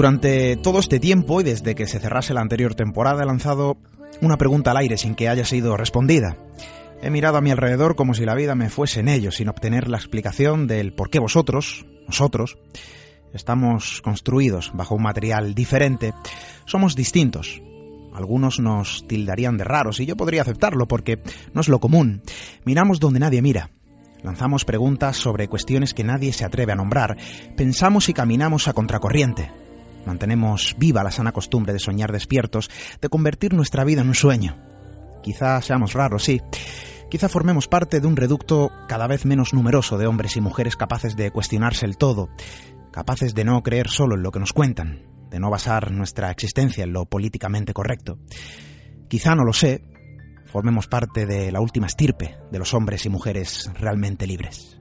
Durante 0.00 0.56
todo 0.56 0.78
este 0.78 0.98
tiempo 0.98 1.42
y 1.42 1.44
desde 1.44 1.74
que 1.74 1.86
se 1.86 2.00
cerrase 2.00 2.32
la 2.32 2.40
anterior 2.40 2.74
temporada 2.74 3.22
he 3.22 3.26
lanzado 3.26 3.76
una 4.22 4.38
pregunta 4.38 4.70
al 4.70 4.78
aire 4.78 4.96
sin 4.96 5.14
que 5.14 5.28
haya 5.28 5.44
sido 5.44 5.76
respondida. 5.76 6.38
He 7.02 7.10
mirado 7.10 7.36
a 7.36 7.42
mi 7.42 7.50
alrededor 7.50 7.96
como 7.96 8.14
si 8.14 8.24
la 8.24 8.34
vida 8.34 8.54
me 8.54 8.70
fuese 8.70 9.00
en 9.00 9.08
ello, 9.08 9.30
sin 9.30 9.50
obtener 9.50 9.88
la 9.88 9.98
explicación 9.98 10.66
del 10.66 10.94
por 10.94 11.10
qué 11.10 11.18
vosotros, 11.18 11.84
nosotros, 12.06 12.56
estamos 13.34 14.00
construidos 14.00 14.70
bajo 14.72 14.94
un 14.94 15.02
material 15.02 15.54
diferente. 15.54 16.14
Somos 16.64 16.96
distintos. 16.96 17.60
Algunos 18.14 18.58
nos 18.58 19.06
tildarían 19.06 19.58
de 19.58 19.64
raros 19.64 20.00
y 20.00 20.06
yo 20.06 20.16
podría 20.16 20.40
aceptarlo 20.40 20.88
porque 20.88 21.20
no 21.52 21.60
es 21.60 21.68
lo 21.68 21.78
común. 21.78 22.22
Miramos 22.64 23.00
donde 23.00 23.20
nadie 23.20 23.42
mira. 23.42 23.68
Lanzamos 24.22 24.64
preguntas 24.64 25.18
sobre 25.18 25.48
cuestiones 25.48 25.92
que 25.92 26.04
nadie 26.04 26.32
se 26.32 26.46
atreve 26.46 26.72
a 26.72 26.76
nombrar. 26.76 27.18
Pensamos 27.54 28.08
y 28.08 28.14
caminamos 28.14 28.66
a 28.66 28.72
contracorriente. 28.72 29.50
Mantenemos 30.06 30.74
viva 30.78 31.04
la 31.04 31.10
sana 31.10 31.32
costumbre 31.32 31.72
de 31.72 31.78
soñar 31.78 32.12
despiertos, 32.12 32.70
de 33.00 33.08
convertir 33.08 33.54
nuestra 33.54 33.84
vida 33.84 34.00
en 34.00 34.08
un 34.08 34.14
sueño. 34.14 34.56
Quizá 35.22 35.60
seamos 35.60 35.92
raros, 35.92 36.24
sí. 36.24 36.40
Quizá 37.10 37.28
formemos 37.28 37.68
parte 37.68 38.00
de 38.00 38.06
un 38.06 38.16
reducto 38.16 38.70
cada 38.88 39.06
vez 39.06 39.24
menos 39.24 39.52
numeroso 39.52 39.98
de 39.98 40.06
hombres 40.06 40.36
y 40.36 40.40
mujeres 40.40 40.76
capaces 40.76 41.16
de 41.16 41.30
cuestionarse 41.30 41.84
el 41.84 41.96
todo, 41.96 42.30
capaces 42.92 43.34
de 43.34 43.44
no 43.44 43.62
creer 43.62 43.88
solo 43.88 44.14
en 44.14 44.22
lo 44.22 44.30
que 44.30 44.40
nos 44.40 44.52
cuentan, 44.52 45.02
de 45.28 45.40
no 45.40 45.50
basar 45.50 45.90
nuestra 45.90 46.30
existencia 46.30 46.84
en 46.84 46.92
lo 46.92 47.06
políticamente 47.06 47.74
correcto. 47.74 48.18
Quizá 49.08 49.34
no 49.34 49.44
lo 49.44 49.52
sé, 49.52 49.82
formemos 50.46 50.86
parte 50.86 51.26
de 51.26 51.50
la 51.50 51.60
última 51.60 51.88
estirpe 51.88 52.36
de 52.50 52.58
los 52.58 52.74
hombres 52.74 53.04
y 53.06 53.08
mujeres 53.08 53.70
realmente 53.74 54.26
libres. 54.26 54.79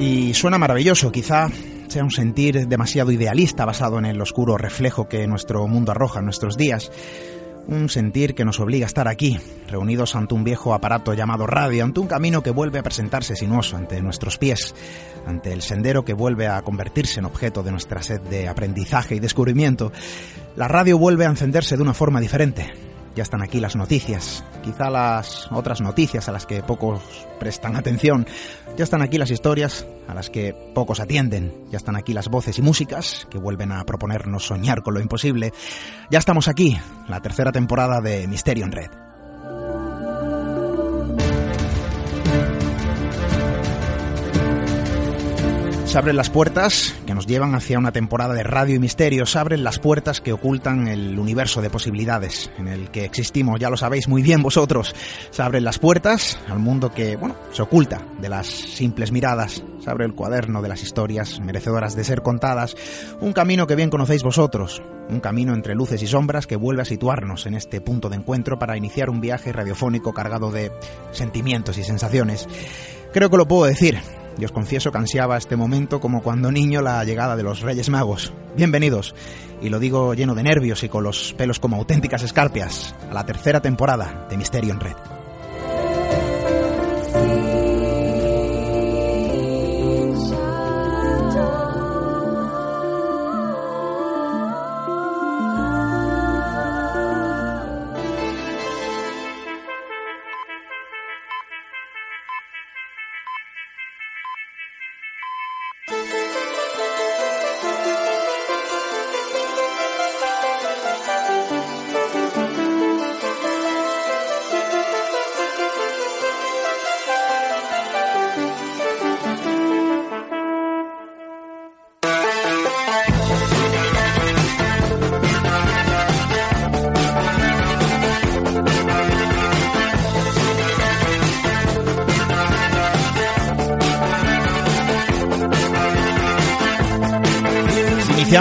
Y 0.00 0.32
suena 0.32 0.56
maravilloso, 0.56 1.12
quizá 1.12 1.48
sea 1.88 2.02
un 2.02 2.10
sentir 2.10 2.66
demasiado 2.66 3.12
idealista 3.12 3.66
basado 3.66 3.98
en 3.98 4.06
el 4.06 4.18
oscuro 4.22 4.56
reflejo 4.56 5.10
que 5.10 5.26
nuestro 5.26 5.68
mundo 5.68 5.92
arroja 5.92 6.20
en 6.20 6.24
nuestros 6.24 6.56
días. 6.56 6.90
Un 7.66 7.90
sentir 7.90 8.34
que 8.34 8.46
nos 8.46 8.60
obliga 8.60 8.86
a 8.86 8.88
estar 8.88 9.08
aquí, 9.08 9.38
reunidos 9.68 10.16
ante 10.16 10.34
un 10.34 10.42
viejo 10.42 10.72
aparato 10.72 11.12
llamado 11.12 11.46
radio, 11.46 11.84
ante 11.84 12.00
un 12.00 12.06
camino 12.06 12.42
que 12.42 12.50
vuelve 12.50 12.78
a 12.78 12.82
presentarse 12.82 13.36
sinuoso 13.36 13.76
ante 13.76 14.00
nuestros 14.00 14.38
pies, 14.38 14.74
ante 15.26 15.52
el 15.52 15.60
sendero 15.60 16.02
que 16.02 16.14
vuelve 16.14 16.48
a 16.48 16.62
convertirse 16.62 17.20
en 17.20 17.26
objeto 17.26 17.62
de 17.62 17.72
nuestra 17.72 18.02
sed 18.02 18.22
de 18.22 18.48
aprendizaje 18.48 19.16
y 19.16 19.20
descubrimiento. 19.20 19.92
La 20.56 20.66
radio 20.66 20.96
vuelve 20.96 21.26
a 21.26 21.30
encenderse 21.30 21.76
de 21.76 21.82
una 21.82 21.92
forma 21.92 22.20
diferente, 22.20 22.72
ya 23.14 23.22
están 23.22 23.42
aquí 23.42 23.60
las 23.60 23.76
noticias, 23.76 24.44
quizá 24.62 24.90
las 24.90 25.50
otras 25.50 25.80
noticias 25.80 26.28
a 26.28 26.32
las 26.32 26.46
que 26.46 26.62
pocos 26.62 27.02
prestan 27.38 27.76
atención. 27.76 28.26
Ya 28.76 28.84
están 28.84 29.02
aquí 29.02 29.18
las 29.18 29.30
historias 29.30 29.86
a 30.08 30.14
las 30.14 30.30
que 30.30 30.54
pocos 30.74 31.00
atienden. 31.00 31.52
Ya 31.70 31.76
están 31.76 31.96
aquí 31.96 32.12
las 32.12 32.28
voces 32.28 32.58
y 32.58 32.62
músicas 32.62 33.26
que 33.30 33.38
vuelven 33.38 33.72
a 33.72 33.84
proponernos 33.84 34.46
soñar 34.46 34.82
con 34.82 34.94
lo 34.94 35.00
imposible. 35.00 35.52
Ya 36.10 36.18
estamos 36.18 36.48
aquí, 36.48 36.78
la 37.08 37.20
tercera 37.20 37.52
temporada 37.52 38.00
de 38.00 38.26
Misterio 38.28 38.64
en 38.64 38.72
Red. 38.72 39.09
Se 45.90 45.98
abren 45.98 46.14
las 46.14 46.30
puertas 46.30 46.94
que 47.04 47.14
nos 47.14 47.26
llevan 47.26 47.56
hacia 47.56 47.76
una 47.76 47.90
temporada 47.90 48.32
de 48.32 48.44
radio 48.44 48.76
y 48.76 48.78
misterio. 48.78 49.26
Se 49.26 49.40
abren 49.40 49.64
las 49.64 49.80
puertas 49.80 50.20
que 50.20 50.32
ocultan 50.32 50.86
el 50.86 51.18
universo 51.18 51.62
de 51.62 51.68
posibilidades 51.68 52.48
en 52.58 52.68
el 52.68 52.92
que 52.92 53.04
existimos. 53.04 53.58
Ya 53.58 53.70
lo 53.70 53.76
sabéis 53.76 54.06
muy 54.06 54.22
bien 54.22 54.40
vosotros. 54.40 54.94
Se 55.32 55.42
abren 55.42 55.64
las 55.64 55.80
puertas 55.80 56.38
al 56.48 56.60
mundo 56.60 56.92
que, 56.92 57.16
bueno, 57.16 57.34
se 57.50 57.62
oculta 57.62 58.06
de 58.20 58.28
las 58.28 58.46
simples 58.46 59.10
miradas. 59.10 59.64
Se 59.82 59.90
abre 59.90 60.04
el 60.04 60.14
cuaderno 60.14 60.62
de 60.62 60.68
las 60.68 60.84
historias 60.84 61.40
merecedoras 61.40 61.96
de 61.96 62.04
ser 62.04 62.22
contadas. 62.22 62.76
Un 63.20 63.32
camino 63.32 63.66
que 63.66 63.74
bien 63.74 63.90
conocéis 63.90 64.22
vosotros. 64.22 64.80
Un 65.08 65.18
camino 65.18 65.54
entre 65.54 65.74
luces 65.74 66.00
y 66.04 66.06
sombras 66.06 66.46
que 66.46 66.54
vuelve 66.54 66.82
a 66.82 66.84
situarnos 66.84 67.46
en 67.46 67.54
este 67.54 67.80
punto 67.80 68.08
de 68.08 68.14
encuentro 68.14 68.60
para 68.60 68.76
iniciar 68.76 69.10
un 69.10 69.20
viaje 69.20 69.52
radiofónico 69.52 70.12
cargado 70.12 70.52
de 70.52 70.70
sentimientos 71.10 71.78
y 71.78 71.82
sensaciones. 71.82 72.46
Creo 73.12 73.28
que 73.28 73.36
lo 73.36 73.48
puedo 73.48 73.64
decir. 73.64 73.98
Y 74.38 74.44
os 74.44 74.52
confieso 74.52 74.90
que 74.90 74.98
ansiaba 74.98 75.36
este 75.36 75.56
momento 75.56 76.00
como 76.00 76.22
cuando 76.22 76.50
niño 76.50 76.82
la 76.82 77.04
llegada 77.04 77.36
de 77.36 77.42
los 77.42 77.60
Reyes 77.60 77.90
Magos. 77.90 78.32
Bienvenidos, 78.56 79.14
y 79.60 79.68
lo 79.68 79.78
digo 79.78 80.14
lleno 80.14 80.34
de 80.34 80.42
nervios 80.42 80.82
y 80.82 80.88
con 80.88 81.04
los 81.04 81.34
pelos 81.34 81.60
como 81.60 81.76
auténticas 81.76 82.22
escarpias, 82.22 82.94
a 83.10 83.14
la 83.14 83.26
tercera 83.26 83.60
temporada 83.60 84.26
de 84.30 84.36
Misterio 84.36 84.72
en 84.72 84.80
Red. 84.80 85.19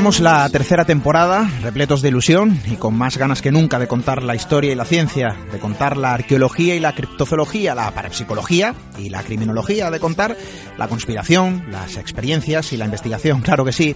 Iniciamos 0.09 0.33
la 0.33 0.49
tercera 0.49 0.85
temporada, 0.85 1.47
repletos 1.61 2.01
de 2.01 2.09
ilusión 2.09 2.59
y 2.65 2.77
con 2.77 2.95
más 2.95 3.17
ganas 3.17 3.43
que 3.43 3.51
nunca 3.51 3.77
de 3.77 3.87
contar 3.87 4.23
la 4.23 4.33
historia 4.33 4.71
y 4.71 4.75
la 4.75 4.83
ciencia, 4.83 5.37
de 5.51 5.59
contar 5.59 5.97
la 5.97 6.15
arqueología 6.15 6.73
y 6.73 6.79
la 6.79 6.95
criptozoología, 6.95 7.75
la 7.75 7.91
parapsicología 7.91 8.73
y 8.97 9.09
la 9.09 9.21
criminología, 9.21 9.91
de 9.91 9.99
contar 9.99 10.35
la 10.79 10.87
conspiración, 10.87 11.67
las 11.69 11.95
experiencias 11.97 12.73
y 12.73 12.77
la 12.77 12.85
investigación, 12.85 13.41
claro 13.41 13.63
que 13.63 13.71
sí. 13.71 13.95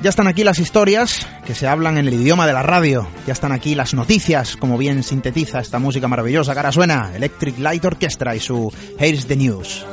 Ya 0.00 0.10
están 0.10 0.28
aquí 0.28 0.44
las 0.44 0.60
historias 0.60 1.26
que 1.44 1.56
se 1.56 1.66
hablan 1.66 1.98
en 1.98 2.06
el 2.06 2.14
idioma 2.14 2.46
de 2.46 2.52
la 2.52 2.62
radio, 2.62 3.08
ya 3.26 3.32
están 3.32 3.50
aquí 3.50 3.74
las 3.74 3.92
noticias, 3.92 4.56
como 4.56 4.78
bien 4.78 5.02
sintetiza 5.02 5.58
esta 5.58 5.80
música 5.80 6.06
maravillosa 6.06 6.52
ahora 6.52 6.70
suena, 6.70 7.10
Electric 7.12 7.58
Light 7.58 7.84
Orchestra 7.84 8.36
y 8.36 8.40
su 8.40 8.72
Here's 9.00 9.26
the 9.26 9.34
News. 9.34 9.84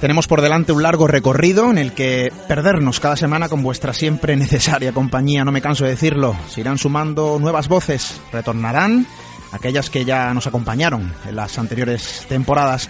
Tenemos 0.00 0.28
por 0.28 0.42
delante 0.42 0.70
un 0.70 0.82
largo 0.84 1.08
recorrido 1.08 1.70
en 1.72 1.78
el 1.78 1.92
que 1.92 2.32
perdernos 2.46 3.00
cada 3.00 3.16
semana 3.16 3.48
con 3.48 3.64
vuestra 3.64 3.92
siempre 3.92 4.36
necesaria 4.36 4.92
compañía, 4.92 5.44
no 5.44 5.50
me 5.50 5.60
canso 5.60 5.84
de 5.84 5.90
decirlo. 5.90 6.36
Se 6.48 6.60
irán 6.60 6.78
sumando 6.78 7.38
nuevas 7.40 7.66
voces, 7.66 8.20
retornarán 8.32 9.06
aquellas 9.52 9.90
que 9.90 10.04
ya 10.04 10.32
nos 10.34 10.46
acompañaron 10.46 11.12
en 11.26 11.36
las 11.36 11.58
anteriores 11.58 12.26
temporadas. 12.28 12.88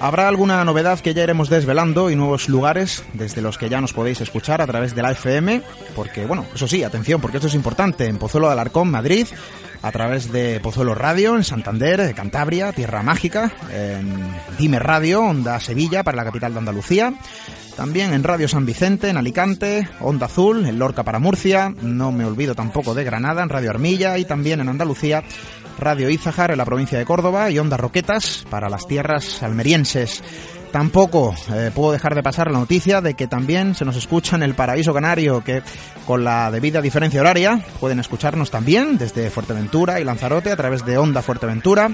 Habrá 0.00 0.28
alguna 0.28 0.64
novedad 0.64 1.00
que 1.00 1.12
ya 1.12 1.24
iremos 1.24 1.50
desvelando 1.50 2.08
y 2.08 2.16
nuevos 2.16 2.48
lugares 2.48 3.02
desde 3.14 3.42
los 3.42 3.58
que 3.58 3.68
ya 3.68 3.80
nos 3.80 3.92
podéis 3.92 4.20
escuchar 4.20 4.60
a 4.60 4.66
través 4.66 4.94
de 4.94 5.02
la 5.02 5.10
FM, 5.10 5.62
porque 5.96 6.24
bueno, 6.24 6.46
eso 6.54 6.68
sí, 6.68 6.84
atención, 6.84 7.20
porque 7.20 7.38
esto 7.38 7.48
es 7.48 7.54
importante, 7.54 8.06
en 8.06 8.18
Pozuelo 8.18 8.46
de 8.46 8.52
Alarcón, 8.52 8.90
Madrid, 8.90 9.26
a 9.82 9.92
través 9.92 10.30
de 10.30 10.60
Pozuelo 10.60 10.94
Radio 10.94 11.36
en 11.36 11.44
Santander, 11.44 12.14
Cantabria, 12.14 12.72
Tierra 12.72 13.02
Mágica, 13.02 13.52
en 13.72 14.32
Dime 14.58 14.78
Radio, 14.78 15.22
Onda 15.22 15.58
Sevilla 15.60 16.04
para 16.04 16.16
la 16.16 16.24
capital 16.24 16.52
de 16.52 16.58
Andalucía, 16.58 17.14
también 17.76 18.12
en 18.12 18.24
Radio 18.24 18.48
San 18.48 18.66
Vicente, 18.66 19.08
en 19.08 19.16
Alicante, 19.16 19.88
Onda 20.00 20.26
Azul, 20.26 20.66
en 20.66 20.80
Lorca 20.80 21.04
para 21.04 21.20
Murcia, 21.20 21.72
no 21.80 22.10
me 22.10 22.24
olvido 22.24 22.56
tampoco 22.56 22.92
de 22.92 23.04
Granada, 23.04 23.42
en 23.42 23.48
Radio 23.48 23.70
Armilla 23.70 24.18
y 24.18 24.24
también 24.24 24.60
en 24.60 24.68
Andalucía, 24.68 25.22
Radio 25.78 26.10
Izahar 26.10 26.50
en 26.50 26.58
la 26.58 26.64
provincia 26.64 26.98
de 26.98 27.04
Córdoba 27.04 27.50
y 27.50 27.58
Onda 27.58 27.76
Roquetas 27.76 28.44
para 28.50 28.68
las 28.68 28.86
tierras 28.86 29.42
almerienses. 29.42 30.22
Tampoco 30.72 31.34
eh, 31.52 31.70
puedo 31.74 31.92
dejar 31.92 32.14
de 32.14 32.22
pasar 32.22 32.50
la 32.50 32.58
noticia 32.58 33.00
de 33.00 33.14
que 33.14 33.26
también 33.26 33.74
se 33.74 33.84
nos 33.84 33.96
escucha 33.96 34.36
en 34.36 34.42
el 34.42 34.54
Paraíso 34.54 34.92
Canario, 34.92 35.42
que 35.42 35.62
con 36.06 36.24
la 36.24 36.50
debida 36.50 36.82
diferencia 36.82 37.20
horaria 37.20 37.60
pueden 37.80 38.00
escucharnos 38.00 38.50
también 38.50 38.98
desde 38.98 39.30
Fuerteventura 39.30 40.00
y 40.00 40.04
Lanzarote 40.04 40.52
a 40.52 40.56
través 40.56 40.84
de 40.84 40.98
Onda 40.98 41.22
Fuerteventura 41.22 41.90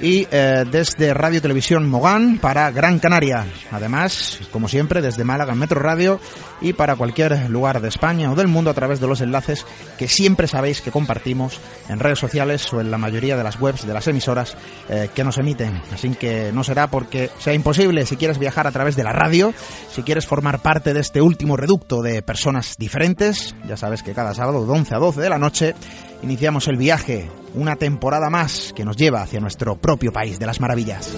y 0.00 0.26
eh, 0.30 0.64
desde 0.70 1.14
Radio 1.14 1.40
Televisión 1.40 1.88
Mogán 1.88 2.38
para 2.38 2.70
Gran 2.70 2.98
Canaria. 2.98 3.46
Además, 3.70 4.40
como 4.52 4.68
siempre, 4.68 5.00
desde 5.00 5.24
Málaga 5.24 5.54
Metro 5.54 5.80
Radio 5.80 6.20
y 6.60 6.72
para 6.72 6.96
cualquier 6.96 7.50
lugar 7.50 7.80
de 7.80 7.88
España 7.88 8.30
o 8.30 8.34
del 8.34 8.48
mundo 8.48 8.70
a 8.70 8.74
través 8.74 9.00
de 9.00 9.06
los 9.06 9.20
enlaces 9.20 9.66
que 9.98 10.08
siempre 10.08 10.46
sabéis 10.46 10.80
que 10.80 10.90
compartimos 10.90 11.60
en 11.88 11.98
redes 11.98 12.18
sociales 12.18 12.72
o 12.72 12.80
en 12.80 12.90
la 12.90 12.98
mayoría 12.98 13.36
de 13.36 13.44
las 13.44 13.60
webs 13.60 13.86
de 13.86 13.94
las 13.94 14.06
emisoras 14.08 14.56
eh, 14.88 15.08
que 15.14 15.24
nos 15.24 15.38
emiten. 15.38 15.80
Así 15.92 16.10
que 16.10 16.50
no 16.52 16.64
será 16.64 16.88
porque 16.88 17.30
sea 17.38 17.54
imposible 17.54 18.06
si 18.06 18.16
quieres 18.16 18.38
viajar 18.38 18.66
a 18.66 18.72
través 18.72 18.96
de 18.96 19.04
la 19.04 19.12
radio, 19.12 19.52
si 19.90 20.02
quieres 20.02 20.26
formar 20.26 20.60
parte 20.60 20.94
de 20.94 21.00
este 21.00 21.20
último 21.20 21.56
reducto 21.56 22.02
de 22.02 22.22
personas 22.22 22.76
diferentes, 22.78 23.54
ya 23.66 23.76
sabes 23.76 24.02
que 24.02 24.12
cada 24.12 24.34
sábado 24.34 24.64
de 24.64 24.72
11 24.72 24.94
a 24.94 24.98
12 24.98 25.20
de 25.20 25.30
la 25.30 25.38
noche 25.38 25.74
iniciamos 26.22 26.68
el 26.68 26.76
viaje, 26.76 27.30
una 27.54 27.76
temporada 27.76 28.30
más 28.30 28.72
que 28.74 28.84
nos 28.84 28.96
lleva 28.96 29.22
hacia 29.22 29.40
nuestro 29.40 29.76
propio 29.76 30.12
país 30.12 30.38
de 30.38 30.46
las 30.46 30.60
maravillas. 30.60 31.14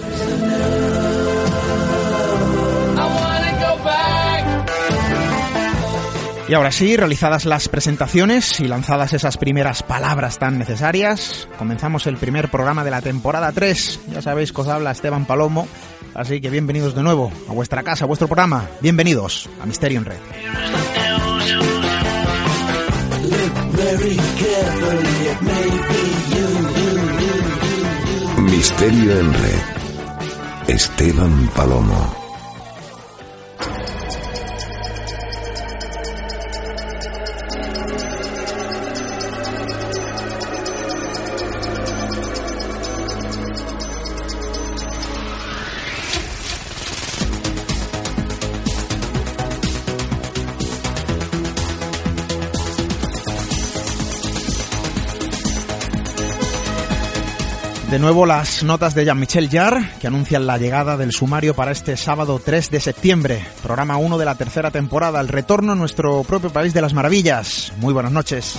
Y 6.49 6.55
ahora 6.55 6.71
sí, 6.71 6.97
realizadas 6.97 7.45
las 7.45 7.69
presentaciones 7.69 8.59
y 8.59 8.67
lanzadas 8.67 9.13
esas 9.13 9.37
primeras 9.37 9.83
palabras 9.83 10.39
tan 10.39 10.57
necesarias, 10.57 11.47
comenzamos 11.59 12.07
el 12.07 12.17
primer 12.17 12.49
programa 12.49 12.83
de 12.83 12.89
la 12.89 13.03
temporada 13.03 13.51
3. 13.51 13.99
Ya 14.13 14.23
sabéis 14.23 14.51
que 14.51 14.61
os 14.61 14.67
habla 14.67 14.89
Esteban 14.89 15.25
Palomo, 15.25 15.67
así 16.15 16.41
que 16.41 16.49
bienvenidos 16.49 16.95
de 16.95 17.03
nuevo 17.03 17.31
a 17.47 17.53
vuestra 17.53 17.83
casa, 17.83 18.05
a 18.05 18.07
vuestro 18.07 18.27
programa. 18.27 18.67
Bienvenidos 18.81 19.47
a 19.61 19.67
Misterio 19.67 19.99
en 19.99 20.05
Red. 20.05 20.17
Misterio 28.37 29.19
en 29.19 29.33
Red. 29.33 29.61
Esteban 30.67 31.49
Palomo. 31.55 32.18
Nuevo 57.99 58.25
las 58.25 58.63
notas 58.63 58.95
de 58.95 59.03
Jean-Michel 59.03 59.49
Jarre, 59.49 59.89
que 59.99 60.07
anuncian 60.07 60.47
la 60.47 60.57
llegada 60.57 60.95
del 60.95 61.11
sumario 61.11 61.53
para 61.53 61.71
este 61.71 61.97
sábado 61.97 62.41
3 62.43 62.71
de 62.71 62.79
septiembre, 62.79 63.45
programa 63.61 63.97
1 63.97 64.17
de 64.17 64.23
la 64.23 64.35
tercera 64.35 64.71
temporada, 64.71 65.19
el 65.19 65.27
retorno 65.27 65.73
a 65.73 65.75
nuestro 65.75 66.23
propio 66.23 66.49
país 66.49 66.73
de 66.73 66.81
las 66.81 66.93
maravillas. 66.93 67.73
Muy 67.77 67.93
buenas 67.93 68.13
noches. 68.13 68.57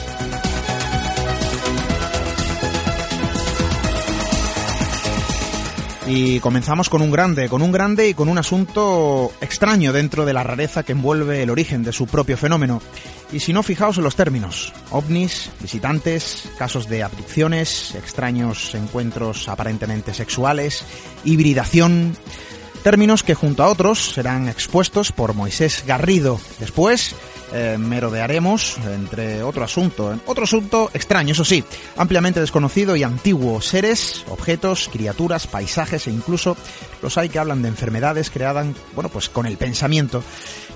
Y 6.12 6.40
comenzamos 6.40 6.90
con 6.90 7.02
un 7.02 7.12
grande, 7.12 7.48
con 7.48 7.62
un 7.62 7.70
grande 7.70 8.08
y 8.08 8.14
con 8.14 8.28
un 8.28 8.36
asunto 8.36 9.30
extraño 9.40 9.92
dentro 9.92 10.24
de 10.24 10.32
la 10.32 10.42
rareza 10.42 10.82
que 10.82 10.90
envuelve 10.90 11.44
el 11.44 11.50
origen 11.50 11.84
de 11.84 11.92
su 11.92 12.08
propio 12.08 12.36
fenómeno. 12.36 12.82
Y 13.30 13.38
si 13.38 13.52
no, 13.52 13.62
fijaos 13.62 13.96
en 13.96 14.02
los 14.02 14.16
términos. 14.16 14.72
ovnis, 14.90 15.50
visitantes, 15.60 16.50
casos 16.58 16.88
de 16.88 17.04
abducciones, 17.04 17.94
extraños 17.94 18.74
encuentros 18.74 19.48
aparentemente 19.48 20.12
sexuales, 20.12 20.84
hibridación... 21.24 22.16
Términos 22.82 23.22
que 23.22 23.34
junto 23.34 23.62
a 23.62 23.68
otros 23.68 24.12
serán 24.14 24.48
expuestos 24.48 25.12
por 25.12 25.34
Moisés 25.34 25.84
Garrido. 25.86 26.40
Después 26.58 27.14
eh, 27.52 27.76
merodearemos 27.78 28.78
entre 28.86 29.42
otro 29.42 29.64
asunto, 29.64 30.18
otro 30.26 30.44
asunto 30.44 30.90
extraño, 30.94 31.32
eso 31.32 31.44
sí, 31.44 31.64
ampliamente 31.96 32.40
desconocido 32.40 32.96
y 32.96 33.02
antiguo, 33.02 33.60
seres, 33.60 34.24
objetos, 34.28 34.88
criaturas, 34.92 35.46
paisajes 35.46 36.06
e 36.06 36.10
incluso 36.10 36.56
los 37.02 37.18
hay 37.18 37.28
que 37.28 37.38
hablan 37.38 37.62
de 37.62 37.68
enfermedades 37.68 38.30
creadas, 38.30 38.66
bueno, 38.94 39.08
pues 39.08 39.28
con 39.28 39.46
el 39.46 39.56
pensamiento, 39.56 40.22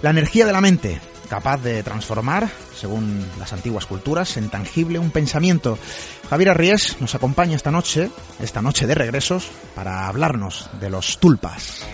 la 0.02 0.10
energía 0.10 0.46
de 0.46 0.52
la 0.52 0.60
mente, 0.60 1.00
capaz 1.28 1.58
de 1.58 1.82
transformar, 1.82 2.50
según 2.74 3.24
las 3.38 3.52
antiguas 3.52 3.86
culturas, 3.86 4.36
en 4.36 4.48
tangible 4.48 4.98
un 4.98 5.10
pensamiento. 5.10 5.78
Javier 6.28 6.50
Arries 6.50 7.00
nos 7.00 7.14
acompaña 7.14 7.56
esta 7.56 7.70
noche, 7.70 8.10
esta 8.40 8.62
noche 8.62 8.86
de 8.86 8.94
regresos, 8.94 9.48
para 9.74 10.08
hablarnos 10.08 10.68
de 10.80 10.90
los 10.90 11.18
tulpas. 11.18 11.84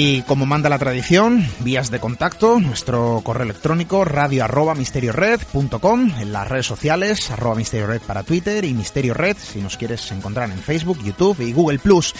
Y 0.00 0.22
como 0.22 0.46
manda 0.46 0.68
la 0.68 0.78
tradición, 0.78 1.44
vías 1.58 1.90
de 1.90 1.98
contacto, 1.98 2.60
nuestro 2.60 3.20
correo 3.24 3.42
electrónico 3.42 4.04
radio 4.04 4.44
arroba 4.44 4.76
misteriored.com, 4.76 6.12
en 6.20 6.32
las 6.32 6.46
redes 6.46 6.66
sociales, 6.66 7.32
arroba 7.32 7.56
misteriored 7.56 8.00
para 8.02 8.22
Twitter 8.22 8.64
y 8.64 8.74
misteriored 8.74 9.36
si 9.36 9.60
nos 9.60 9.76
quieres 9.76 10.12
encontrar 10.12 10.52
en 10.52 10.58
Facebook, 10.58 11.02
YouTube 11.02 11.40
y 11.40 11.52
Google 11.52 11.80
Plus. 11.80 12.14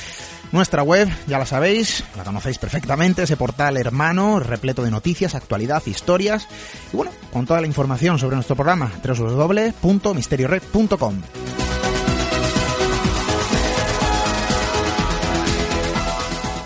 Nuestra 0.51 0.83
web, 0.83 1.09
ya 1.29 1.39
la 1.39 1.47
sabéis, 1.47 2.03
la 2.17 2.25
conocéis 2.25 2.59
perfectamente, 2.59 3.23
ese 3.23 3.37
portal 3.37 3.77
hermano, 3.77 4.41
repleto 4.41 4.83
de 4.83 4.91
noticias, 4.91 5.37
actualidad, 5.37 5.87
historias 5.87 6.49
y 6.93 6.97
bueno, 6.97 7.13
con 7.33 7.47
toda 7.47 7.61
la 7.61 7.69
información 7.69 8.19
sobre 8.19 8.35
nuestro 8.35 8.57
programa, 8.57 8.91
www.misteriored.com. 9.05 11.23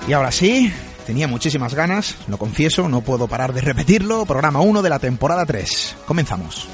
Y 0.08 0.12
ahora 0.14 0.32
sí, 0.32 0.72
tenía 1.06 1.28
muchísimas 1.28 1.74
ganas, 1.74 2.16
lo 2.28 2.38
confieso, 2.38 2.88
no 2.88 3.00
puedo 3.00 3.28
parar 3.28 3.52
de 3.52 3.60
repetirlo, 3.60 4.26
programa 4.26 4.60
1 4.60 4.82
de 4.82 4.90
la 4.90 4.98
temporada 4.98 5.44
3. 5.46 5.96
Comenzamos. 6.06 6.68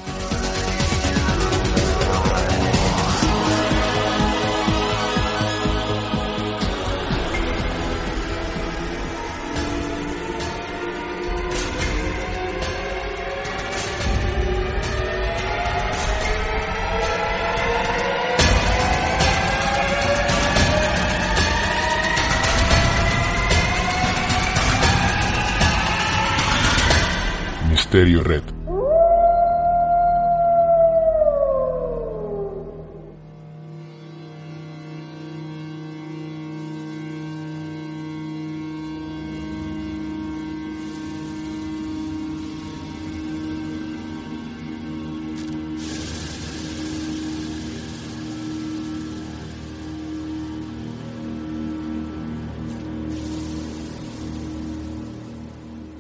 Misterio 27.99 28.23
Red. 28.23 28.58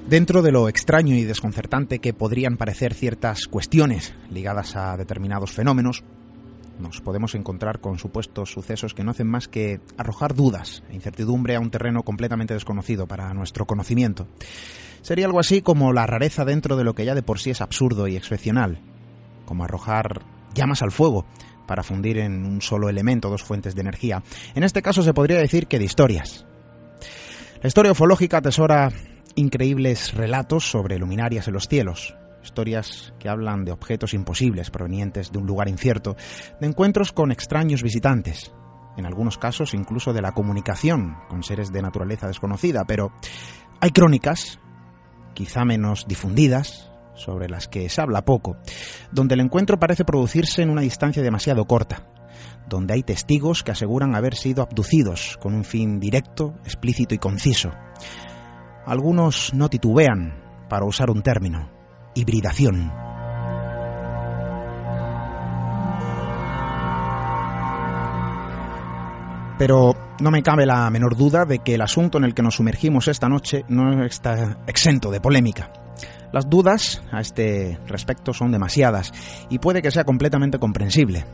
Dentro 0.09 0.41
de 0.41 0.53
lo 0.53 0.71
extraño 0.71 1.15
y 1.17 1.25
desconcertante 1.25 1.99
que 1.99 2.15
podrían 2.15 2.57
parecer 2.57 2.95
ciertas 2.95 3.47
cuestiones 3.47 4.15
ligadas 4.31 4.75
a 4.75 4.97
determinados 4.97 5.53
fenómenos, 5.53 6.03
nos 6.79 7.03
podemos 7.03 7.35
encontrar 7.35 7.81
con 7.81 7.99
supuestos 7.99 8.51
sucesos 8.51 8.95
que 8.95 9.05
no 9.05 9.11
hacen 9.11 9.27
más 9.27 9.49
que 9.49 9.83
arrojar 9.99 10.35
dudas 10.35 10.83
e 10.89 10.95
incertidumbre 10.95 11.57
a 11.57 11.61
un 11.61 11.71
terreno 11.71 12.05
completamente 12.05 12.55
desconocido 12.55 13.07
para 13.07 13.35
nuestro 13.35 13.67
conocimiento. 13.67 14.27
Sería 15.03 15.27
algo 15.27 15.41
así 15.41 15.61
como 15.61 15.93
la 15.93 16.07
rareza 16.07 16.47
dentro 16.47 16.79
de 16.79 16.85
lo 16.85 16.95
que 16.95 17.05
ya 17.05 17.15
de 17.15 17.23
por 17.23 17.39
sí 17.39 17.51
es 17.51 17.61
absurdo 17.61 18.09
y 18.09 18.17
excepcional, 18.17 18.81
como 19.45 19.65
arrojar 19.65 20.23
llamas 20.55 20.81
al 20.81 20.91
fuego 20.91 21.27
para 21.67 21.83
fundir 21.83 22.17
en 22.17 22.47
un 22.47 22.63
solo 22.63 22.89
elemento 22.89 23.29
dos 23.29 23.45
fuentes 23.45 23.75
de 23.75 23.83
energía. 23.83 24.23
En 24.55 24.65
este 24.65 24.81
caso 24.81 25.03
se 25.03 25.13
podría 25.13 25.39
decir 25.39 25.67
que 25.67 25.79
de 25.79 25.85
historias. 25.85 26.47
La 27.61 27.69
historia 27.69 27.93
ufológica 27.93 28.39
atesora 28.39 28.91
increíbles 29.39 30.15
relatos 30.15 30.69
sobre 30.69 30.99
luminarias 30.99 31.47
en 31.47 31.55
los 31.55 31.69
cielos, 31.69 32.17
historias 32.43 33.15
que 33.21 33.29
hablan 33.29 33.65
de 33.65 33.71
objetos 33.71 34.13
imposibles 34.13 34.71
provenientes 34.71 35.31
de 35.31 35.39
un 35.39 35.47
lugar 35.47 35.69
incierto, 35.69 36.17
de 36.61 36.67
encuentros 36.67 37.13
con 37.13 37.31
extraños 37.31 37.85
visitantes, 37.85 38.53
en 38.97 39.07
algunos 39.07 39.39
casos 39.39 39.75
incluso 39.75 40.13
de 40.13 40.23
la 40.23 40.33
comunicación 40.33 41.19
con 41.29 41.45
seres 41.45 41.71
de 41.71 41.83
naturaleza 41.83 42.27
desconocida, 42.27 42.85
pero 42.85 43.13
hay 43.81 43.91
crónicas, 43.91 44.59
quizá 45.35 45.65
menos 45.65 46.07
difundidas, 46.09 46.91
sobre 47.15 47.49
las 47.49 47.69
que 47.69 47.89
se 47.89 48.01
habla 48.01 48.25
poco, 48.25 48.57
donde 49.13 49.35
el 49.35 49.41
encuentro 49.41 49.79
parece 49.79 50.05
producirse 50.05 50.63
en 50.63 50.71
una 50.71 50.83
distancia 50.83 51.23
demasiado 51.23 51.65
corta, 51.65 52.09
donde 52.69 52.95
hay 52.95 53.05
testigos 53.05 53.63
que 53.63 53.71
aseguran 53.71 54.17
haber 54.17 54.35
sido 54.35 54.63
abducidos 54.63 55.39
con 55.41 55.55
un 55.55 55.65
fin 55.65 56.01
directo, 56.01 56.55
explícito 56.65 57.15
y 57.15 57.19
conciso, 57.19 57.73
algunos 58.89 59.53
no 59.53 59.69
titubean 59.69 60.33
para 60.71 60.87
usar 60.87 61.11
un 61.11 61.23
término, 61.23 61.71
hibridación. 62.15 62.91
Pero 69.59 69.95
no 70.21 70.31
me 70.31 70.43
cabe 70.43 70.65
la 70.65 70.89
menor 70.89 71.17
duda 71.17 71.45
de 71.45 71.59
que 71.59 71.75
el 71.75 71.83
asunto 71.83 72.17
en 72.17 72.25
el 72.25 72.33
que 72.33 72.43
nos 72.43 72.55
sumergimos 72.55 73.09
esta 73.09 73.29
noche 73.29 73.67
no 73.69 74.05
está 74.05 74.57
exento 74.67 75.11
de 75.11 75.21
polémica. 75.21 75.71
Las 76.33 76.49
dudas 76.49 77.03
a 77.13 77.21
este 77.21 77.79
respecto 77.87 78.33
son 78.33 78.53
demasiadas 78.53 79.13
y 79.51 79.59
puede 79.59 79.83
que 79.83 79.91
sea 79.91 80.05
completamente 80.05 80.59
comprensible. 80.59 81.27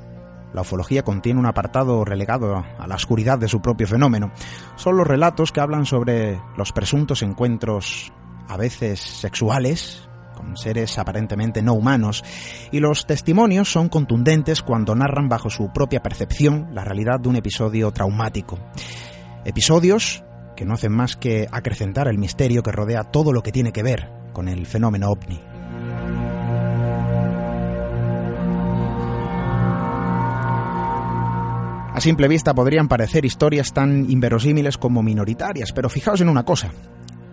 La 0.54 0.60
ufología 0.60 1.02
contiene 1.02 1.40
un 1.40 1.46
apartado 1.46 2.04
relegado 2.04 2.64
a 2.78 2.86
la 2.86 2.94
oscuridad 2.94 3.38
de 3.38 3.48
su 3.48 3.60
propio 3.60 3.88
fenómeno. 3.88 4.30
Son 4.76 4.96
los 4.96 5.06
relatos 5.06 5.50
que 5.50 5.60
hablan 5.60 5.84
sobre 5.84 6.40
los 6.56 6.72
presuntos 6.72 7.22
encuentros, 7.22 8.12
a 8.48 8.56
veces 8.56 9.00
sexuales, 9.00 10.08
con 10.36 10.56
seres 10.56 10.96
aparentemente 10.96 11.60
no 11.60 11.74
humanos, 11.74 12.22
y 12.70 12.78
los 12.78 13.04
testimonios 13.04 13.70
son 13.70 13.88
contundentes 13.88 14.62
cuando 14.62 14.94
narran 14.94 15.28
bajo 15.28 15.50
su 15.50 15.72
propia 15.72 16.02
percepción 16.02 16.68
la 16.72 16.84
realidad 16.84 17.18
de 17.18 17.28
un 17.28 17.36
episodio 17.36 17.90
traumático. 17.90 18.60
Episodios 19.44 20.22
que 20.56 20.64
no 20.64 20.74
hacen 20.74 20.92
más 20.92 21.16
que 21.16 21.48
acrecentar 21.50 22.06
el 22.06 22.18
misterio 22.18 22.62
que 22.62 22.70
rodea 22.70 23.02
todo 23.02 23.32
lo 23.32 23.42
que 23.42 23.50
tiene 23.50 23.72
que 23.72 23.82
ver 23.82 24.08
con 24.32 24.46
el 24.46 24.66
fenómeno 24.66 25.10
ovni. 25.10 25.53
A 31.94 32.00
simple 32.00 32.26
vista 32.26 32.54
podrían 32.54 32.88
parecer 32.88 33.24
historias 33.24 33.72
tan 33.72 34.10
inverosímiles 34.10 34.78
como 34.78 35.00
minoritarias, 35.00 35.72
pero 35.72 35.88
fijaos 35.88 36.20
en 36.20 36.28
una 36.28 36.42
cosa. 36.42 36.72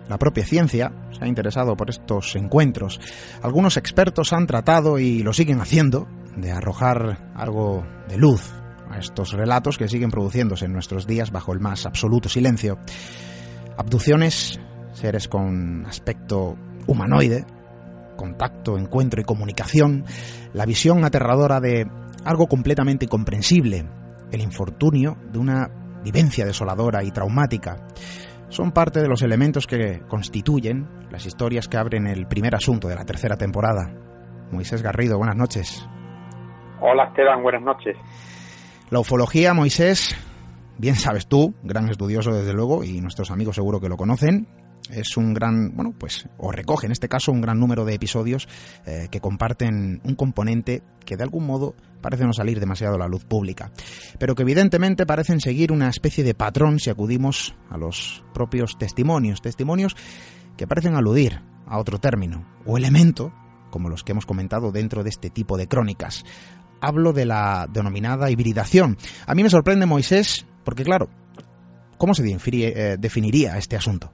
La 0.08 0.18
propia 0.18 0.46
ciencia 0.46 0.92
se 1.10 1.24
ha 1.24 1.26
interesado 1.26 1.76
por 1.76 1.90
estos 1.90 2.36
encuentros. 2.36 3.00
Algunos 3.42 3.76
expertos 3.76 4.32
han 4.32 4.46
tratado 4.46 5.00
y 5.00 5.24
lo 5.24 5.32
siguen 5.32 5.60
haciendo 5.60 6.06
de 6.36 6.52
arrojar 6.52 7.32
algo 7.34 7.84
de 8.08 8.16
luz 8.18 8.52
a 8.88 8.98
estos 8.98 9.32
relatos 9.32 9.78
que 9.78 9.88
siguen 9.88 10.12
produciéndose 10.12 10.66
en 10.66 10.72
nuestros 10.72 11.08
días 11.08 11.32
bajo 11.32 11.52
el 11.52 11.58
más 11.58 11.84
absoluto 11.84 12.28
silencio. 12.28 12.78
Abducciones, 13.76 14.60
seres 14.92 15.26
con 15.26 15.86
aspecto 15.86 16.56
humanoide, 16.86 17.46
contacto, 18.16 18.78
encuentro 18.78 19.20
y 19.20 19.24
comunicación, 19.24 20.04
la 20.52 20.66
visión 20.66 21.04
aterradora 21.04 21.58
de 21.58 21.90
algo 22.24 22.46
completamente 22.46 23.06
incomprensible 23.06 23.86
el 24.32 24.40
infortunio 24.40 25.16
de 25.30 25.38
una 25.38 25.70
vivencia 26.02 26.44
desoladora 26.44 27.04
y 27.04 27.10
traumática. 27.10 27.86
Son 28.48 28.72
parte 28.72 29.00
de 29.00 29.08
los 29.08 29.22
elementos 29.22 29.66
que 29.66 30.00
constituyen 30.08 30.88
las 31.10 31.26
historias 31.26 31.68
que 31.68 31.76
abren 31.76 32.06
el 32.06 32.26
primer 32.26 32.54
asunto 32.54 32.88
de 32.88 32.96
la 32.96 33.04
tercera 33.04 33.36
temporada. 33.36 33.94
Moisés 34.50 34.82
Garrido, 34.82 35.18
buenas 35.18 35.36
noches. 35.36 35.86
Hola 36.80 37.04
Esteban, 37.04 37.42
buenas 37.42 37.62
noches. 37.62 37.96
La 38.90 39.00
ufología, 39.00 39.54
Moisés, 39.54 40.16
bien 40.78 40.96
sabes 40.96 41.26
tú, 41.26 41.54
gran 41.62 41.88
estudioso 41.88 42.34
desde 42.34 42.52
luego, 42.52 42.84
y 42.84 43.00
nuestros 43.00 43.30
amigos 43.30 43.54
seguro 43.54 43.80
que 43.80 43.88
lo 43.88 43.96
conocen, 43.96 44.48
es 44.90 45.16
un 45.16 45.32
gran, 45.34 45.74
bueno, 45.74 45.94
pues, 45.96 46.28
o 46.38 46.50
recoge 46.50 46.86
en 46.86 46.92
este 46.92 47.08
caso 47.08 47.32
un 47.32 47.40
gran 47.40 47.58
número 47.58 47.84
de 47.84 47.94
episodios 47.94 48.48
eh, 48.86 49.08
que 49.10 49.20
comparten 49.20 50.00
un 50.04 50.14
componente 50.14 50.82
que 51.04 51.16
de 51.16 51.22
algún 51.22 51.46
modo 51.46 51.74
parece 52.00 52.24
no 52.24 52.32
salir 52.32 52.60
demasiado 52.60 52.96
a 52.96 52.98
la 52.98 53.08
luz 53.08 53.24
pública, 53.24 53.70
pero 54.18 54.34
que 54.34 54.42
evidentemente 54.42 55.06
parecen 55.06 55.40
seguir 55.40 55.72
una 55.72 55.88
especie 55.88 56.24
de 56.24 56.34
patrón 56.34 56.80
si 56.80 56.90
acudimos 56.90 57.54
a 57.70 57.78
los 57.78 58.24
propios 58.34 58.76
testimonios, 58.76 59.40
testimonios 59.40 59.96
que 60.56 60.66
parecen 60.66 60.94
aludir 60.94 61.40
a 61.66 61.78
otro 61.78 61.98
término 61.98 62.46
o 62.66 62.76
elemento, 62.76 63.32
como 63.70 63.88
los 63.88 64.02
que 64.02 64.12
hemos 64.12 64.26
comentado 64.26 64.72
dentro 64.72 65.02
de 65.02 65.10
este 65.10 65.30
tipo 65.30 65.56
de 65.56 65.68
crónicas. 65.68 66.24
Hablo 66.80 67.12
de 67.12 67.24
la 67.24 67.68
denominada 67.72 68.30
hibridación. 68.30 68.98
A 69.26 69.34
mí 69.34 69.44
me 69.44 69.50
sorprende 69.50 69.86
Moisés, 69.86 70.44
porque 70.64 70.82
claro, 70.82 71.08
¿cómo 71.96 72.12
se 72.14 72.24
eh, 72.26 72.96
definiría 72.98 73.56
este 73.56 73.76
asunto? 73.76 74.12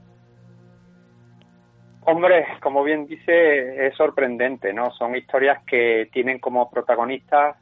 Hombre, 2.11 2.43
como 2.59 2.83
bien 2.83 3.05
dice, 3.05 3.85
es 3.85 3.95
sorprendente, 3.95 4.73
¿no? 4.73 4.89
Son 4.89 5.15
historias 5.15 5.63
que 5.63 6.09
tienen 6.11 6.39
como 6.39 6.67
protagonistas 6.67 7.55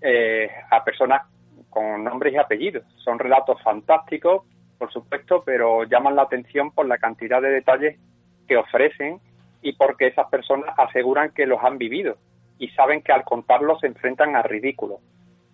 eh, 0.00 0.48
a 0.70 0.84
personas 0.84 1.22
con 1.70 2.04
nombres 2.04 2.34
y 2.34 2.36
apellidos. 2.36 2.84
Son 2.98 3.18
relatos 3.18 3.60
fantásticos, 3.64 4.44
por 4.78 4.92
supuesto, 4.92 5.42
pero 5.44 5.82
llaman 5.82 6.14
la 6.14 6.22
atención 6.22 6.70
por 6.70 6.86
la 6.86 6.98
cantidad 6.98 7.42
de 7.42 7.50
detalles 7.50 7.98
que 8.46 8.56
ofrecen 8.56 9.18
y 9.60 9.72
porque 9.72 10.06
esas 10.06 10.28
personas 10.28 10.72
aseguran 10.78 11.32
que 11.32 11.44
los 11.44 11.60
han 11.64 11.76
vivido 11.76 12.16
y 12.60 12.68
saben 12.68 13.02
que 13.02 13.10
al 13.10 13.24
contarlos 13.24 13.80
se 13.80 13.88
enfrentan 13.88 14.36
a 14.36 14.42
ridículo. 14.42 15.00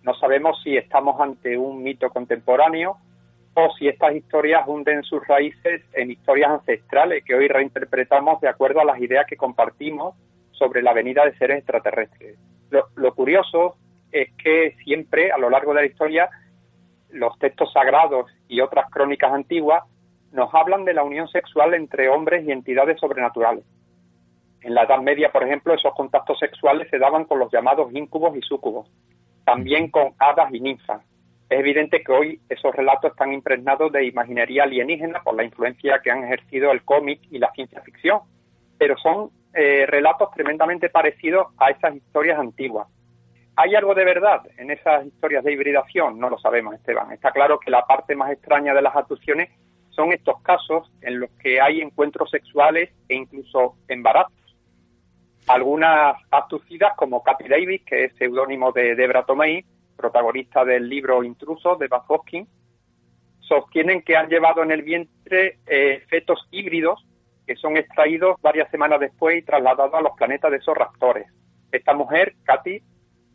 No 0.03 0.13
sabemos 0.13 0.61
si 0.61 0.77
estamos 0.77 1.19
ante 1.19 1.57
un 1.57 1.81
mito 1.81 2.11
contemporáneo 2.11 2.97
o 3.53 3.69
si 3.77 3.87
estas 3.87 4.15
historias 4.15 4.63
hunden 4.65 5.03
sus 5.03 5.25
raíces 5.27 5.81
en 5.93 6.11
historias 6.11 6.51
ancestrales 6.51 7.23
que 7.25 7.35
hoy 7.35 7.47
reinterpretamos 7.47 8.39
de 8.41 8.47
acuerdo 8.47 8.79
a 8.79 8.85
las 8.85 8.99
ideas 8.99 9.25
que 9.27 9.35
compartimos 9.35 10.15
sobre 10.51 10.81
la 10.81 10.93
venida 10.93 11.25
de 11.25 11.35
seres 11.37 11.57
extraterrestres. 11.57 12.37
Lo, 12.69 13.13
curioso 13.13 13.75
es 14.11 14.31
que 14.37 14.75
siempre, 14.83 15.31
a 15.31 15.37
lo 15.37 15.49
largo 15.49 15.73
de 15.73 15.81
la 15.81 15.87
historia, 15.87 16.29
los 17.09 17.37
textos 17.39 17.73
sagrados 17.73 18.31
y 18.47 18.61
otras 18.61 18.89
crónicas 18.89 19.33
antiguas 19.33 19.83
nos 20.31 20.53
hablan 20.53 20.85
de 20.85 20.93
la 20.93 21.03
unión 21.03 21.27
sexual 21.27 21.73
entre 21.73 22.07
hombres 22.07 22.47
y 22.47 22.51
entidades 22.51 22.99
sobrenaturales. 22.99 23.65
En 24.61 24.73
la 24.75 24.83
Edad 24.83 25.01
Media, 25.01 25.31
por 25.31 25.43
ejemplo, 25.43 25.73
esos 25.73 25.93
contactos 25.93 26.39
sexuales 26.39 26.87
se 26.89 26.99
daban 26.99 27.25
con 27.25 27.39
los 27.39 27.51
llamados 27.51 27.91
íncubos 27.93 28.37
y 28.37 28.41
súcubos, 28.41 28.89
también 29.43 29.89
con 29.91 30.13
hadas 30.19 30.53
y 30.53 30.61
ninfas, 30.61 31.01
es 31.51 31.59
evidente 31.59 32.01
que 32.01 32.13
hoy 32.13 32.39
esos 32.47 32.73
relatos 32.73 33.11
están 33.11 33.33
impregnados 33.33 33.91
de 33.91 34.05
imaginería 34.05 34.63
alienígena 34.63 35.21
por 35.21 35.35
la 35.35 35.43
influencia 35.43 35.99
que 36.01 36.09
han 36.09 36.23
ejercido 36.23 36.71
el 36.71 36.81
cómic 36.85 37.19
y 37.29 37.39
la 37.39 37.51
ciencia 37.51 37.81
ficción, 37.81 38.21
pero 38.77 38.95
son 38.97 39.31
eh, 39.53 39.85
relatos 39.85 40.31
tremendamente 40.31 40.89
parecidos 40.89 41.47
a 41.57 41.71
esas 41.71 41.93
historias 41.97 42.39
antiguas. 42.39 42.87
¿Hay 43.57 43.75
algo 43.75 43.93
de 43.93 44.05
verdad 44.05 44.43
en 44.55 44.71
esas 44.71 45.05
historias 45.05 45.43
de 45.43 45.51
hibridación? 45.51 46.17
No 46.17 46.29
lo 46.29 46.39
sabemos, 46.39 46.73
Esteban. 46.73 47.11
Está 47.11 47.31
claro 47.31 47.59
que 47.59 47.69
la 47.69 47.85
parte 47.85 48.15
más 48.15 48.31
extraña 48.31 48.73
de 48.73 48.81
las 48.81 48.95
abducciones 48.95 49.49
son 49.89 50.13
estos 50.13 50.41
casos 50.43 50.89
en 51.01 51.19
los 51.19 51.31
que 51.31 51.59
hay 51.59 51.81
encuentros 51.81 52.29
sexuales 52.29 52.91
e 53.09 53.15
incluso 53.15 53.75
embarazos. 53.89 54.55
Algunas 55.47 56.15
abducidas, 56.31 56.93
como 56.95 57.21
Kathy 57.21 57.49
Davis, 57.49 57.81
que 57.85 58.05
es 58.05 58.15
seudónimo 58.15 58.71
de 58.71 58.95
Debra 58.95 59.25
Tomei, 59.25 59.65
protagonista 60.01 60.65
del 60.65 60.89
libro 60.89 61.23
Intruso 61.23 61.75
de 61.75 61.87
Baz 61.87 62.03
Hoskin, 62.07 62.47
sostienen 63.39 64.01
que 64.01 64.17
han 64.17 64.29
llevado 64.29 64.63
en 64.63 64.71
el 64.71 64.81
vientre 64.81 65.59
eh, 65.67 66.03
fetos 66.09 66.47
híbridos 66.51 67.05
que 67.45 67.55
son 67.55 67.77
extraídos 67.77 68.39
varias 68.41 68.69
semanas 68.71 68.99
después 68.99 69.37
y 69.37 69.41
trasladados 69.41 69.93
a 69.93 70.01
los 70.01 70.13
planetas 70.17 70.51
de 70.51 70.57
esos 70.57 70.75
raptores. 70.75 71.27
Esta 71.71 71.93
mujer, 71.93 72.35
Katy, 72.43 72.81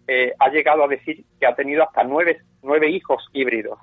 eh, 0.09 0.33
ha 0.39 0.49
llegado 0.49 0.85
a 0.85 0.89
decir 0.89 1.25
que 1.39 1.47
ha 1.47 1.55
tenido 1.55 1.83
hasta 1.83 2.05
nueve, 2.05 2.41
nueve 2.63 2.89
hijos 2.89 3.27
híbridos. 3.33 3.79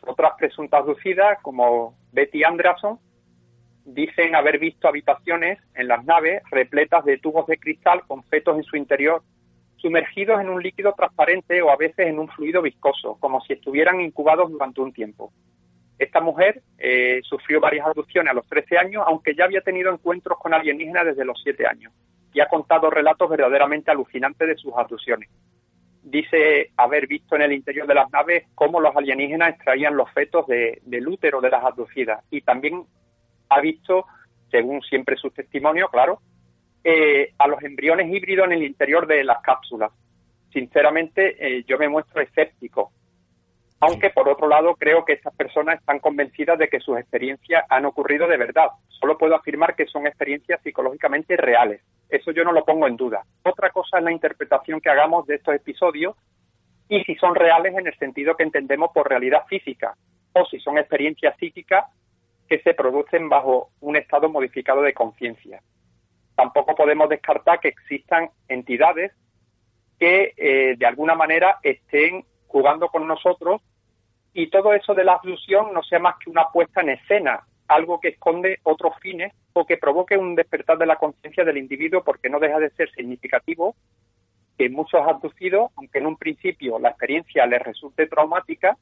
Otras 0.00 0.32
presuntas 0.38 0.80
abducidas, 0.80 1.38
como 1.42 1.94
Betty 2.12 2.44
Anderson, 2.44 2.98
dicen 3.84 4.34
haber 4.34 4.58
visto 4.58 4.88
habitaciones 4.88 5.58
en 5.74 5.88
las 5.88 6.04
naves 6.04 6.42
repletas 6.50 7.04
de 7.04 7.18
tubos 7.18 7.46
de 7.46 7.58
cristal 7.58 8.02
con 8.06 8.24
fetos 8.24 8.56
en 8.56 8.64
su 8.64 8.76
interior, 8.76 9.22
sumergidos 9.76 10.40
en 10.40 10.48
un 10.48 10.62
líquido 10.62 10.92
transparente 10.96 11.60
o 11.62 11.70
a 11.70 11.76
veces 11.76 12.06
en 12.06 12.18
un 12.18 12.28
fluido 12.28 12.62
viscoso, 12.62 13.16
como 13.20 13.40
si 13.42 13.54
estuvieran 13.54 14.00
incubados 14.00 14.50
durante 14.50 14.80
un 14.80 14.92
tiempo. 14.92 15.32
Esta 15.98 16.20
mujer 16.20 16.62
eh, 16.78 17.20
sufrió 17.22 17.60
varias 17.60 17.86
abducciones 17.86 18.30
a 18.30 18.34
los 18.34 18.46
13 18.46 18.78
años, 18.78 19.04
aunque 19.06 19.34
ya 19.34 19.44
había 19.44 19.62
tenido 19.62 19.92
encuentros 19.92 20.38
con 20.38 20.52
alienígenas 20.52 21.06
desde 21.06 21.24
los 21.24 21.40
7 21.42 21.66
años, 21.66 21.92
y 22.32 22.40
ha 22.40 22.48
contado 22.48 22.90
relatos 22.90 23.30
verdaderamente 23.30 23.90
alucinantes 23.90 24.48
de 24.48 24.56
sus 24.56 24.74
abducciones. 24.76 25.30
Dice 26.02 26.70
haber 26.76 27.06
visto 27.06 27.34
en 27.34 27.42
el 27.42 27.52
interior 27.52 27.86
de 27.86 27.94
las 27.94 28.10
naves 28.10 28.44
cómo 28.54 28.80
los 28.80 28.94
alienígenas 28.94 29.54
extraían 29.54 29.96
los 29.96 30.10
fetos 30.12 30.46
del 30.46 31.08
útero 31.08 31.40
de 31.40 31.50
las 31.50 31.64
abducidas, 31.64 32.22
y 32.30 32.42
también 32.42 32.84
ha 33.48 33.60
visto, 33.60 34.04
según 34.50 34.82
siempre 34.82 35.16
su 35.16 35.30
testimonio, 35.30 35.88
claro, 35.88 36.20
eh, 36.88 37.32
a 37.38 37.48
los 37.48 37.60
embriones 37.64 38.06
híbridos 38.14 38.46
en 38.46 38.52
el 38.52 38.62
interior 38.62 39.08
de 39.08 39.24
las 39.24 39.42
cápsulas. 39.42 39.90
Sinceramente, 40.52 41.36
eh, 41.38 41.64
yo 41.66 41.78
me 41.78 41.88
muestro 41.88 42.20
escéptico 42.20 42.92
aunque 43.80 44.10
por 44.10 44.28
otro 44.28 44.48
lado 44.48 44.74
creo 44.76 45.04
que 45.04 45.12
estas 45.12 45.34
personas 45.34 45.80
están 45.80 45.98
convencidas 45.98 46.58
de 46.58 46.68
que 46.68 46.80
sus 46.80 46.98
experiencias 46.98 47.64
han 47.68 47.84
ocurrido 47.84 48.26
de 48.26 48.36
verdad. 48.36 48.68
Solo 48.88 49.18
puedo 49.18 49.34
afirmar 49.34 49.76
que 49.76 49.86
son 49.86 50.06
experiencias 50.06 50.60
psicológicamente 50.62 51.36
reales. 51.36 51.82
Eso 52.08 52.30
yo 52.30 52.44
no 52.44 52.52
lo 52.52 52.64
pongo 52.64 52.86
en 52.86 52.96
duda. 52.96 53.22
Otra 53.42 53.70
cosa 53.70 53.98
es 53.98 54.04
la 54.04 54.12
interpretación 54.12 54.80
que 54.80 54.88
hagamos 54.88 55.26
de 55.26 55.36
estos 55.36 55.54
episodios 55.54 56.16
y 56.88 57.02
si 57.04 57.16
son 57.16 57.34
reales 57.34 57.74
en 57.76 57.86
el 57.86 57.98
sentido 57.98 58.36
que 58.36 58.44
entendemos 58.44 58.90
por 58.94 59.08
realidad 59.08 59.44
física 59.46 59.94
o 60.32 60.44
si 60.46 60.58
son 60.60 60.78
experiencias 60.78 61.36
psíquicas 61.38 61.84
que 62.48 62.60
se 62.60 62.74
producen 62.74 63.28
bajo 63.28 63.70
un 63.80 63.96
estado 63.96 64.28
modificado 64.30 64.82
de 64.82 64.94
conciencia. 64.94 65.60
Tampoco 66.36 66.74
podemos 66.76 67.08
descartar 67.08 67.58
que 67.60 67.68
existan 67.68 68.30
entidades 68.48 69.12
que 69.98 70.34
eh, 70.36 70.76
de 70.76 70.86
alguna 70.86 71.14
manera 71.14 71.58
estén 71.62 72.24
jugando 72.46 72.88
con 72.88 73.08
nosotros 73.08 73.62
y 74.34 74.48
todo 74.48 74.74
eso 74.74 74.94
de 74.94 75.04
la 75.04 75.14
abducción 75.14 75.72
no 75.72 75.82
sea 75.82 75.98
más 75.98 76.16
que 76.18 76.30
una 76.30 76.48
puesta 76.52 76.82
en 76.82 76.90
escena, 76.90 77.46
algo 77.68 77.98
que 77.98 78.08
esconde 78.08 78.60
otros 78.62 78.94
fines 79.00 79.32
o 79.54 79.66
que 79.66 79.78
provoque 79.78 80.18
un 80.18 80.34
despertar 80.34 80.76
de 80.76 80.86
la 80.86 80.96
conciencia 80.96 81.42
del 81.42 81.56
individuo 81.56 82.04
porque 82.04 82.28
no 82.28 82.38
deja 82.38 82.58
de 82.58 82.70
ser 82.70 82.90
significativo 82.92 83.74
que 84.58 84.68
muchos 84.68 85.00
abducidos, 85.00 85.70
aunque 85.76 85.98
en 85.98 86.06
un 86.06 86.16
principio 86.16 86.78
la 86.78 86.90
experiencia 86.90 87.46
les 87.46 87.62
resulte 87.62 88.06
traumática, 88.06 88.76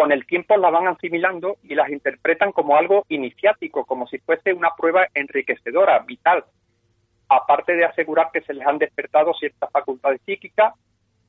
con 0.00 0.12
el 0.12 0.24
tiempo 0.24 0.56
la 0.56 0.70
van 0.70 0.88
asimilando 0.88 1.58
y 1.62 1.74
las 1.74 1.90
interpretan 1.90 2.52
como 2.52 2.74
algo 2.74 3.04
iniciático, 3.10 3.84
como 3.84 4.06
si 4.06 4.16
fuese 4.16 4.54
una 4.54 4.70
prueba 4.74 5.06
enriquecedora, 5.12 5.98
vital, 5.98 6.42
aparte 7.28 7.74
de 7.74 7.84
asegurar 7.84 8.30
que 8.32 8.40
se 8.40 8.54
les 8.54 8.66
han 8.66 8.78
despertado 8.78 9.34
ciertas 9.34 9.70
facultades 9.70 10.22
psíquicas 10.24 10.72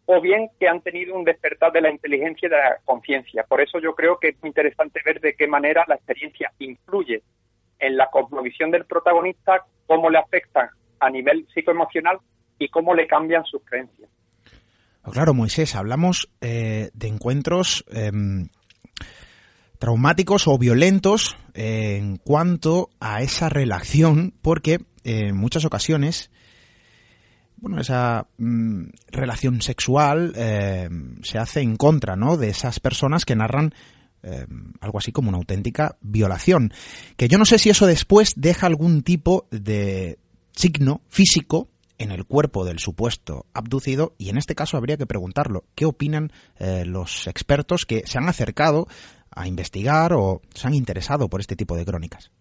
o 0.05 0.21
bien 0.21 0.47
que 0.57 0.69
han 0.69 0.79
tenido 0.79 1.17
un 1.17 1.25
despertar 1.25 1.73
de 1.73 1.81
la 1.81 1.91
inteligencia 1.91 2.47
y 2.47 2.49
de 2.49 2.55
la 2.55 2.77
conciencia. 2.85 3.43
Por 3.43 3.59
eso 3.59 3.77
yo 3.79 3.93
creo 3.93 4.17
que 4.17 4.29
es 4.29 4.41
muy 4.41 4.47
interesante 4.47 5.01
ver 5.05 5.19
de 5.19 5.35
qué 5.35 5.47
manera 5.47 5.83
la 5.89 5.95
experiencia 5.95 6.53
influye 6.59 7.23
en 7.77 7.97
la 7.97 8.09
cosmovisión 8.09 8.71
del 8.71 8.85
protagonista, 8.85 9.65
cómo 9.85 10.09
le 10.09 10.19
afecta 10.19 10.71
a 10.97 11.09
nivel 11.09 11.45
psicoemocional 11.53 12.19
y 12.57 12.69
cómo 12.69 12.95
le 12.95 13.05
cambian 13.05 13.43
sus 13.43 13.65
creencias. 13.65 14.09
Claro, 15.11 15.33
Moisés, 15.33 15.75
hablamos 15.75 16.29
eh, 16.41 16.89
de 16.93 17.07
encuentros 17.07 17.83
em, 17.91 18.47
traumáticos 19.81 20.47
o 20.47 20.59
violentos 20.59 21.35
en 21.55 22.17
cuanto 22.17 22.91
a 22.99 23.23
esa 23.23 23.49
relación, 23.49 24.31
porque 24.43 24.79
en 25.03 25.35
muchas 25.35 25.65
ocasiones 25.65 26.29
bueno, 27.57 27.81
esa 27.81 28.27
mm, 28.37 28.89
relación 29.07 29.63
sexual 29.63 30.33
eh, 30.35 30.87
se 31.23 31.39
hace 31.39 31.61
en 31.61 31.77
contra, 31.77 32.15
¿no? 32.15 32.37
De 32.37 32.49
esas 32.49 32.79
personas 32.79 33.25
que 33.25 33.35
narran 33.35 33.73
eh, 34.21 34.45
algo 34.81 34.99
así 34.99 35.11
como 35.11 35.29
una 35.29 35.39
auténtica 35.39 35.97
violación. 36.01 36.71
Que 37.17 37.27
yo 37.27 37.39
no 37.39 37.45
sé 37.45 37.57
si 37.57 37.71
eso 37.71 37.87
después 37.87 38.33
deja 38.35 38.67
algún 38.67 39.01
tipo 39.01 39.47
de 39.49 40.19
signo 40.55 41.01
físico 41.09 41.69
en 41.97 42.11
el 42.11 42.25
cuerpo 42.25 42.65
del 42.65 42.77
supuesto 42.77 43.47
abducido 43.53 44.13
y 44.19 44.29
en 44.29 44.37
este 44.37 44.53
caso 44.53 44.77
habría 44.77 44.97
que 44.97 45.07
preguntarlo. 45.07 45.65
¿Qué 45.73 45.85
opinan 45.85 46.31
eh, 46.59 46.83
los 46.85 47.25
expertos 47.25 47.85
que 47.85 48.03
se 48.05 48.19
han 48.19 48.29
acercado 48.29 48.87
a 49.35 49.47
investigar 49.47 50.13
o 50.13 50.41
se 50.53 50.67
han 50.67 50.73
interesado 50.73 51.29
por 51.29 51.39
este 51.39 51.55
tipo 51.55 51.75
de 51.75 51.85
crónicas? 51.85 52.31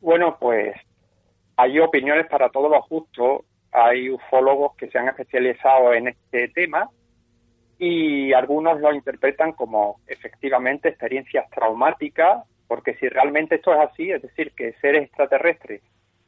Bueno, 0.00 0.36
pues 0.38 0.74
hay 1.56 1.78
opiniones 1.78 2.26
para 2.26 2.50
todos 2.50 2.70
los 2.70 2.84
justos. 2.84 3.42
Hay 3.72 4.10
ufólogos 4.10 4.76
que 4.76 4.88
se 4.88 4.98
han 4.98 5.08
especializado 5.08 5.92
en 5.94 6.08
este 6.08 6.48
tema 6.48 6.88
y 7.78 8.32
algunos 8.32 8.80
lo 8.80 8.92
interpretan 8.92 9.52
como 9.52 10.00
efectivamente 10.06 10.88
experiencias 10.88 11.48
traumáticas, 11.50 12.44
porque 12.68 12.94
si 12.94 13.08
realmente 13.08 13.56
esto 13.56 13.72
es 13.74 13.80
así, 13.80 14.10
es 14.10 14.22
decir, 14.22 14.52
que 14.52 14.74
seres 14.80 15.04
extraterrestres 15.04 15.82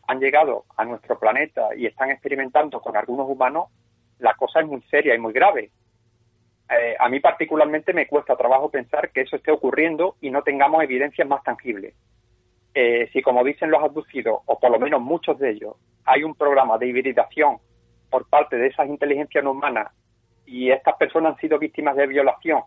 han 0.09 0.21
llegado 0.21 0.65
a 0.77 0.85
nuestro 0.85 1.19
planeta 1.19 1.69
y 1.77 1.87
están 1.87 2.11
experimentando 2.11 2.81
con 2.81 2.97
algunos 2.97 3.29
humanos, 3.29 3.69
la 4.19 4.35
cosa 4.35 4.61
es 4.61 4.67
muy 4.67 4.83
seria 4.83 5.15
y 5.15 5.19
muy 5.19 5.33
grave. 5.33 5.71
Eh, 6.69 6.97
a 6.99 7.09
mí 7.09 7.21
particularmente 7.21 7.93
me 7.93 8.07
cuesta 8.07 8.37
trabajo 8.37 8.71
pensar 8.71 9.11
que 9.11 9.23
eso 9.23 9.37
esté 9.37 9.53
ocurriendo 9.53 10.17
y 10.21 10.31
no 10.31 10.43
tengamos 10.43 10.83
evidencias 10.83 11.27
más 11.29 11.43
tangibles. 11.45 11.95
Eh, 12.75 13.09
si 13.13 13.23
como 13.23 13.45
dicen 13.45 13.71
los 13.71 13.83
abducidos, 13.83 14.41
o 14.45 14.59
por 14.59 14.71
lo 14.71 14.79
menos 14.79 15.01
muchos 15.01 15.39
de 15.39 15.51
ellos, 15.51 15.77
hay 16.05 16.25
un 16.25 16.35
programa 16.35 16.77
de 16.77 16.89
hibridación 16.89 17.59
por 18.11 18.29
parte 18.29 18.57
de 18.57 18.67
esas 18.69 18.89
inteligencias 18.89 19.43
no 19.43 19.53
humanas 19.53 19.93
y 20.45 20.71
estas 20.71 20.97
personas 20.97 21.35
han 21.35 21.41
sido 21.41 21.59
víctimas 21.59 21.97
de 21.97 22.07
violación 22.07 22.63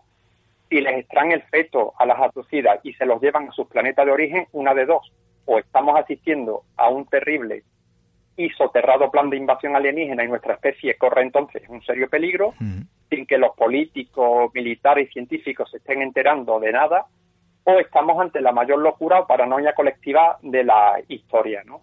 y 0.68 0.80
les 0.80 0.98
extraen 0.98 1.32
el 1.32 1.42
feto 1.42 1.92
a 1.98 2.06
las 2.06 2.18
abducidas 2.18 2.80
y 2.82 2.92
se 2.94 3.06
los 3.06 3.20
llevan 3.20 3.48
a 3.48 3.52
sus 3.52 3.66
planetas 3.66 4.06
de 4.06 4.12
origen, 4.12 4.46
una 4.52 4.74
de 4.74 4.86
dos, 4.86 5.12
o 5.46 5.58
estamos 5.58 5.98
asistiendo 5.98 6.62
a 6.76 6.88
un 6.88 7.06
terrible 7.06 7.64
y 8.36 8.48
soterrado 8.50 9.10
plan 9.10 9.30
de 9.30 9.36
invasión 9.36 9.76
alienígena 9.76 10.24
y 10.24 10.28
nuestra 10.28 10.54
especie 10.54 10.96
corre 10.96 11.22
entonces 11.22 11.62
un 11.68 11.82
serio 11.82 12.08
peligro, 12.08 12.54
sin 13.10 13.26
que 13.26 13.36
los 13.36 13.54
políticos, 13.56 14.50
militares 14.54 15.08
y 15.10 15.12
científicos 15.12 15.70
se 15.70 15.78
estén 15.78 16.00
enterando 16.00 16.58
de 16.58 16.72
nada, 16.72 17.06
o 17.64 17.72
estamos 17.78 18.18
ante 18.18 18.40
la 18.40 18.52
mayor 18.52 18.78
locura 18.78 19.20
o 19.20 19.26
paranoia 19.26 19.74
colectiva 19.74 20.38
de 20.40 20.64
la 20.64 21.00
historia, 21.08 21.62
¿no? 21.64 21.82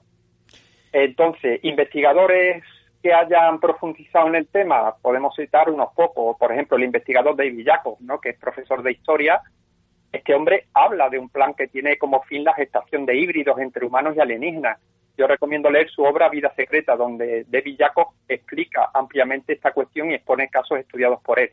Entonces, 0.92 1.60
investigadores 1.64 2.64
que 3.04 3.14
hayan 3.14 3.60
profundizado 3.60 4.28
en 4.28 4.36
el 4.36 4.48
tema, 4.48 4.96
podemos 5.02 5.36
citar 5.36 5.70
unos 5.70 5.94
pocos, 5.94 6.38
por 6.38 6.52
ejemplo, 6.52 6.78
el 6.78 6.86
investigador 6.86 7.36
David 7.36 7.66
Jacob, 7.66 7.98
¿no? 8.00 8.20
que 8.20 8.30
es 8.30 8.40
profesor 8.40 8.82
de 8.82 8.94
historia, 8.94 9.42
este 10.12 10.34
hombre 10.34 10.68
habla 10.74 11.10
de 11.10 11.20
un 11.20 11.30
plan 11.30 11.54
que 11.54 11.68
tiene 11.68 11.98
como 11.98 12.22
fin 12.24 12.44
la 12.44 12.54
gestación 12.54 13.06
de 13.06 13.16
híbridos 13.16 13.60
entre 13.60 13.86
humanos 13.86 14.16
y 14.16 14.20
alienígenas. 14.20 14.80
Yo 15.18 15.28
recomiendo 15.28 15.70
leer 15.70 15.90
su 15.90 16.04
obra 16.04 16.30
Vida 16.30 16.54
Secreta, 16.56 16.96
donde 16.96 17.46
David 17.48 17.76
Jacob 17.80 18.08
explica 18.28 18.92
ampliamente 18.94 19.54
esta 19.54 19.72
cuestión 19.72 20.12
y 20.12 20.16
expone 20.16 20.50
casos 20.50 20.80
estudiados 20.80 21.20
por 21.22 21.40
él 21.40 21.52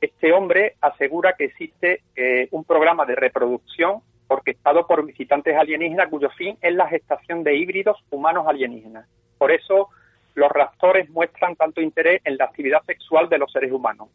este 0.00 0.32
hombre 0.32 0.76
asegura 0.80 1.34
que 1.36 1.44
existe 1.46 2.02
eh, 2.14 2.48
un 2.52 2.64
programa 2.64 3.04
de 3.04 3.16
reproducción 3.16 4.00
orquestado 4.28 4.86
por 4.86 5.04
visitantes 5.04 5.56
alienígenas 5.56 6.08
cuyo 6.08 6.30
fin 6.30 6.56
es 6.60 6.74
la 6.74 6.86
gestación 6.88 7.42
de 7.42 7.56
híbridos 7.56 7.98
humanos 8.10 8.46
alienígenas. 8.46 9.08
Por 9.38 9.50
eso 9.50 9.88
los 10.34 10.50
raptores 10.50 11.08
muestran 11.10 11.56
tanto 11.56 11.80
interés 11.80 12.20
en 12.24 12.36
la 12.36 12.44
actividad 12.44 12.82
sexual 12.84 13.28
de 13.28 13.38
los 13.38 13.50
seres 13.50 13.72
humanos. 13.72 14.08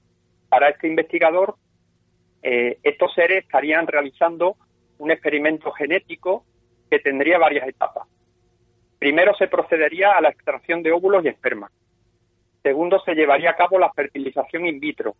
Para 0.48 0.70
este 0.70 0.88
investigador, 0.88 1.56
eh, 2.44 2.78
estos 2.84 3.14
seres 3.14 3.44
estarían 3.44 3.88
realizando 3.88 4.56
un 5.00 5.12
experimento 5.12 5.72
genético 5.72 6.46
que 6.90 7.00
tendría 7.00 7.40
varias 7.40 7.68
etapas. 7.68 8.08
Primero 9.04 9.36
se 9.36 9.50
procedería 9.50 10.14
a 10.14 10.22
la 10.22 10.30
extracción 10.30 10.82
de 10.82 10.94
óvulos 10.94 11.26
y 11.26 11.28
esperma. 11.28 11.70
Segundo, 12.62 13.02
se 13.02 13.16
llevaría 13.16 13.50
a 13.50 13.56
cabo 13.58 13.78
la 13.78 13.92
fertilización 13.92 14.66
in 14.66 14.80
vitro, 14.80 15.18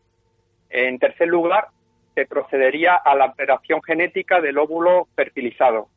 en 0.70 0.98
tercer 1.00 1.28
lugar, 1.28 1.68
se 2.16 2.26
procedería 2.26 2.96
a 2.96 3.14
la 3.14 3.26
alteración 3.26 3.84
genética 3.84 4.40
del 4.40 4.58
óvulo 4.58 5.10
fertilizado. 5.18 5.90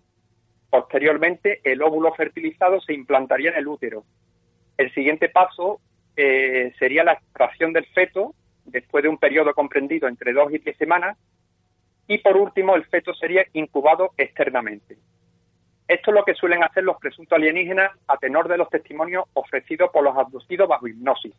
Posteriormente, 0.68 1.60
el 1.62 1.80
óvulo 1.80 2.12
fertilizado 2.14 2.80
se 2.80 2.92
implantaría 2.92 3.50
en 3.50 3.58
el 3.58 3.68
útero 3.68 4.02
El 4.76 4.92
siguiente 4.92 5.28
paso 5.28 5.80
eh, 6.16 6.72
sería 6.80 7.04
la 7.04 7.12
extracción 7.12 7.72
del 7.72 7.86
feto 7.86 8.34
después 8.64 9.04
de 9.04 9.10
un 9.10 9.18
periodo 9.18 9.54
comprendido 9.54 10.08
entre 10.08 10.32
dos 10.32 10.52
y 10.52 10.58
diez 10.58 10.76
semanas. 10.76 11.16
Y 12.08 12.18
por 12.18 12.36
último, 12.36 12.74
el 12.74 12.84
feto 12.86 13.14
sería 13.14 13.46
incubado 13.52 14.10
externamente. 14.16 14.96
Esto 15.88 16.10
es 16.10 16.14
lo 16.14 16.24
que 16.24 16.34
suelen 16.34 16.64
hacer 16.64 16.82
los 16.82 16.98
presuntos 16.98 17.36
alienígenas 17.36 17.92
a 18.08 18.16
tenor 18.16 18.48
de 18.48 18.58
los 18.58 18.68
testimonios 18.68 19.24
ofrecidos 19.34 19.90
por 19.92 20.02
los 20.02 20.16
abducidos 20.16 20.68
bajo 20.68 20.88
hipnosis. 20.88 21.34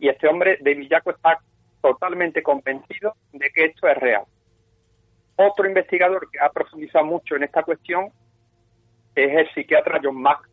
Y 0.00 0.08
este 0.08 0.26
hombre, 0.26 0.58
David 0.60 0.88
Jaco, 0.90 1.10
está 1.10 1.38
totalmente 1.80 2.42
convencido 2.42 3.14
de 3.32 3.50
que 3.50 3.66
esto 3.66 3.86
es 3.88 3.96
real. 3.96 4.24
Otro 5.36 5.66
investigador 5.66 6.28
que 6.30 6.40
ha 6.40 6.50
profundizado 6.50 7.04
mucho 7.04 7.36
en 7.36 7.44
esta 7.44 7.62
cuestión 7.62 8.10
es 9.14 9.36
el 9.36 9.48
psiquiatra 9.54 10.00
John 10.02 10.20
Mack, 10.20 10.48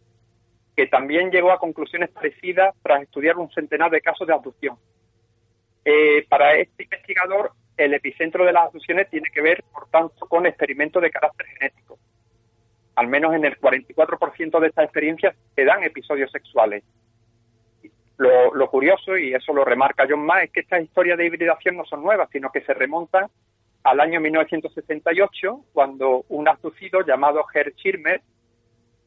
que 0.76 0.88
también 0.88 1.32
llegó 1.32 1.52
a 1.52 1.58
conclusiones 1.58 2.10
parecidas 2.10 2.76
tras 2.84 3.02
estudiar 3.02 3.38
un 3.38 3.50
centenar 3.52 3.90
de 3.90 4.02
casos 4.02 4.28
de 4.28 4.34
abducción. 4.34 4.78
Eh, 5.84 6.26
para 6.28 6.56
este 6.56 6.84
investigador, 6.84 7.52
el 7.78 7.94
epicentro 7.94 8.46
de 8.46 8.54
las 8.54 8.64
abducciones 8.66 9.10
tiene 9.10 9.30
que 9.32 9.42
ver, 9.42 9.64
por 9.72 9.88
tanto, 9.90 10.26
con 10.28 10.46
experimentos 10.46 11.02
de 11.02 11.12
carácter 11.12 11.46
genético. 11.48 11.85
Al 12.96 13.08
menos 13.08 13.34
en 13.34 13.46
el 13.46 13.60
44% 13.60 14.60
de 14.60 14.68
estas 14.68 14.86
experiencias 14.86 15.36
se 15.56 15.66
dan 15.66 15.84
episodios 15.84 16.32
sexuales. 16.32 16.84
Lo, 18.18 18.54
lo, 18.54 18.70
curioso, 18.70 19.18
y 19.18 19.34
eso 19.34 19.54
lo 19.54 19.66
remarca 19.66 20.08
John 20.10 20.26
Ma, 20.26 20.44
es 20.44 20.52
que 20.52 20.62
estas 20.62 20.82
historias 20.82 21.18
de 21.18 21.26
hibridación 21.26 21.76
no 21.76 21.86
son 21.86 22.02
nuevas, 22.02 22.30
sino 22.32 22.50
que 22.50 22.62
se 22.62 22.74
remontan 22.74 23.28
al 23.84 24.00
año 24.00 24.20
1968, 24.20 25.66
cuando 25.74 26.26
un 26.30 26.48
abducido 26.48 27.06
llamado 27.06 27.46
Herr 27.54 27.74
Schirmer 27.74 28.22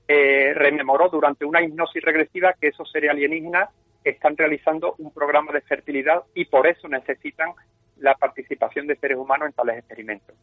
eh, 0.06 0.52
rememoró 0.54 1.08
durante 1.08 1.44
una 1.44 1.60
hipnosis 1.62 2.02
regresiva 2.02 2.54
que 2.58 2.68
esos 2.68 2.90
seres 2.90 3.10
alienígenas 3.10 3.70
están 4.04 4.36
realizando 4.36 4.94
un 4.98 5.12
programa 5.12 5.52
de 5.52 5.60
fertilidad 5.62 6.22
y 6.34 6.44
por 6.44 6.66
eso 6.66 6.88
necesitan 6.88 7.50
la 7.96 8.14
participación 8.14 8.86
de 8.86 8.96
seres 8.96 9.18
humanos 9.18 9.48
en 9.48 9.52
tales 9.52 9.78
experimentos. 9.78 10.34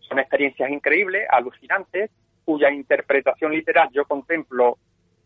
Son 0.00 0.18
experiencias 0.18 0.70
increíbles, 0.70 1.26
alucinantes, 1.30 2.10
cuya 2.44 2.70
interpretación 2.70 3.52
literal 3.52 3.88
yo 3.92 4.04
contemplo 4.04 4.78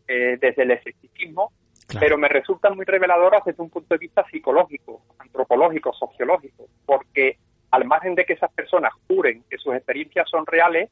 eh, 0.06 0.38
desde 0.40 0.62
el 0.62 0.70
escepticismo, 0.70 1.52
pero 1.98 2.18
me 2.18 2.28
resultan 2.28 2.76
muy 2.76 2.84
reveladoras 2.84 3.44
desde 3.44 3.62
un 3.62 3.70
punto 3.70 3.94
de 3.94 3.98
vista 3.98 4.24
psicológico, 4.30 5.02
antropológico, 5.18 5.92
sociológico, 5.92 6.66
porque 6.84 7.38
al 7.70 7.84
margen 7.84 8.14
de 8.14 8.24
que 8.24 8.34
esas 8.34 8.52
personas 8.52 8.92
juren 9.06 9.44
que 9.48 9.58
sus 9.58 9.74
experiencias 9.74 10.28
son 10.30 10.46
reales, 10.46 10.90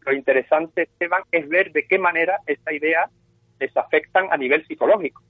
lo 0.00 0.12
interesante, 0.12 0.82
Esteban, 0.82 1.22
es 1.32 1.48
ver 1.48 1.72
de 1.72 1.86
qué 1.86 1.98
manera 1.98 2.38
esta 2.46 2.72
idea 2.72 3.10
les 3.58 3.76
afectan 3.76 4.28
a 4.30 4.36
nivel 4.36 4.66
psicológico. 4.66 5.22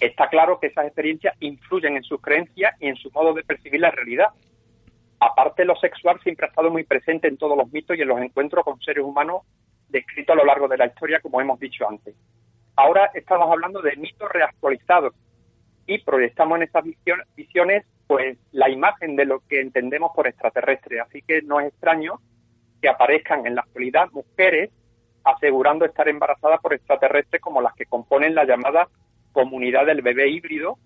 Está 0.00 0.28
claro 0.28 0.58
que 0.58 0.68
esas 0.68 0.86
experiencias 0.86 1.36
influyen 1.40 1.96
en 1.96 2.02
sus 2.02 2.20
creencias 2.20 2.74
y 2.80 2.86
en 2.86 2.96
su 2.96 3.10
modo 3.10 3.34
de 3.34 3.44
percibir 3.44 3.80
la 3.80 3.90
realidad. 3.90 4.28
Aparte, 5.20 5.66
lo 5.66 5.76
sexual 5.76 6.18
siempre 6.22 6.46
ha 6.46 6.48
estado 6.48 6.70
muy 6.70 6.84
presente 6.84 7.28
en 7.28 7.36
todos 7.36 7.56
los 7.56 7.70
mitos 7.70 7.96
y 7.96 8.00
en 8.00 8.08
los 8.08 8.20
encuentros 8.20 8.64
con 8.64 8.80
seres 8.80 9.04
humanos 9.04 9.42
descritos 9.88 10.34
a 10.34 10.38
lo 10.38 10.46
largo 10.46 10.66
de 10.66 10.78
la 10.78 10.86
historia, 10.86 11.20
como 11.20 11.40
hemos 11.40 11.60
dicho 11.60 11.86
antes. 11.86 12.14
Ahora 12.76 13.10
estamos 13.14 13.50
hablando 13.50 13.82
de 13.82 13.96
mitos 13.96 14.30
reactualizados 14.30 15.14
y 15.86 15.98
proyectamos 15.98 16.56
en 16.56 16.62
estas 16.62 16.84
visiones 17.36 17.84
pues 18.06 18.38
la 18.52 18.70
imagen 18.70 19.14
de 19.14 19.26
lo 19.26 19.40
que 19.46 19.60
entendemos 19.60 20.12
por 20.14 20.26
extraterrestre. 20.26 21.00
Así 21.00 21.22
que 21.22 21.42
no 21.42 21.60
es 21.60 21.68
extraño 21.68 22.20
que 22.80 22.88
aparezcan 22.88 23.46
en 23.46 23.54
la 23.54 23.62
actualidad 23.62 24.10
mujeres 24.12 24.70
asegurando 25.24 25.84
estar 25.84 26.08
embarazadas 26.08 26.60
por 26.60 26.72
extraterrestres 26.72 27.42
como 27.42 27.60
las 27.60 27.74
que 27.74 27.84
componen 27.84 28.34
la 28.34 28.44
llamada 28.44 28.88
comunidad 29.32 29.86
del 29.86 30.02
bebé 30.02 30.28
híbrido, 30.28 30.78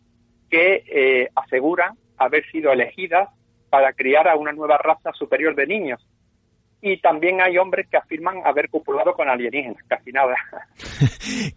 que 0.51 0.85
eh, 0.87 1.29
aseguran 1.35 1.97
haber 2.18 2.44
sido 2.51 2.73
elegidas 2.73 3.29
para 3.75 3.93
criar 3.93 4.29
a 4.29 4.37
una 4.37 4.53
nueva 4.53 4.79
raza 4.79 5.11
superior 5.15 5.57
de 5.57 5.67
niños 5.67 6.01
y 6.87 7.01
también 7.01 7.41
hay 7.41 7.57
hombres 7.57 7.89
que 7.91 7.97
afirman 7.97 8.43
haber 8.45 8.69
copulado 8.69 9.15
con 9.15 9.27
alienígenas, 9.29 9.83
casi 9.89 10.13
nada. 10.13 10.37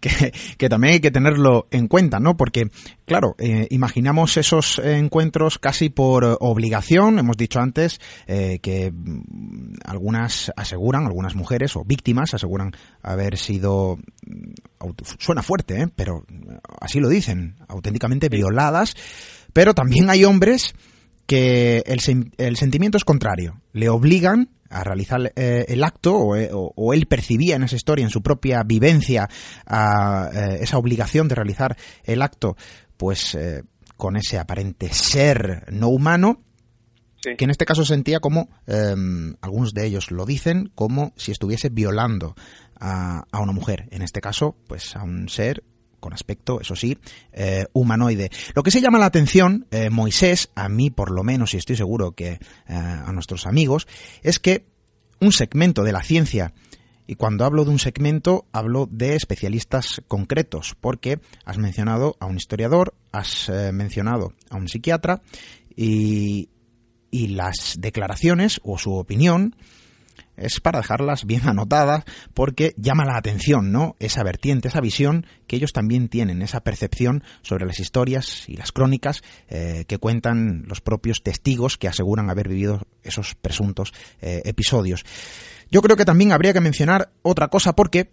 que, 0.58 0.68
también 0.70 0.94
hay 0.94 1.00
que 1.00 1.10
tenerlo 1.10 1.68
en 1.70 1.86
cuenta, 1.86 2.18
¿no? 2.18 2.36
Porque, 2.36 2.70
claro, 3.04 3.36
eh, 3.38 3.66
imaginamos 3.70 4.38
esos 4.38 4.78
encuentros 4.78 5.58
casi 5.58 5.90
por 5.90 6.38
obligación. 6.40 7.18
Hemos 7.18 7.36
dicho 7.36 7.60
antes 7.60 8.00
eh, 8.26 8.58
que 8.62 8.90
mm, 8.90 9.74
algunas 9.84 10.50
aseguran, 10.56 11.04
algunas 11.04 11.36
mujeres 11.36 11.76
o 11.76 11.84
víctimas 11.84 12.32
aseguran 12.32 12.72
haber 13.02 13.36
sido, 13.36 13.98
mm, 14.26 14.90
suena 15.18 15.42
fuerte, 15.42 15.82
¿eh? 15.82 15.88
pero 15.94 16.24
así 16.80 17.00
lo 17.00 17.08
dicen, 17.10 17.56
auténticamente 17.68 18.30
violadas. 18.30 18.96
Pero 19.52 19.74
también 19.74 20.08
hay 20.08 20.24
hombres 20.24 20.74
que 21.28 21.84
el, 21.86 22.00
el 22.38 22.56
sentimiento 22.56 22.96
es 22.96 23.04
contrario. 23.04 23.60
Le 23.74 23.90
obligan 23.90 24.48
a 24.70 24.82
realizar 24.82 25.30
eh, 25.36 25.66
el 25.68 25.84
acto 25.84 26.34
eh, 26.34 26.48
o, 26.52 26.94
él 26.94 27.06
percibía 27.06 27.56
en 27.56 27.64
esa 27.64 27.76
historia, 27.76 28.04
en 28.04 28.10
su 28.10 28.22
propia 28.22 28.62
vivencia, 28.62 29.28
eh, 29.70 30.58
esa 30.60 30.78
obligación 30.78 31.28
de 31.28 31.34
realizar 31.34 31.76
el 32.04 32.22
acto, 32.22 32.56
pues 32.96 33.36
con 33.96 34.16
ese 34.16 34.38
aparente 34.38 34.90
ser 34.90 35.70
no 35.70 35.88
humano, 35.88 36.40
que 37.20 37.44
en 37.44 37.50
este 37.50 37.66
caso 37.66 37.84
sentía 37.84 38.20
como, 38.20 38.48
em, 38.66 39.34
algunos 39.42 39.74
de 39.74 39.84
ellos 39.84 40.10
lo 40.10 40.24
dicen, 40.24 40.72
como 40.74 41.12
si 41.16 41.30
estuviese 41.30 41.68
violando 41.68 42.34
a, 42.80 43.24
a 43.30 43.40
una 43.40 43.52
mujer, 43.52 43.86
en 43.90 44.00
este 44.00 44.20
caso, 44.20 44.56
pues 44.66 44.96
a 44.96 45.02
un 45.02 45.28
ser 45.28 45.62
con 46.00 46.12
aspecto, 46.12 46.60
eso 46.60 46.76
sí, 46.76 46.98
eh, 47.32 47.66
humanoide. 47.72 48.30
Lo 48.54 48.62
que 48.62 48.70
se 48.70 48.80
llama 48.80 48.98
la 48.98 49.06
atención, 49.06 49.66
eh, 49.70 49.90
Moisés, 49.90 50.50
a 50.54 50.68
mí 50.68 50.90
por 50.90 51.10
lo 51.10 51.24
menos, 51.24 51.54
y 51.54 51.56
estoy 51.56 51.76
seguro 51.76 52.12
que 52.12 52.32
eh, 52.32 52.38
a 52.68 53.12
nuestros 53.12 53.46
amigos, 53.46 53.86
es 54.22 54.38
que 54.38 54.66
un 55.20 55.32
segmento 55.32 55.84
de 55.84 55.92
la 55.92 56.02
ciencia, 56.02 56.52
y 57.06 57.14
cuando 57.14 57.44
hablo 57.44 57.64
de 57.64 57.70
un 57.70 57.78
segmento, 57.78 58.46
hablo 58.52 58.88
de 58.90 59.16
especialistas 59.16 60.02
concretos, 60.08 60.76
porque 60.80 61.20
has 61.44 61.58
mencionado 61.58 62.16
a 62.20 62.26
un 62.26 62.36
historiador, 62.36 62.94
has 63.12 63.50
mencionado 63.72 64.34
a 64.50 64.56
un 64.56 64.68
psiquiatra, 64.68 65.22
y 65.74 66.48
las 67.10 67.76
declaraciones 67.78 68.60
o 68.62 68.76
su 68.76 68.92
opinión 68.92 69.56
es 70.40 70.60
para 70.60 70.80
dejarlas 70.80 71.24
bien 71.24 71.46
anotadas 71.48 72.04
porque 72.34 72.74
llama 72.76 73.04
la 73.04 73.16
atención, 73.16 73.72
¿no? 73.72 73.96
Esa 73.98 74.22
vertiente, 74.22 74.68
esa 74.68 74.80
visión 74.80 75.26
que 75.46 75.56
ellos 75.56 75.72
también 75.72 76.08
tienen, 76.08 76.42
esa 76.42 76.60
percepción 76.60 77.22
sobre 77.42 77.66
las 77.66 77.80
historias 77.80 78.48
y 78.48 78.56
las 78.56 78.72
crónicas 78.72 79.22
eh, 79.48 79.84
que 79.86 79.98
cuentan 79.98 80.64
los 80.66 80.80
propios 80.80 81.22
testigos 81.22 81.76
que 81.78 81.88
aseguran 81.88 82.30
haber 82.30 82.48
vivido 82.48 82.86
esos 83.02 83.34
presuntos 83.34 83.92
eh, 84.20 84.42
episodios. 84.44 85.04
Yo 85.70 85.82
creo 85.82 85.96
que 85.96 86.04
también 86.04 86.32
habría 86.32 86.52
que 86.52 86.60
mencionar 86.60 87.10
otra 87.22 87.48
cosa 87.48 87.74
porque 87.74 88.10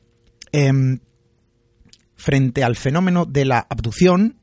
em, 0.52 1.00
frente 2.16 2.64
al 2.64 2.76
fenómeno 2.76 3.26
de 3.26 3.46
la 3.46 3.66
abducción 3.70 4.40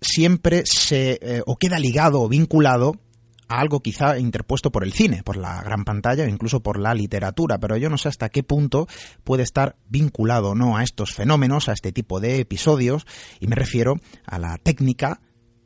siempre 0.00 0.62
se 0.64 1.18
eh, 1.20 1.42
o 1.46 1.56
queda 1.56 1.78
ligado 1.78 2.22
o 2.22 2.28
vinculado 2.28 3.00
a 3.48 3.60
algo 3.60 3.80
quizá 3.80 4.18
interpuesto 4.18 4.70
por 4.70 4.84
el 4.84 4.92
cine, 4.92 5.22
por 5.24 5.36
la 5.36 5.62
gran 5.62 5.84
pantalla 5.84 6.24
o 6.24 6.28
incluso 6.28 6.62
por 6.62 6.78
la 6.78 6.94
literatura, 6.94 7.58
pero 7.58 7.76
yo 7.76 7.88
no 7.88 7.98
sé 7.98 8.08
hasta 8.08 8.28
qué 8.28 8.42
punto 8.42 8.86
puede 9.24 9.42
estar 9.42 9.76
vinculado 9.88 10.50
o 10.50 10.54
no 10.54 10.76
a 10.76 10.82
estos 10.82 11.14
fenómenos, 11.14 11.68
a 11.68 11.72
este 11.72 11.92
tipo 11.92 12.20
de 12.20 12.40
episodios, 12.40 13.06
y 13.40 13.46
me 13.46 13.56
refiero 13.56 13.94
a 14.26 14.38
la 14.38 14.56
técnica 14.58 15.20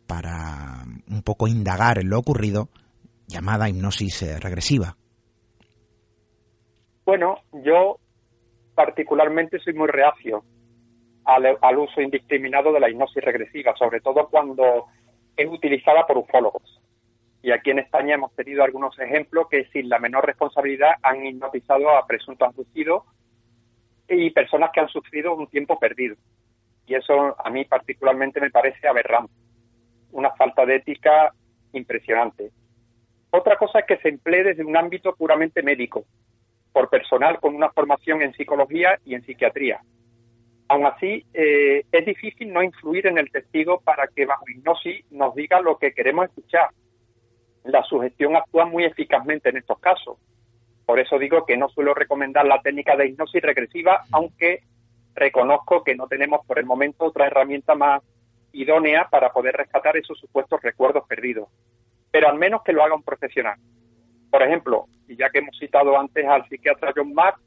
para 0.06 0.84
un 1.08 1.22
poco 1.22 1.48
indagar 1.48 1.98
en 1.98 2.10
lo 2.10 2.18
ocurrido, 2.18 2.68
llamada 3.28 3.68
hipnosis 3.68 4.22
eh, 4.22 4.40
regresiva. 4.40 4.96
Bueno, 7.04 7.38
yo 7.64 7.98
particularmente 8.74 9.58
soy 9.60 9.74
muy 9.74 9.88
reacio 9.88 10.44
al, 11.24 11.56
al 11.60 11.78
uso 11.78 12.00
indiscriminado 12.00 12.72
de 12.72 12.80
la 12.80 12.90
hipnosis 12.90 13.22
regresiva, 13.22 13.74
sobre 13.76 14.00
todo 14.00 14.28
cuando 14.28 14.86
es 15.36 15.48
utilizada 15.48 16.06
por 16.06 16.18
ufólogos 16.18 16.79
y 17.42 17.52
aquí 17.52 17.70
en 17.70 17.78
España 17.78 18.14
hemos 18.14 18.34
tenido 18.34 18.62
algunos 18.62 18.98
ejemplos 18.98 19.46
que 19.50 19.64
sin 19.66 19.88
la 19.88 19.98
menor 19.98 20.26
responsabilidad 20.26 20.92
han 21.02 21.24
hipnotizado 21.24 21.90
a 21.90 22.06
presuntos 22.06 22.48
abducidos 22.48 23.04
y 24.08 24.30
personas 24.30 24.70
que 24.72 24.80
han 24.80 24.88
sufrido 24.88 25.34
un 25.34 25.46
tiempo 25.46 25.78
perdido. 25.78 26.16
Y 26.86 26.94
eso 26.94 27.36
a 27.42 27.48
mí 27.50 27.64
particularmente 27.64 28.40
me 28.40 28.50
parece 28.50 28.86
aberrante. 28.86 29.32
Una 30.12 30.30
falta 30.32 30.66
de 30.66 30.76
ética 30.76 31.32
impresionante. 31.72 32.50
Otra 33.30 33.56
cosa 33.56 33.78
es 33.78 33.86
que 33.86 33.98
se 33.98 34.08
emplee 34.08 34.42
desde 34.42 34.64
un 34.64 34.76
ámbito 34.76 35.14
puramente 35.14 35.62
médico, 35.62 36.04
por 36.72 36.90
personal 36.90 37.38
con 37.40 37.54
una 37.54 37.70
formación 37.70 38.20
en 38.22 38.34
psicología 38.34 38.98
y 39.04 39.14
en 39.14 39.24
psiquiatría. 39.24 39.80
Aún 40.68 40.86
así, 40.86 41.24
eh, 41.32 41.84
es 41.90 42.06
difícil 42.06 42.52
no 42.52 42.62
influir 42.62 43.06
en 43.06 43.18
el 43.18 43.30
testigo 43.30 43.80
para 43.80 44.08
que 44.08 44.26
bajo 44.26 44.44
hipnosis 44.48 45.04
nos 45.10 45.34
diga 45.34 45.60
lo 45.60 45.78
que 45.78 45.92
queremos 45.92 46.26
escuchar 46.26 46.70
la 47.64 47.82
sugestión 47.84 48.36
actúa 48.36 48.64
muy 48.64 48.84
eficazmente 48.84 49.50
en 49.50 49.58
estos 49.58 49.78
casos. 49.78 50.18
Por 50.86 50.98
eso 50.98 51.18
digo 51.18 51.44
que 51.46 51.56
no 51.56 51.68
suelo 51.68 51.94
recomendar 51.94 52.46
la 52.46 52.60
técnica 52.60 52.96
de 52.96 53.08
hipnosis 53.08 53.42
regresiva, 53.42 54.04
aunque 54.10 54.64
reconozco 55.14 55.84
que 55.84 55.94
no 55.94 56.06
tenemos 56.08 56.44
por 56.46 56.58
el 56.58 56.66
momento 56.66 57.04
otra 57.04 57.26
herramienta 57.26 57.74
más 57.74 58.02
idónea 58.52 59.08
para 59.10 59.32
poder 59.32 59.54
rescatar 59.54 59.96
esos 59.96 60.18
supuestos 60.18 60.60
recuerdos 60.62 61.06
perdidos, 61.06 61.48
pero 62.10 62.28
al 62.28 62.38
menos 62.38 62.62
que 62.62 62.72
lo 62.72 62.82
haga 62.82 62.94
un 62.94 63.02
profesional. 63.02 63.58
Por 64.30 64.42
ejemplo, 64.42 64.86
y 65.08 65.16
ya 65.16 65.30
que 65.30 65.38
hemos 65.38 65.58
citado 65.58 65.98
antes 65.98 66.26
al 66.26 66.48
psiquiatra 66.48 66.92
John 66.94 67.12
Mack, 67.14 67.38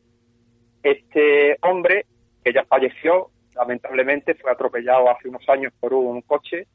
este 0.84 1.58
hombre 1.62 2.06
que 2.44 2.54
ya 2.54 2.66
falleció, 2.66 3.30
lamentablemente 3.56 4.36
fue 4.36 4.52
atropellado 4.52 5.10
hace 5.10 5.30
unos 5.30 5.48
años 5.48 5.74
por 5.80 5.94
un 5.94 6.22
coche 6.22 6.68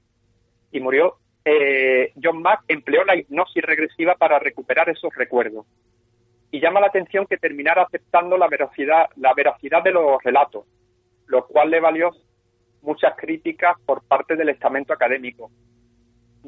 y 0.72 0.80
murió. 0.80 1.16
Eh, 1.44 2.12
John 2.22 2.42
Mack 2.42 2.64
empleó 2.68 3.04
la 3.04 3.16
hipnosis 3.16 3.62
regresiva 3.62 4.14
para 4.16 4.38
recuperar 4.38 4.88
esos 4.88 5.14
recuerdos. 5.14 5.66
Y 6.50 6.60
llama 6.60 6.80
la 6.80 6.86
atención 6.86 7.26
que 7.26 7.36
terminara 7.36 7.82
aceptando 7.82 8.36
la 8.38 8.48
veracidad, 8.48 9.08
la 9.16 9.34
veracidad 9.34 9.82
de 9.82 9.92
los 9.92 10.22
relatos, 10.22 10.66
lo 11.26 11.46
cual 11.46 11.70
le 11.70 11.80
valió 11.80 12.10
muchas 12.82 13.14
críticas 13.16 13.76
por 13.84 14.02
parte 14.02 14.36
del 14.36 14.48
estamento 14.48 14.92
académico. 14.92 15.50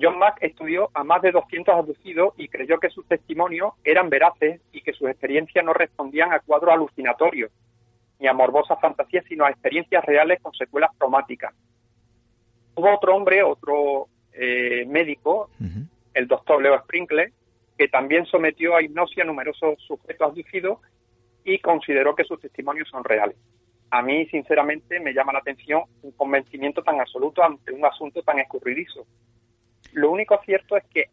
John 0.01 0.19
Mack 0.19 0.39
estudió 0.43 0.91
a 0.95 1.05
más 1.05 1.21
de 1.23 1.33
200 1.33 1.75
abducidos 1.75 2.33
y 2.37 2.49
creyó 2.49 2.79
que 2.79 2.91
sus 2.91 3.07
testimonios 3.07 3.73
eran 3.85 4.09
veraces 4.09 4.61
y 4.73 4.83
que 4.83 4.93
sus 4.93 5.09
experiencias 5.09 5.65
no 5.65 5.73
respondían 5.73 6.33
a 6.33 6.41
cuadros 6.41 6.73
alucinatorios 6.73 7.51
ni 8.19 8.27
a 8.27 8.35
morbosas 8.35 8.79
fantasías, 8.81 9.25
sino 9.27 9.45
a 9.45 9.51
experiencias 9.51 10.05
reales 10.05 10.41
con 10.43 10.53
secuelas 10.53 10.91
traumáticas. 10.99 11.55
Hubo 12.75 12.95
otro 12.95 13.17
hombre, 13.17 13.43
otro 13.43 14.09
eh, 14.33 14.85
médico, 14.87 15.51
el 16.15 16.27
doctor 16.27 16.63
Leo 16.63 16.79
Sprinkle, 16.81 17.33
que 17.77 17.89
también 17.89 18.27
sometió 18.27 18.77
a 18.77 18.83
hipnosis 18.83 19.19
a 19.21 19.25
numerosos 19.25 19.81
sujetos 19.87 20.29
abducidos 20.29 20.79
y 21.45 21.59
consideró 21.59 22.15
que 22.15 22.25
sus 22.25 22.41
testimonios 22.41 22.89
son 22.89 23.05
reales. 23.05 23.37
A 23.91 24.03
mí, 24.03 24.27
sinceramente, 24.27 25.01
me 25.01 25.13
llama 25.13 25.33
la 25.33 25.41
atención 25.41 25.83
un 26.03 26.13
convencimiento 26.13 26.83
tan 26.83 27.01
absoluto 27.01 27.43
ante 27.43 27.73
un 27.73 27.85
asunto 27.85 28.23
tan 28.23 28.39
escurridizo. 28.39 29.07
Lo 29.93 30.11
único 30.11 30.41
cierto 30.45 30.77
es 30.77 30.85
que 30.85 31.07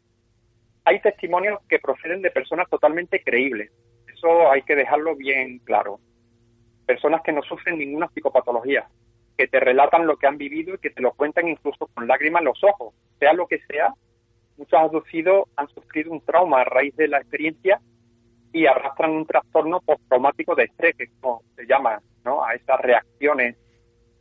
hay 0.84 1.02
testimonios 1.02 1.60
que 1.68 1.80
proceden 1.80 2.22
de 2.22 2.32
personas 2.32 2.70
totalmente 2.70 3.24
creíbles. 3.24 3.72
Eso 4.14 4.52
hay 4.52 4.62
que 4.62 4.76
dejarlo 4.76 5.16
bien 5.16 5.60
claro. 5.60 6.00
Personas 6.86 7.22
que 7.24 7.34
no 7.34 7.42
sufren 7.42 7.78
ninguna 7.78 8.08
psicopatología, 8.10 8.88
que 9.38 9.48
te 9.48 9.60
relatan 9.60 10.08
lo 10.08 10.18
que 10.18 10.28
han 10.28 10.38
vivido 10.38 10.76
y 10.76 10.80
que 10.80 10.90
te 10.90 11.02
lo 11.02 11.14
cuentan 11.14 11.48
incluso 11.48 11.88
con 11.94 12.08
lágrimas 12.08 12.42
en 12.42 12.46
los 12.46 12.64
ojos. 12.64 12.94
Sea 13.20 13.34
lo 13.34 13.48
que 13.48 13.60
sea, 13.68 13.94
muchos 14.58 14.80
abducidos 14.80 15.48
han 15.56 15.68
sufrido 15.70 16.12
un 16.12 16.22
trauma 16.22 16.62
a 16.62 16.64
raíz 16.64 16.96
de 16.96 17.08
la 17.08 17.20
experiencia 17.20 17.80
y 18.52 18.66
arrastran 18.66 19.12
un 19.12 19.26
trastorno 19.26 19.82
postraumático 19.82 20.56
de 20.56 20.64
estrés, 20.64 20.96
que 20.96 21.08
como 21.20 21.44
se 21.56 21.68
llama, 21.68 22.02
¿no? 22.26 22.44
A 22.44 22.56
esas 22.56 22.80
reacciones 22.82 23.56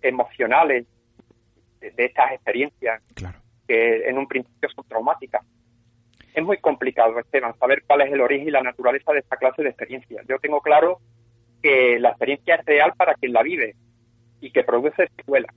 emocionales 0.02 0.86
de, 1.80 1.90
de 1.90 2.04
estas 2.04 2.32
experiencias. 2.32 3.02
Claro 3.14 3.46
que 3.66 4.08
en 4.08 4.18
un 4.18 4.26
principio 4.26 4.68
son 4.70 4.86
traumáticas. 4.88 5.44
Es 6.34 6.44
muy 6.44 6.58
complicado, 6.58 7.18
Esteban, 7.18 7.58
saber 7.58 7.82
cuál 7.86 8.02
es 8.02 8.12
el 8.12 8.20
origen 8.20 8.48
y 8.48 8.50
la 8.50 8.62
naturaleza 8.62 9.12
de 9.12 9.20
esta 9.20 9.36
clase 9.36 9.62
de 9.62 9.70
experiencias. 9.70 10.26
Yo 10.28 10.38
tengo 10.38 10.60
claro 10.60 11.00
que 11.62 11.98
la 11.98 12.10
experiencia 12.10 12.56
es 12.56 12.64
real 12.66 12.92
para 12.96 13.14
quien 13.14 13.32
la 13.32 13.42
vive 13.42 13.74
y 14.46 14.52
que 14.52 14.62
produce 14.62 15.08
secuelas. 15.16 15.52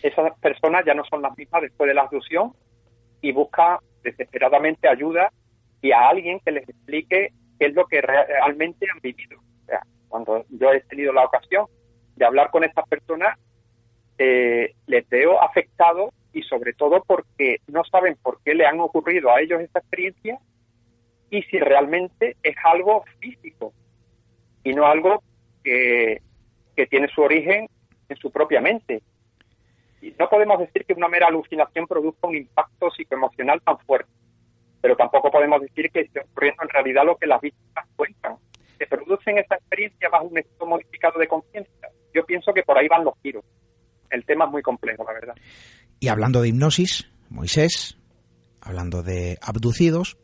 Esas 0.00 0.38
personas 0.38 0.84
ya 0.86 0.94
no 0.94 1.04
son 1.04 1.22
las 1.22 1.36
mismas 1.36 1.62
después 1.62 1.88
de 1.88 1.94
la 1.94 2.02
abducción 2.02 2.52
y 3.20 3.32
buscan 3.32 3.78
desesperadamente 4.04 4.88
ayuda 4.88 5.32
y 5.82 5.90
a 5.90 6.08
alguien 6.08 6.38
que 6.44 6.52
les 6.52 6.68
explique 6.68 7.32
qué 7.58 7.66
es 7.66 7.74
lo 7.74 7.86
que 7.86 8.00
realmente 8.00 8.86
han 8.90 9.00
vivido. 9.00 9.40
O 9.40 9.66
sea, 9.66 9.82
cuando 10.08 10.44
yo 10.50 10.72
he 10.72 10.80
tenido 10.82 11.12
la 11.12 11.24
ocasión 11.24 11.66
de 12.14 12.24
hablar 12.24 12.50
con 12.52 12.62
estas 12.62 12.88
personas, 12.88 13.36
eh, 14.18 14.74
les 14.86 15.08
veo 15.08 15.42
afectados 15.42 16.10
y 16.32 16.42
sobre 16.42 16.74
todo 16.74 17.02
porque 17.04 17.56
no 17.66 17.82
saben 17.84 18.16
por 18.22 18.40
qué 18.44 18.54
le 18.54 18.66
han 18.66 18.78
ocurrido 18.78 19.30
a 19.30 19.40
ellos 19.40 19.60
esta 19.60 19.80
experiencia 19.80 20.38
y 21.28 21.42
si 21.42 21.58
realmente 21.58 22.36
es 22.44 22.54
algo 22.62 23.02
físico 23.18 23.72
y 24.62 24.74
no 24.74 24.86
algo 24.86 25.24
que, 25.64 26.22
que 26.76 26.86
tiene 26.86 27.08
su 27.08 27.22
origen 27.22 27.68
en 28.10 28.16
su 28.16 28.30
propia 28.30 28.60
mente. 28.60 29.02
Y 30.02 30.14
no 30.18 30.28
podemos 30.28 30.58
decir 30.58 30.84
que 30.84 30.94
una 30.94 31.08
mera 31.08 31.28
alucinación 31.28 31.86
produzca 31.86 32.26
un 32.26 32.36
impacto 32.36 32.90
psicoemocional 32.90 33.60
tan 33.62 33.78
fuerte, 33.80 34.10
pero 34.80 34.96
tampoco 34.96 35.30
podemos 35.30 35.60
decir 35.60 35.90
que 35.90 36.00
esté 36.00 36.20
ocurriendo 36.20 36.62
en 36.62 36.68
realidad 36.70 37.04
lo 37.04 37.16
que 37.16 37.26
las 37.26 37.40
víctimas 37.40 37.86
cuentan. 37.96 38.36
¿Se 38.78 38.86
producen 38.86 39.38
esa 39.38 39.56
experiencia 39.56 40.08
bajo 40.08 40.26
un 40.26 40.38
estado 40.38 40.66
modificado 40.66 41.18
de 41.20 41.28
conciencia? 41.28 41.88
Yo 42.14 42.24
pienso 42.24 42.52
que 42.52 42.62
por 42.62 42.78
ahí 42.78 42.88
van 42.88 43.04
los 43.04 43.14
tiros. 43.20 43.44
El 44.10 44.24
tema 44.24 44.46
es 44.46 44.50
muy 44.50 44.62
complejo, 44.62 45.04
la 45.04 45.12
verdad. 45.12 45.34
Y 46.00 46.08
hablando 46.08 46.40
de 46.40 46.48
hipnosis, 46.48 47.10
Moisés, 47.28 47.98
hablando 48.62 49.02
de 49.02 49.38
abducidos, 49.42 50.18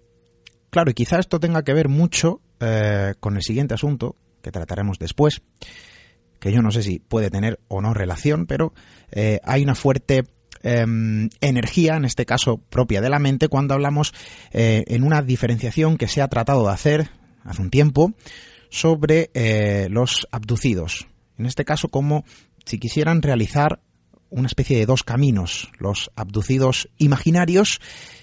claro, 0.70 0.90
y 0.90 0.94
quizá 0.94 1.18
esto 1.18 1.38
tenga 1.38 1.62
que 1.62 1.75
ver 1.75 1.88
mucho 1.88 2.40
eh, 2.61 3.12
con 3.20 3.37
el 3.37 3.42
siguiente 3.42 3.75
asunto 3.75 4.16
que 4.42 4.51
trataremos 4.51 4.99
después, 4.99 5.42
que 6.46 6.52
yo 6.52 6.62
no 6.62 6.70
sé 6.70 6.82
si 6.82 7.00
puede 7.00 7.28
tener 7.28 7.59
o 7.66 7.80
no 7.80 7.92
relación, 7.92 8.46
pero 8.46 8.72
eh, 9.11 9.40
hay 9.42 9.64
una 9.64 9.74
fuerte 9.74 10.24
em, 10.62 11.28
energía, 11.40 11.96
en 11.96 12.04
este 12.04 12.24
caso 12.24 12.59
propia 12.59 13.00
de 13.00 13.11
la 13.11 13.18
mente, 13.18 13.48
cuando 13.48 13.74
hablamos 13.74 14.14
eh, 14.52 14.85
en 14.87 15.02
una 15.02 15.22
diferenciación 15.22 15.98
que 15.98 16.06
se 16.06 16.22
ha 16.22 16.28
tratado 16.28 16.64
de 16.66 16.72
hacer 16.72 17.11
hace 17.44 17.62
un 17.62 17.70
tiempo 17.70 18.14
sobre 18.70 19.30
los 19.90 20.26
abducidos. 20.32 21.06
En 21.38 21.46
este 21.46 21.64
caso, 21.64 21.88
como 21.88 22.24
si 22.64 22.78
quisieran 22.78 23.22
realizar 23.22 23.80
una 24.30 24.46
especie 24.46 24.78
de 24.78 24.87
dos 24.87 25.02
caminos, 25.02 25.70
los 25.78 26.11
abducidos 26.16 26.88
imaginarios 26.98 27.80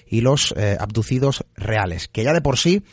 y 0.07 0.21
los 0.21 0.53
eh, 0.57 0.77
abducidos 0.79 1.45
reales, 1.55 2.07
que 2.07 2.23
ya 2.23 2.33
de 2.33 2.41
por 2.41 2.57
sí, 2.57 2.83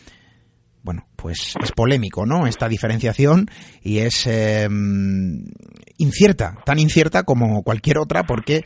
bueno, 0.82 1.06
pues 1.16 1.54
es 1.62 1.72
polémico, 1.72 2.26
¿no? 2.26 2.46
Esta 2.46 2.68
diferenciación 2.68 3.48
y 3.82 3.98
es 3.98 4.26
em, 4.26 5.44
incierta, 5.98 6.58
tan 6.64 6.78
incierta 6.78 7.24
como 7.24 7.62
cualquier 7.62 7.98
otra, 7.98 8.24
porque 8.24 8.64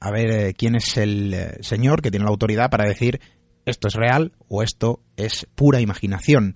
a 0.00 0.10
ver 0.10 0.30
eh, 0.30 0.54
quién 0.54 0.74
es 0.74 0.96
el 0.96 1.34
eh, 1.34 1.56
señor 1.60 2.02
que 2.02 2.10
tiene 2.10 2.24
la 2.24 2.30
autoridad 2.30 2.70
para 2.70 2.88
decir 2.88 3.20
esto 3.64 3.88
es 3.88 3.94
real 3.94 4.32
o 4.48 4.62
esto 4.62 5.00
es 5.16 5.46
pura 5.54 5.80
imaginación. 5.80 6.54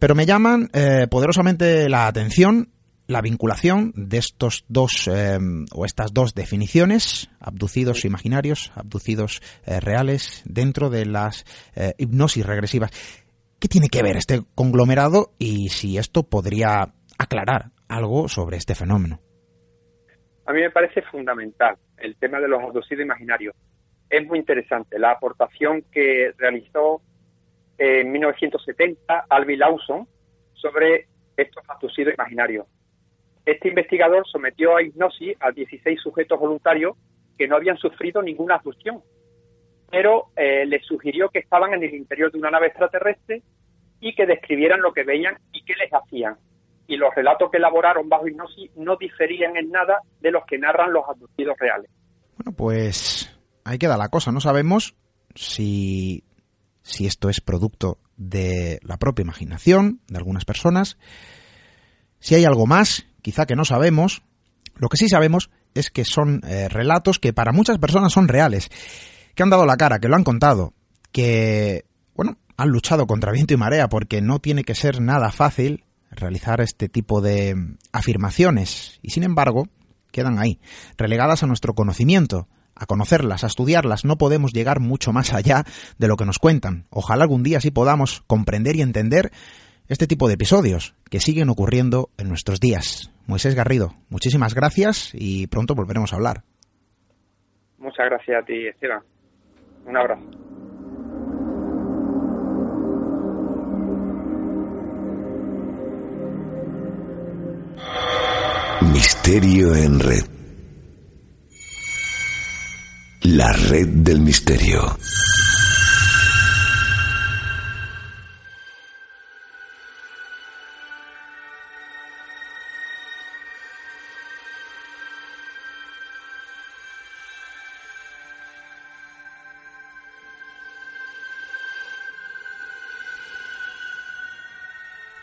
Pero 0.00 0.14
me 0.14 0.26
llaman 0.26 0.68
poderosamente 1.08 1.88
la 1.88 2.08
atención 2.08 2.74
la 3.06 3.20
vinculación 3.20 3.92
de 3.96 4.18
estos 4.18 4.64
dos 4.68 5.08
eh, 5.12 5.38
o 5.72 5.84
estas 5.84 6.12
dos 6.12 6.34
definiciones, 6.34 7.28
abducidos 7.38 8.04
imaginarios, 8.04 8.72
abducidos 8.74 9.42
eh, 9.66 9.80
reales, 9.80 10.42
dentro 10.46 10.90
de 10.90 11.06
las 11.06 11.44
eh, 11.74 11.94
hipnosis 11.98 12.46
regresivas. 12.46 12.90
¿Qué 13.64 13.68
tiene 13.68 13.88
que 13.88 14.02
ver 14.02 14.18
este 14.18 14.42
conglomerado 14.54 15.30
y 15.38 15.70
si 15.70 15.96
esto 15.96 16.24
podría 16.24 16.92
aclarar 17.18 17.70
algo 17.88 18.28
sobre 18.28 18.58
este 18.58 18.74
fenómeno? 18.74 19.20
A 20.44 20.52
mí 20.52 20.60
me 20.60 20.70
parece 20.70 21.00
fundamental 21.00 21.78
el 21.96 22.14
tema 22.16 22.40
de 22.40 22.48
los 22.48 22.60
abducidos 22.60 23.06
imaginarios. 23.06 23.56
Es 24.10 24.26
muy 24.26 24.38
interesante 24.38 24.98
la 24.98 25.12
aportación 25.12 25.82
que 25.90 26.32
realizó 26.36 27.00
en 27.78 28.12
1970 28.12 29.24
Alvin 29.30 29.58
Lawson 29.58 30.06
sobre 30.52 31.08
estos 31.34 31.64
abducidos 31.66 32.12
imaginarios 32.12 32.66
este 33.46 33.68
investigador 33.68 34.26
sometió 34.26 34.76
a 34.76 34.82
hipnosis 34.82 35.36
a 35.40 35.50
16 35.50 36.00
sujetos 36.00 36.40
voluntarios 36.40 36.96
que 37.36 37.46
no 37.46 37.56
habían 37.56 37.76
sufrido 37.76 38.22
ninguna 38.22 38.54
abducción, 38.56 39.02
pero 39.90 40.30
eh, 40.36 40.66
les 40.66 40.84
sugirió 40.84 41.28
que 41.28 41.40
estaban 41.40 41.74
en 41.74 41.82
el 41.82 41.94
interior 41.94 42.30
de 42.32 42.38
una 42.38 42.50
nave 42.50 42.68
extraterrestre 42.68 43.42
y 44.00 44.14
que 44.14 44.26
describieran 44.26 44.80
lo 44.80 44.92
que 44.92 45.04
veían 45.04 45.38
y 45.52 45.64
qué 45.64 45.74
les 45.74 45.92
hacían. 45.92 46.36
Y 46.86 46.96
los 46.96 47.14
relatos 47.14 47.50
que 47.50 47.56
elaboraron 47.56 48.08
bajo 48.08 48.28
hipnosis 48.28 48.70
no 48.76 48.96
diferían 48.96 49.56
en 49.56 49.70
nada 49.70 50.00
de 50.20 50.30
los 50.30 50.44
que 50.44 50.58
narran 50.58 50.92
los 50.92 51.04
abducidos 51.08 51.56
reales. 51.58 51.90
Bueno, 52.36 52.56
pues 52.56 53.34
ahí 53.64 53.78
queda 53.78 53.96
la 53.96 54.08
cosa. 54.08 54.32
No 54.32 54.40
sabemos 54.40 54.94
si, 55.34 56.24
si 56.82 57.06
esto 57.06 57.30
es 57.30 57.40
producto 57.40 57.98
de 58.16 58.78
la 58.82 58.98
propia 58.98 59.22
imaginación 59.22 60.00
de 60.08 60.18
algunas 60.18 60.44
personas, 60.44 60.98
si 62.18 62.34
hay 62.34 62.44
algo 62.44 62.66
más 62.66 63.06
quizá 63.24 63.46
que 63.46 63.56
no 63.56 63.64
sabemos, 63.64 64.22
lo 64.76 64.90
que 64.90 64.98
sí 64.98 65.08
sabemos 65.08 65.50
es 65.74 65.90
que 65.90 66.04
son 66.04 66.42
eh, 66.46 66.68
relatos 66.68 67.18
que 67.18 67.32
para 67.32 67.52
muchas 67.52 67.78
personas 67.78 68.12
son 68.12 68.28
reales, 68.28 68.68
que 69.34 69.42
han 69.42 69.50
dado 69.50 69.66
la 69.66 69.76
cara, 69.76 69.98
que 69.98 70.08
lo 70.08 70.16
han 70.16 70.24
contado, 70.24 70.72
que, 71.12 71.84
bueno, 72.14 72.36
han 72.56 72.68
luchado 72.68 73.06
contra 73.06 73.32
viento 73.32 73.54
y 73.54 73.56
marea 73.56 73.88
porque 73.88 74.20
no 74.20 74.38
tiene 74.38 74.64
que 74.64 74.74
ser 74.74 75.00
nada 75.00 75.30
fácil 75.30 75.84
realizar 76.10 76.60
este 76.60 76.88
tipo 76.88 77.20
de 77.20 77.56
afirmaciones 77.92 78.98
y 79.02 79.10
sin 79.10 79.24
embargo 79.24 79.68
quedan 80.12 80.38
ahí, 80.38 80.60
relegadas 80.96 81.42
a 81.42 81.46
nuestro 81.46 81.74
conocimiento, 81.74 82.46
a 82.76 82.86
conocerlas, 82.86 83.42
a 83.42 83.48
estudiarlas, 83.48 84.04
no 84.04 84.16
podemos 84.16 84.52
llegar 84.52 84.78
mucho 84.78 85.12
más 85.12 85.32
allá 85.32 85.64
de 85.98 86.08
lo 86.08 86.16
que 86.16 86.24
nos 86.24 86.38
cuentan. 86.38 86.86
Ojalá 86.90 87.24
algún 87.24 87.42
día 87.42 87.60
sí 87.60 87.72
podamos 87.72 88.22
comprender 88.28 88.76
y 88.76 88.82
entender 88.82 89.32
este 89.88 90.06
tipo 90.06 90.28
de 90.28 90.34
episodios 90.34 90.94
que 91.10 91.20
siguen 91.20 91.50
ocurriendo 91.50 92.10
en 92.16 92.28
nuestros 92.28 92.60
días. 92.60 93.10
Moisés 93.26 93.54
Garrido, 93.54 93.94
muchísimas 94.08 94.54
gracias 94.54 95.10
y 95.14 95.48
pronto 95.48 95.74
volveremos 95.74 96.12
a 96.12 96.16
hablar. 96.16 96.42
Muchas 97.78 98.06
gracias 98.06 98.42
a 98.42 98.46
ti, 98.46 98.66
Esteban. 98.66 99.02
Un 99.86 99.96
abrazo. 99.96 100.22
Misterio 108.92 109.74
en 109.74 110.00
red. 110.00 110.24
La 113.22 113.52
red 113.52 113.88
del 113.88 114.20
misterio. 114.20 114.96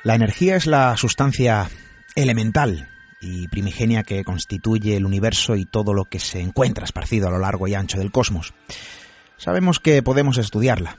La 0.03 0.15
energía 0.15 0.55
es 0.55 0.65
la 0.65 0.97
sustancia 0.97 1.69
elemental 2.15 2.89
y 3.19 3.47
primigenia 3.49 4.01
que 4.01 4.23
constituye 4.23 4.97
el 4.97 5.05
universo 5.05 5.55
y 5.55 5.65
todo 5.65 5.93
lo 5.93 6.05
que 6.05 6.19
se 6.19 6.41
encuentra 6.41 6.85
esparcido 6.85 7.27
a 7.27 7.31
lo 7.31 7.37
largo 7.37 7.67
y 7.67 7.75
ancho 7.75 7.99
del 7.99 8.11
cosmos. 8.11 8.53
Sabemos 9.37 9.79
que 9.79 10.01
podemos 10.01 10.39
estudiarla. 10.39 10.97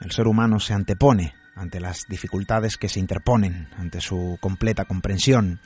El 0.00 0.12
ser 0.12 0.26
humano 0.26 0.60
se 0.60 0.72
antepone 0.72 1.34
ante 1.56 1.78
las 1.78 2.06
dificultades 2.08 2.78
que 2.78 2.88
se 2.88 3.00
interponen, 3.00 3.68
ante 3.76 4.00
su 4.00 4.38
completa 4.40 4.86
comprensión, 4.86 5.60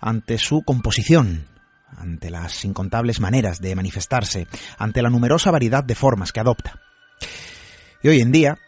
ante 0.00 0.38
su 0.38 0.62
composición, 0.62 1.46
ante 1.96 2.30
las 2.30 2.64
incontables 2.64 3.20
maneras 3.20 3.60
de 3.60 3.76
manifestarse, 3.76 4.48
ante 4.78 5.00
la 5.00 5.10
numerosa 5.10 5.52
variedad 5.52 5.84
de 5.84 5.94
formas 5.94 6.32
que 6.32 6.40
adopta. 6.40 6.80
Y 8.02 8.08
hoy 8.08 8.20
en 8.20 8.32
día, 8.32 8.58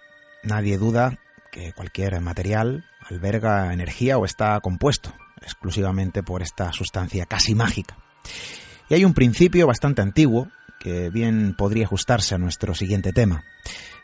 nadie 0.45 0.79
duda 0.79 1.19
que 1.51 1.73
cualquier 1.73 2.21
material 2.21 2.85
alberga 3.01 3.73
energía 3.73 4.19
o 4.19 4.25
está 4.25 4.59
compuesto 4.61 5.15
exclusivamente 5.43 6.23
por 6.23 6.43
esta 6.43 6.73
sustancia 6.73 7.27
casi 7.27 7.55
mágica. 7.55 7.97
Y 8.89 8.95
hay 8.95 9.05
un 9.05 9.15
principio 9.15 9.67
bastante 9.67 10.03
antiguo 10.03 10.49
que 10.79 11.11
bien 11.11 11.55
podría 11.57 11.85
ajustarse 11.85 12.35
a 12.35 12.39
nuestro 12.39 12.75
siguiente 12.75 13.13
tema. 13.13 13.45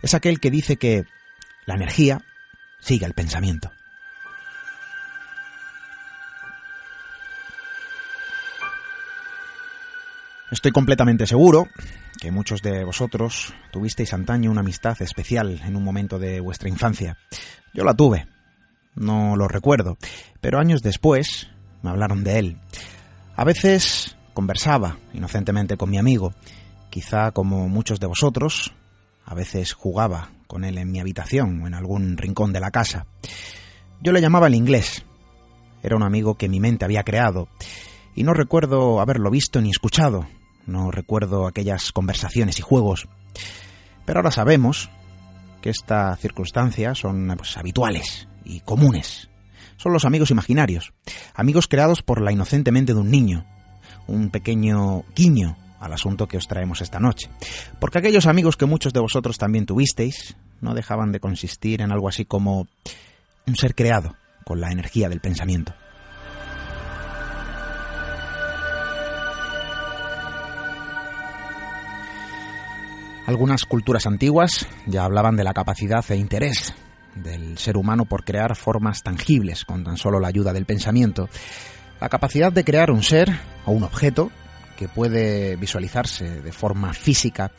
Es 0.03 0.15
aquel 0.15 0.41
que 0.41 0.51
dice 0.51 0.77
que 0.77 1.05
la 1.67 1.75
energía 1.75 2.23
sigue 2.81 3.07
el 3.07 3.15
pensamiento. 3.15 3.73
Estoy 10.51 10.73
completamente 10.73 11.27
seguro 11.27 11.69
que 12.21 12.31
muchos 12.31 12.63
de 12.63 12.85
vosotros 12.85 13.55
tuvisteis 13.73 14.13
antaño 14.13 14.51
una 14.51 14.61
amistad 14.61 15.01
especial 15.03 15.61
en 15.65 15.77
un 15.77 15.85
momento 15.85 16.19
de 16.19 16.41
vuestra 16.41 16.69
infancia. 16.69 17.17
Yo 17.73 17.85
la 17.85 17.95
tuve, 17.95 18.27
no 18.95 19.37
lo 19.37 19.49
recuerdo, 19.49 19.97
pero 20.41 20.59
años 20.59 20.83
después 20.83 21.49
me 21.83 21.91
hablaron 21.91 22.25
de 22.25 22.39
él. 22.39 22.59
A 23.37 23.45
veces 23.45 24.17
conversaba 24.33 24.99
inocentemente 25.13 25.77
con 25.77 25.91
mi 25.91 25.99
amigo, 25.99 26.35
quizá 26.91 27.33
como 27.33 27.69
muchos 27.69 28.01
de 28.01 28.07
vosotros, 28.07 28.73
a 29.25 29.35
veces 29.35 29.73
jugaba 29.73 30.31
con 30.47 30.65
él 30.65 30.79
en 30.79 30.91
mi 30.91 31.01
habitación 31.01 31.63
o 31.63 31.67
en 31.67 31.75
algún 31.75 32.17
rincón 32.17 32.53
de 32.53 32.61
la 32.61 32.71
casa. 32.71 33.07
Yo 34.01 34.13
le 34.13 34.21
llamaba 34.21 34.47
el 34.47 34.55
inglés. 34.55 35.05
Era 35.83 35.97
un 35.97 36.03
amigo 36.03 36.37
que 36.37 36.49
mi 36.49 36.61
mente 36.61 36.85
había 36.85 37.03
creado, 37.03 37.49
y 38.15 38.23
no 38.23 38.33
recuerdo 38.33 39.01
haberlo 39.01 39.31
visto 39.31 39.61
ni 39.61 39.71
escuchado, 39.71 40.27
no 40.67 40.91
recuerdo 40.91 41.47
aquellas 41.47 41.93
conversaciones 41.93 42.59
y 42.59 42.63
juegos. 42.63 43.09
Pero 44.05 44.19
ahora 44.19 44.31
sabemos 44.31 44.91
que 45.61 45.71
estas 45.71 46.19
circunstancias 46.21 46.99
son 46.99 47.33
pues, 47.37 47.57
habituales 47.57 48.29
y 48.45 48.61
comunes. 48.61 49.29
Son 49.77 49.93
los 49.93 50.05
amigos 50.05 50.31
imaginarios, 50.31 50.93
amigos 51.35 51.69
creados 51.69 52.03
por 52.03 52.21
la 52.21 52.33
inocente 52.33 52.71
mente 52.71 52.95
de 52.95 53.01
un 53.01 53.11
niño, 53.11 53.45
un 54.07 54.31
pequeño 54.31 55.05
guiño 55.17 55.57
al 55.81 55.93
asunto 55.93 56.29
que 56.29 56.37
os 56.37 56.47
traemos 56.49 56.81
esta 56.81 57.01
noche. 57.01 57.29
Porque 57.81 57.99
aquellos 57.99 58.27
amigos 58.27 58.57
que 58.57 58.67
muchos 58.67 58.93
de 58.93 59.01
vosotros 59.01 59.39
también 59.39 59.67
tuvisteis 59.67 60.37
no 60.61 60.75
dejaban 60.75 61.13
de 61.13 61.21
consistir 61.21 61.83
en 61.83 61.93
algo 61.93 62.09
así 62.09 62.25
como 62.25 62.69
un 63.47 63.57
ser 63.57 63.75
creado 63.75 64.17
con 64.45 64.61
la 64.61 64.71
energía 64.71 65.09
del 65.09 65.21
pensamiento. 65.21 65.75
Algunas 73.27 73.65
culturas 73.65 74.07
antiguas 74.07 74.67
ya 74.87 75.05
hablaban 75.05 75.37
de 75.37 75.45
la 75.45 75.55
capacidad 75.55 76.05
e 76.11 76.17
interés 76.17 76.75
del 77.15 77.57
ser 77.57 77.77
humano 77.79 78.05
por 78.05 78.25
crear 78.25 78.55
formas 78.55 79.03
tangibles 79.03 79.65
con 79.65 79.83
tan 79.83 79.97
solo 79.97 80.21
la 80.21 80.29
ayuda 80.29 80.53
del 80.53 80.67
pensamiento. 80.67 81.29
La 82.01 82.11
capacidad 82.11 82.53
de 82.53 82.65
crear 82.65 82.91
un 82.91 83.03
ser 83.03 83.31
o 83.65 83.73
un 83.73 83.83
objeto 83.83 84.31
que 84.77 84.89
puede 84.89 85.57
visualizarse 85.57 86.43
de 86.43 86.53
forma 86.53 86.93
física, 86.93 87.53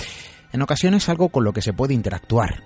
en 0.51 0.61
ocasiones 0.61 1.09
algo 1.09 1.29
con 1.29 1.43
lo 1.43 1.53
que 1.53 1.61
se 1.61 1.73
puede 1.73 1.93
interactuar, 1.93 2.61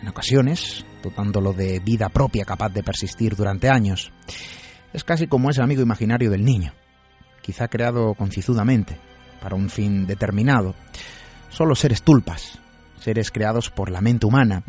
en 0.00 0.08
ocasiones 0.08 0.84
dotándolo 1.02 1.52
de 1.52 1.80
vida 1.80 2.10
propia 2.10 2.44
capaz 2.44 2.68
de 2.68 2.84
persistir 2.84 3.34
durante 3.34 3.70
años. 3.70 4.12
Es 4.92 5.02
casi 5.02 5.26
como 5.26 5.50
ese 5.50 5.62
amigo 5.62 5.82
imaginario 5.82 6.30
del 6.30 6.44
niño, 6.44 6.74
quizá 7.42 7.66
creado 7.66 8.14
concizudamente, 8.14 8.96
para 9.40 9.56
un 9.56 9.68
fin 9.68 10.06
determinado. 10.06 10.74
Solo 11.50 11.74
seres 11.74 12.02
tulpas, 12.02 12.58
seres 13.00 13.30
creados 13.30 13.70
por 13.70 13.90
la 13.90 14.00
mente 14.00 14.26
humana, 14.26 14.62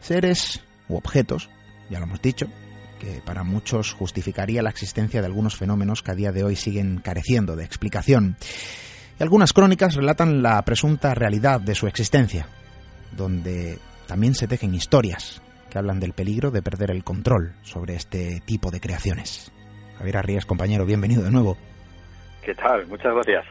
seres 0.00 0.62
u 0.88 0.96
objetos, 0.96 1.50
ya 1.88 1.98
lo 1.98 2.06
hemos 2.06 2.20
dicho, 2.20 2.48
que 2.98 3.20
para 3.24 3.44
muchos 3.44 3.92
justificaría 3.92 4.62
la 4.62 4.70
existencia 4.70 5.20
de 5.20 5.26
algunos 5.26 5.56
fenómenos 5.56 6.02
que 6.02 6.10
a 6.10 6.14
día 6.14 6.32
de 6.32 6.44
hoy 6.44 6.56
siguen 6.56 6.98
careciendo 6.98 7.56
de 7.56 7.64
explicación. 7.64 8.36
Y 9.18 9.22
algunas 9.22 9.52
crónicas 9.52 9.94
relatan 9.94 10.42
la 10.42 10.60
presunta 10.62 11.14
realidad 11.14 11.60
de 11.60 11.74
su 11.74 11.86
existencia, 11.86 12.46
donde 13.12 13.78
también 14.06 14.34
se 14.34 14.48
tejen 14.48 14.74
historias 14.74 15.42
que 15.70 15.78
hablan 15.78 16.00
del 16.00 16.12
peligro 16.12 16.50
de 16.50 16.62
perder 16.62 16.90
el 16.90 17.04
control 17.04 17.54
sobre 17.62 17.94
este 17.94 18.40
tipo 18.44 18.70
de 18.70 18.80
creaciones. 18.80 19.52
Javier 19.98 20.18
Arrías, 20.18 20.46
compañero, 20.46 20.84
bienvenido 20.84 21.22
de 21.22 21.30
nuevo. 21.30 21.56
¿Qué 22.44 22.54
tal? 22.54 22.86
Muchas 22.88 23.14
gracias. 23.14 23.44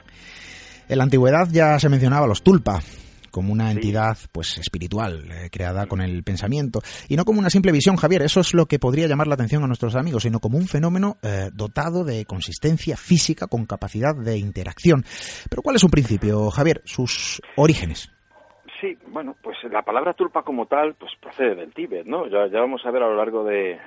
En 0.89 0.97
la 0.97 1.03
antigüedad 1.03 1.47
ya 1.51 1.79
se 1.79 1.89
mencionaba 1.89 2.27
los 2.27 2.43
tulpa, 2.43 2.81
como 3.31 3.53
una 3.53 3.71
entidad 3.71 4.17
pues 4.31 4.57
espiritual 4.57 5.23
eh, 5.31 5.49
creada 5.51 5.87
con 5.87 6.01
el 6.01 6.23
pensamiento 6.23 6.81
y 7.07 7.15
no 7.15 7.25
como 7.25 7.39
una 7.39 7.49
simple 7.49 7.71
visión, 7.71 7.95
Javier. 7.95 8.21
Eso 8.21 8.41
es 8.41 8.53
lo 8.53 8.65
que 8.65 8.77
podría 8.77 9.07
llamar 9.07 9.27
la 9.27 9.35
atención 9.35 9.63
a 9.63 9.67
nuestros 9.67 9.95
amigos, 9.95 10.23
sino 10.23 10.39
como 10.39 10.57
un 10.57 10.67
fenómeno 10.67 11.17
eh, 11.23 11.49
dotado 11.53 12.03
de 12.03 12.25
consistencia 12.25 12.97
física 12.97 13.47
con 13.47 13.65
capacidad 13.65 14.15
de 14.15 14.37
interacción. 14.37 15.03
Pero 15.49 15.61
¿cuál 15.61 15.77
es 15.77 15.83
un 15.83 15.91
principio, 15.91 16.51
Javier? 16.51 16.81
Sus 16.85 17.41
orígenes. 17.55 18.11
Sí, 18.79 18.97
bueno, 19.07 19.35
pues 19.43 19.57
la 19.71 19.83
palabra 19.83 20.13
tulpa 20.13 20.41
como 20.41 20.65
tal, 20.65 20.95
pues 20.95 21.11
procede 21.21 21.55
del 21.55 21.73
Tíbet, 21.73 22.05
¿no? 22.05 22.27
Ya, 22.27 22.47
ya 22.51 22.59
vamos 22.61 22.81
a 22.83 22.91
ver 22.91 23.03
a 23.03 23.07
lo 23.07 23.15
largo 23.15 23.43
de, 23.43 23.79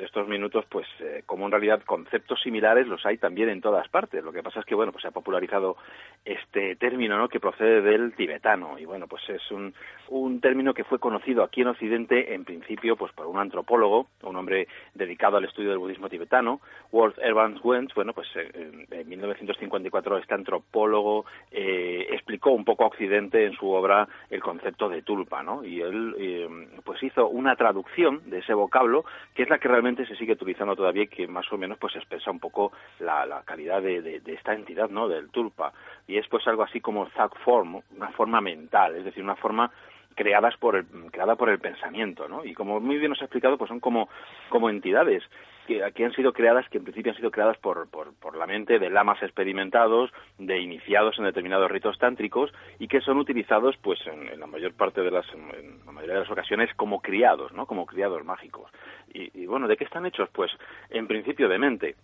estos 0.00 0.28
minutos, 0.28 0.64
pues 0.68 0.86
eh, 1.00 1.22
como 1.26 1.46
en 1.46 1.52
realidad 1.52 1.82
conceptos 1.84 2.40
similares 2.42 2.86
los 2.86 3.04
hay 3.06 3.18
también 3.18 3.48
en 3.48 3.60
todas 3.60 3.88
partes. 3.88 4.22
Lo 4.22 4.32
que 4.32 4.42
pasa 4.42 4.60
es 4.60 4.66
que, 4.66 4.74
bueno, 4.74 4.92
pues 4.92 5.02
se 5.02 5.08
ha 5.08 5.12
popularizado 5.12 5.76
este 6.24 6.76
término, 6.76 7.18
¿no?, 7.18 7.28
que 7.28 7.40
procede 7.40 7.80
del 7.82 8.14
tibetano. 8.14 8.78
Y 8.78 8.84
bueno, 8.84 9.06
pues 9.06 9.22
es 9.28 9.50
un, 9.50 9.74
un 10.08 10.40
término 10.40 10.74
que 10.74 10.84
fue 10.84 10.98
conocido 10.98 11.42
aquí 11.42 11.62
en 11.62 11.68
Occidente, 11.68 12.34
en 12.34 12.44
principio, 12.44 12.96
pues 12.96 13.12
por 13.12 13.26
un 13.26 13.38
antropólogo, 13.38 14.08
un 14.22 14.36
hombre 14.36 14.68
dedicado 14.94 15.36
al 15.36 15.44
estudio 15.44 15.70
del 15.70 15.78
budismo 15.78 16.08
tibetano, 16.08 16.60
Worth 16.92 17.18
Evans 17.18 17.60
Wentz. 17.62 17.94
Bueno, 17.94 18.12
pues 18.12 18.28
eh, 18.36 18.84
en 18.90 19.08
1954 19.08 20.18
este 20.18 20.34
antropólogo 20.34 21.24
eh, 21.50 22.06
explicó 22.10 22.50
un 22.50 22.64
poco 22.64 22.84
a 22.84 22.88
Occidente 22.88 23.44
en 23.44 23.52
su 23.52 23.70
obra 23.70 24.08
el 24.30 24.42
concepto 24.42 24.88
de 24.88 25.02
tulpa, 25.02 25.42
¿no? 25.42 25.64
Y 25.64 25.80
él, 25.80 26.68
pues 26.84 27.02
hizo 27.02 27.28
una 27.28 27.56
traducción 27.56 28.22
de 28.30 28.38
ese 28.38 28.54
vocablo, 28.54 29.04
que 29.34 29.42
es 29.42 29.50
la 29.50 29.58
que 29.58 29.68
realmente 29.68 29.87
se 29.96 30.16
sigue 30.16 30.32
utilizando 30.32 30.76
todavía 30.76 31.06
que 31.06 31.26
más 31.26 31.50
o 31.52 31.58
menos 31.58 31.78
pues 31.78 31.96
expresa 31.96 32.30
un 32.30 32.40
poco 32.40 32.72
la, 33.00 33.42
calidad 33.44 33.82
de, 33.82 34.20
esta 34.26 34.54
entidad, 34.54 34.88
¿no? 34.90 35.08
Del 35.08 35.30
tulpa. 35.30 35.72
Y 36.06 36.18
es 36.18 36.26
pues 36.28 36.46
algo 36.46 36.62
así 36.62 36.80
como 36.80 37.06
thought 37.06 37.36
form, 37.44 37.80
una 37.96 38.08
forma 38.08 38.40
mental, 38.40 38.96
es 38.96 39.04
decir, 39.04 39.22
una 39.22 39.36
forma 39.36 39.70
creadas 40.14 40.56
por 40.56 40.76
el, 40.76 40.86
creada 41.10 41.36
por 41.36 41.48
el 41.48 41.60
pensamiento, 41.60 42.28
¿no? 42.28 42.44
Y 42.44 42.54
como 42.54 42.80
muy 42.80 42.98
bien 42.98 43.10
nos 43.10 43.20
ha 43.22 43.26
explicado, 43.26 43.56
pues 43.56 43.68
son 43.68 43.80
como, 43.80 44.08
como 44.48 44.68
entidades 44.68 45.22
que, 45.68 45.92
que, 45.94 46.04
han 46.06 46.12
sido 46.14 46.32
creadas, 46.32 46.66
que 46.70 46.78
en 46.78 46.84
principio 46.84 47.12
han 47.12 47.18
sido 47.18 47.30
creadas 47.30 47.58
por, 47.58 47.90
por, 47.90 48.14
por, 48.14 48.34
la 48.34 48.46
mente 48.46 48.78
de 48.78 48.88
lamas 48.88 49.22
experimentados, 49.22 50.10
de 50.38 50.58
iniciados 50.58 51.18
en 51.18 51.26
determinados 51.26 51.70
ritos 51.70 51.98
tántricos 51.98 52.50
y 52.78 52.88
que 52.88 53.02
son 53.02 53.18
utilizados, 53.18 53.76
pues, 53.82 54.00
en, 54.06 54.40
la 54.40 54.46
mayor 54.46 54.72
parte 54.72 55.02
de 55.02 55.10
las, 55.10 55.26
en 55.34 55.84
la 55.84 55.92
mayoría 55.92 56.14
de 56.14 56.20
las 56.20 56.30
ocasiones 56.30 56.70
como 56.74 57.02
criados, 57.02 57.52
¿no? 57.52 57.66
Como 57.66 57.84
criados 57.84 58.24
mágicos. 58.24 58.70
Y, 59.12 59.42
y 59.42 59.44
bueno, 59.44 59.68
¿de 59.68 59.76
qué 59.76 59.84
están 59.84 60.06
hechos? 60.06 60.30
Pues, 60.32 60.50
en 60.88 61.06
principio 61.06 61.50
de 61.50 61.58
mente 61.58 61.96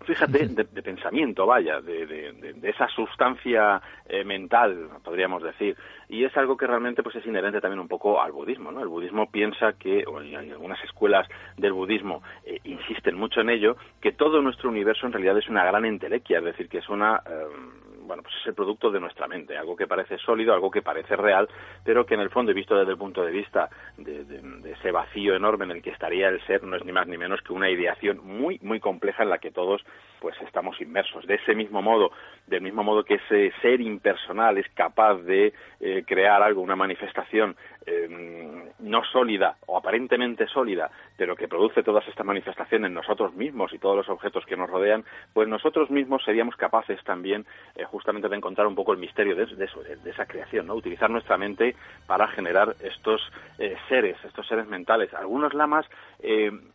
fíjate, 0.00 0.46
de, 0.48 0.64
pensamiento, 0.82 1.46
vaya, 1.46 1.80
de, 1.80 2.54
esa 2.62 2.88
sustancia 2.88 3.80
eh, 4.06 4.24
mental, 4.24 4.88
podríamos 5.04 5.42
decir. 5.42 5.76
Y 6.08 6.24
es 6.24 6.36
algo 6.36 6.56
que 6.56 6.66
realmente 6.66 7.02
pues 7.02 7.16
es 7.16 7.26
inherente 7.26 7.60
también 7.60 7.80
un 7.80 7.88
poco 7.88 8.20
al 8.20 8.32
budismo, 8.32 8.72
¿no? 8.72 8.80
El 8.80 8.88
budismo 8.88 9.30
piensa 9.30 9.74
que, 9.74 10.04
o 10.06 10.20
en 10.20 10.34
algunas 10.52 10.82
escuelas 10.84 11.28
del 11.56 11.72
budismo 11.72 12.22
eh, 12.44 12.58
insisten 12.64 13.16
mucho 13.16 13.40
en 13.40 13.50
ello, 13.50 13.76
que 14.00 14.12
todo 14.12 14.40
nuestro 14.40 14.68
universo 14.70 15.06
en 15.06 15.12
realidad 15.12 15.38
es 15.38 15.48
una 15.48 15.64
gran 15.64 15.84
entelequia, 15.84 16.38
es 16.38 16.44
decir, 16.44 16.68
que 16.68 16.78
es 16.78 16.88
una... 16.88 17.22
Em, 17.26 17.87
bueno, 18.08 18.22
pues 18.22 18.34
es 18.40 18.46
el 18.46 18.54
producto 18.54 18.90
de 18.90 18.98
nuestra 18.98 19.28
mente, 19.28 19.56
algo 19.56 19.76
que 19.76 19.86
parece 19.86 20.16
sólido, 20.18 20.54
algo 20.54 20.70
que 20.70 20.82
parece 20.82 21.14
real, 21.14 21.48
pero 21.84 22.06
que 22.06 22.14
en 22.14 22.20
el 22.20 22.30
fondo, 22.30 22.52
visto 22.54 22.74
desde 22.74 22.92
el 22.92 22.98
punto 22.98 23.22
de 23.22 23.30
vista 23.30 23.68
de, 23.98 24.72
ese 24.72 24.90
vacío 24.90 25.36
enorme 25.36 25.66
en 25.66 25.72
el 25.72 25.82
que 25.82 25.90
estaría 25.90 26.28
el 26.28 26.44
ser, 26.46 26.64
no 26.64 26.76
es 26.76 26.84
ni 26.84 26.90
más 26.90 27.06
ni 27.06 27.18
menos 27.18 27.42
que 27.42 27.52
una 27.52 27.70
ideación 27.70 28.20
muy, 28.24 28.58
muy 28.62 28.80
compleja 28.80 29.22
en 29.22 29.28
la 29.28 29.38
que 29.38 29.50
todos 29.50 29.84
pues 30.20 30.34
estamos 30.40 30.80
inmersos. 30.80 31.26
De 31.26 31.34
ese 31.34 31.54
mismo 31.54 31.82
modo, 31.82 32.10
del 32.46 32.62
mismo 32.62 32.82
modo 32.82 33.04
que 33.04 33.14
ese 33.14 33.52
ser 33.60 33.80
impersonal 33.80 34.58
es 34.58 34.68
capaz 34.70 35.16
de 35.18 35.52
eh, 35.80 36.02
crear 36.06 36.42
algo, 36.42 36.62
una 36.62 36.76
manifestación 36.76 37.56
eh, 37.86 38.72
no 38.80 39.04
sólida 39.04 39.56
o 39.66 39.76
aparentemente 39.76 40.46
sólida, 40.46 40.90
pero 41.16 41.34
que 41.34 41.48
produce 41.48 41.82
todas 41.82 42.06
estas 42.06 42.24
manifestaciones 42.24 42.88
en 42.88 42.94
nosotros 42.94 43.34
mismos 43.34 43.72
y 43.72 43.78
todos 43.78 43.96
los 43.96 44.08
objetos 44.08 44.44
que 44.46 44.56
nos 44.56 44.70
rodean, 44.70 45.04
pues 45.32 45.48
nosotros 45.48 45.90
mismos 45.90 46.22
seríamos 46.24 46.56
capaces 46.56 47.02
también 47.04 47.44
eh, 47.74 47.84
justamente 47.84 48.28
de 48.28 48.36
encontrar 48.36 48.66
un 48.66 48.74
poco 48.74 48.92
el 48.92 48.98
misterio 48.98 49.34
de, 49.34 49.46
de, 49.46 50.10
esa 50.10 50.26
creación, 50.26 50.66
¿no? 50.66 50.74
Utilizar 50.74 51.10
nuestra 51.10 51.36
mente 51.38 51.74
para 52.06 52.28
generar 52.28 52.74
estos 52.80 53.20
eh, 53.58 53.76
seres, 53.88 54.16
estos 54.24 54.46
seres 54.46 54.66
mentales. 54.68 55.12
Algunos 55.14 55.54
lamas 55.54 55.86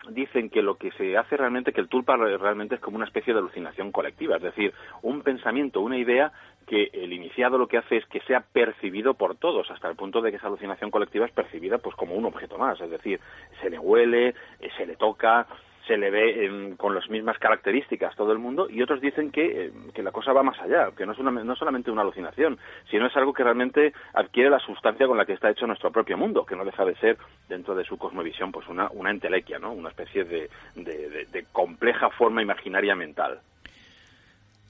dicen 0.10 0.50
que 0.50 0.62
lo 0.62 0.76
que 0.76 0.92
se 0.92 1.18
hace 1.18 1.36
realmente, 1.36 1.74
que 1.74 1.82
el 1.82 1.90
tulpa 1.90 2.16
realmente 2.16 2.76
es 2.76 2.82
como 2.82 2.96
una 2.96 3.06
especie 3.06 3.34
de 3.34 3.40
alucinación 3.40 3.92
colectiva, 3.92 4.38
es 4.38 4.42
decir, 4.42 4.74
un 5.02 5.22
pensamiento, 5.22 5.82
una 5.82 5.98
idea 5.98 6.32
que 6.64 6.90
el 6.94 7.14
iniciado 7.14 7.58
lo 7.58 7.68
que 7.68 7.78
hace 7.78 7.98
es 7.98 8.06
que 8.08 8.22
sea 8.22 8.42
percibido 8.42 9.14
por 9.14 9.36
todos, 9.36 9.70
hasta 9.72 9.90
el 9.90 9.96
punto 9.96 10.22
de 10.22 10.32
que 10.32 10.38
esa 10.38 10.48
alucinación 10.48 10.92
colectiva 10.92 11.26
es 11.26 11.32
percibida 11.32 11.78
pues 11.78 11.96
como 11.96 12.16
un 12.16 12.26
objeto 12.26 12.58
más, 12.58 12.80
es 12.82 12.90
decir, 12.90 13.20
se 13.62 13.70
le 13.70 13.80
huele, 13.80 14.30
eh, 14.60 14.70
se 14.78 14.86
le 14.86 14.96
toca, 14.96 15.48
se 15.88 15.98
le 15.98 16.12
ve 16.12 16.76
con 16.78 16.96
las 16.96 17.10
mismas 17.10 17.38
características 17.38 18.16
todo 18.16 18.32
el 18.32 18.40
mundo 18.40 18.68
y 18.70 18.82
otros 18.82 19.02
dicen 19.02 19.32
que, 19.32 19.66
eh, 19.66 19.72
que 19.94 20.04
la 20.04 20.12
cosa 20.12 20.34
va 20.34 20.44
más 20.44 20.60
allá, 20.60 20.92
que 20.96 21.06
no 21.06 21.12
es 21.12 21.20
una, 21.20 21.32
no 21.32 21.56
solamente 21.56 21.92
una 21.92 22.02
alucinación, 22.02 22.58
sino 22.90 23.08
es 23.08 23.16
algo 23.18 23.34
que 23.34 23.44
realmente 23.44 23.94
adquiere 24.14 24.50
la 24.50 24.60
sustancia 24.60 25.08
con 25.08 25.18
la 25.18 25.26
que 25.26 25.34
está 25.34 25.50
hecho 25.50 25.68
nuestro 25.68 25.92
propio 25.92 26.18
mundo, 26.18 26.46
que 26.46 26.56
no 26.56 26.66
deja 26.66 26.86
de 26.86 26.96
ser 26.96 27.18
dentro 27.50 27.76
de 27.76 27.84
su 27.84 27.98
cosmovisión 27.98 28.52
pues 28.52 28.68
una, 28.68 28.90
una 28.92 29.12
entelequia, 29.12 29.60
¿no? 29.60 29.74
una 29.74 29.90
especie 29.90 30.24
de, 30.24 30.50
de 30.76 31.46
compleja 31.52 32.10
forma 32.12 32.42
imaginaria 32.42 32.96
mental 32.96 33.42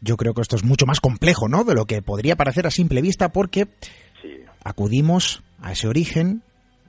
yo 0.03 0.17
creo 0.17 0.33
que 0.33 0.41
esto 0.41 0.55
es 0.55 0.63
mucho 0.63 0.85
más 0.85 0.99
complejo, 0.99 1.47
¿no? 1.47 1.63
De 1.63 1.73
lo 1.73 1.85
que 1.85 2.01
podría 2.01 2.35
parecer 2.35 2.67
a 2.67 2.71
simple 2.71 3.01
vista, 3.01 3.29
porque 3.31 3.67
acudimos 4.63 5.43
a 5.59 5.71
ese 5.71 5.87
origen, 5.87 6.43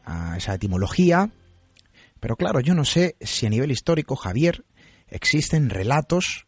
a 0.04 0.36
esa 0.36 0.54
etimología, 0.54 1.30
pero 2.20 2.36
claro, 2.36 2.60
yo 2.60 2.74
no 2.74 2.84
sé 2.84 3.16
si 3.20 3.46
a 3.46 3.50
nivel 3.50 3.70
histórico, 3.70 4.16
Javier, 4.16 4.64
existen 5.08 5.70
relatos 5.70 6.46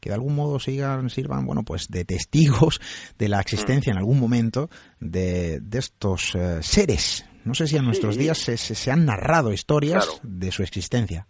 que 0.00 0.08
de 0.08 0.14
algún 0.14 0.34
modo 0.34 0.58
sigan, 0.58 1.10
sirvan, 1.10 1.44
bueno, 1.44 1.62
pues 1.62 1.88
de 1.88 2.04
testigos 2.04 2.80
de 3.18 3.28
la 3.28 3.40
existencia 3.40 3.90
en 3.90 3.98
algún 3.98 4.18
momento 4.18 4.70
de, 4.98 5.60
estos 5.72 6.34
eh, 6.34 6.62
seres. 6.62 7.26
No 7.44 7.54
sé 7.54 7.66
si 7.66 7.76
en 7.76 7.84
nuestros 7.84 8.16
días 8.16 8.38
se, 8.38 8.56
se, 8.56 8.90
han 8.90 9.04
narrado 9.04 9.52
historias 9.52 10.20
de 10.22 10.50
su 10.52 10.62
existencia. 10.62 11.26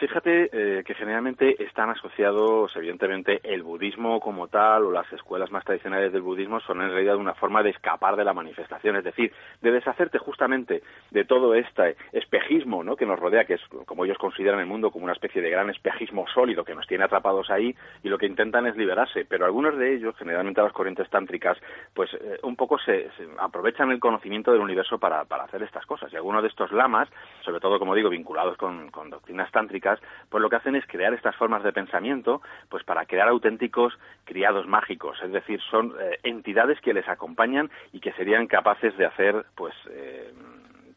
Fíjate 0.00 0.48
eh, 0.50 0.82
que 0.82 0.94
generalmente 0.94 1.62
están 1.62 1.90
asociados, 1.90 2.74
evidentemente, 2.74 3.38
el 3.44 3.62
budismo 3.62 4.18
como 4.18 4.48
tal 4.48 4.86
o 4.86 4.90
las 4.90 5.12
escuelas 5.12 5.50
más 5.50 5.62
tradicionales 5.62 6.10
del 6.10 6.22
budismo 6.22 6.58
son 6.60 6.80
en 6.80 6.90
realidad 6.90 7.16
una 7.16 7.34
forma 7.34 7.62
de 7.62 7.68
escapar 7.68 8.16
de 8.16 8.24
la 8.24 8.32
manifestación, 8.32 8.96
es 8.96 9.04
decir, 9.04 9.30
de 9.60 9.70
deshacerte 9.70 10.16
justamente 10.16 10.82
de 11.10 11.24
todo 11.26 11.54
este 11.54 11.96
espejismo 12.12 12.82
¿no? 12.82 12.96
que 12.96 13.04
nos 13.04 13.20
rodea, 13.20 13.44
que 13.44 13.54
es 13.54 13.60
como 13.84 14.06
ellos 14.06 14.16
consideran 14.16 14.60
el 14.60 14.64
mundo 14.64 14.90
como 14.90 15.04
una 15.04 15.12
especie 15.12 15.42
de 15.42 15.50
gran 15.50 15.68
espejismo 15.68 16.26
sólido 16.32 16.64
que 16.64 16.74
nos 16.74 16.86
tiene 16.86 17.04
atrapados 17.04 17.50
ahí 17.50 17.76
y 18.02 18.08
lo 18.08 18.16
que 18.16 18.24
intentan 18.24 18.66
es 18.66 18.76
liberarse. 18.76 19.26
Pero 19.26 19.44
algunos 19.44 19.76
de 19.76 19.96
ellos, 19.96 20.16
generalmente 20.16 20.62
las 20.62 20.72
corrientes 20.72 21.10
tántricas, 21.10 21.58
pues 21.92 22.10
eh, 22.14 22.38
un 22.42 22.56
poco 22.56 22.78
se, 22.78 23.10
aprovechan 23.38 23.90
el 23.90 24.00
conocimiento 24.00 24.50
del 24.50 24.62
universo 24.62 24.98
para, 24.98 25.26
para, 25.26 25.44
hacer 25.44 25.62
estas 25.62 25.84
cosas. 25.84 26.10
Y 26.10 26.16
algunos 26.16 26.40
de 26.40 26.48
estos 26.48 26.72
lamas, 26.72 27.10
sobre 27.44 27.60
todo, 27.60 27.78
como 27.78 27.94
digo, 27.94 28.08
vinculados 28.08 28.56
con 28.56 28.88
doctrinas 29.10 29.52
tántricas, 29.52 29.89
pues 30.28 30.42
lo 30.42 30.48
que 30.48 30.56
hacen 30.56 30.76
es 30.76 30.86
crear 30.86 31.12
estas 31.14 31.34
formas 31.36 31.62
de 31.62 31.72
pensamiento, 31.72 32.42
pues 32.68 32.84
para 32.84 33.06
crear 33.06 33.28
auténticos 33.28 33.98
criados 34.24 34.66
mágicos, 34.66 35.18
es 35.22 35.32
decir, 35.32 35.60
son 35.70 35.94
eh, 36.00 36.18
entidades 36.22 36.80
que 36.80 36.94
les 36.94 37.08
acompañan 37.08 37.70
y 37.92 38.00
que 38.00 38.12
serían 38.12 38.46
capaces 38.46 38.96
de 38.96 39.06
hacer, 39.06 39.44
pues, 39.56 39.74
eh, 39.90 40.32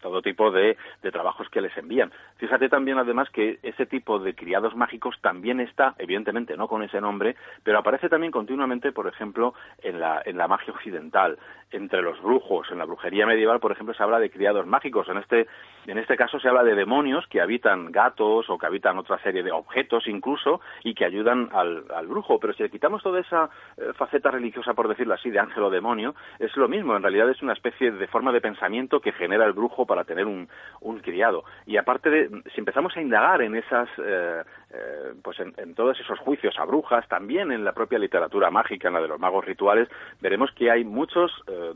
todo 0.04 0.22
tipo 0.22 0.52
de, 0.52 0.78
trabajos 1.12 1.50
que 1.50 1.62
les 1.62 1.76
envían. 1.78 2.12
Fíjate 2.38 2.70
también, 2.70 2.98
además, 2.98 3.30
que 3.30 3.60
ese 3.64 3.86
tipo 3.86 4.20
de 4.20 4.36
criados 4.36 4.76
mágicos 4.76 5.16
también 5.22 5.60
está, 5.60 5.96
evidentemente 5.98 6.58
no 6.58 6.68
con 6.68 6.84
ese 6.84 7.00
nombre, 7.00 7.36
pero 7.64 7.80
aparece 7.80 8.10
también 8.10 8.32
continuamente, 8.32 8.92
por 8.92 9.08
ejemplo, 9.08 9.54
en 9.82 10.00
la, 10.00 10.22
en 10.26 10.38
la 10.38 10.48
magia 10.48 10.74
occidental, 10.74 11.38
entre 11.72 12.02
los 12.02 12.22
brujos. 12.22 12.70
En 12.72 12.78
la 12.78 12.86
brujería 12.86 13.26
medieval, 13.26 13.60
por 13.60 13.72
ejemplo, 13.72 13.94
se 13.96 14.04
habla 14.04 14.20
de 14.20 14.30
criados 14.30 14.68
mágicos. 14.68 15.08
En 15.08 15.18
este, 15.18 15.48
en 15.88 15.98
este 15.98 16.16
caso 16.16 16.40
se 16.40 16.48
habla 16.48 16.64
de 16.64 16.76
demonios 16.76 17.26
que 17.28 17.42
habitan 17.42 17.92
gatos 17.92 18.50
o 18.50 18.58
que 18.58 18.66
habitan 18.66 18.98
otra 18.98 19.20
serie 19.20 19.44
de 19.44 19.52
objetos 19.52 20.08
incluso 20.08 20.62
y 20.84 20.94
que 20.94 21.06
ayudan 21.06 21.50
al, 21.54 21.86
al 21.96 22.08
brujo. 22.08 22.40
Pero 22.40 22.54
si 22.54 22.64
le 22.64 22.70
quitamos 22.70 23.02
toda 23.02 23.20
esa 23.22 23.50
eh, 23.78 23.94
faceta 23.96 24.32
religiosa, 24.32 24.74
por 24.74 24.88
decirlo 24.88 25.14
así, 25.14 25.30
de 25.30 25.40
ángel 25.40 25.64
o 25.64 25.70
demonio, 25.70 26.14
es 26.40 26.56
lo 26.58 26.68
mismo. 26.68 26.96
En 26.96 27.04
realidad 27.04 27.30
es 27.30 27.42
una 27.42 27.54
especie 27.54 27.92
de 27.92 28.08
forma 28.08 28.32
de 28.32 28.42
pensamiento 28.42 29.00
que 29.00 29.12
genera 29.12 29.46
el 29.46 29.54
brujo 29.54 29.86
para 29.94 30.06
tener 30.06 30.26
un, 30.26 30.50
un 30.82 31.00
criado. 31.02 31.44
Y 31.68 31.78
aparte 31.78 32.10
de, 32.10 32.30
si 32.56 32.60
empezamos 32.60 32.98
a 32.98 33.02
indagar 33.02 33.44
en 33.44 33.56
esas, 33.56 33.88
eh, 34.04 34.42
eh, 34.74 35.14
pues 35.22 35.40
en, 35.40 35.76
todos 35.76 36.00
esos 36.00 36.18
juicios 36.18 36.56
a 36.58 36.66
brujas, 36.66 37.08
también 37.08 37.52
en 37.52 37.64
la 37.64 37.74
propia 37.74 38.00
literatura 38.00 38.50
mágica, 38.50 38.88
en 38.88 38.96
la 38.96 39.02
de 39.02 39.08
los 39.08 39.20
magos 39.20 39.46
rituales, 39.46 39.88
veremos 40.20 40.50
que 40.54 40.72
hay 40.72 40.84
muchos 40.84 41.32
eh, 41.48 41.74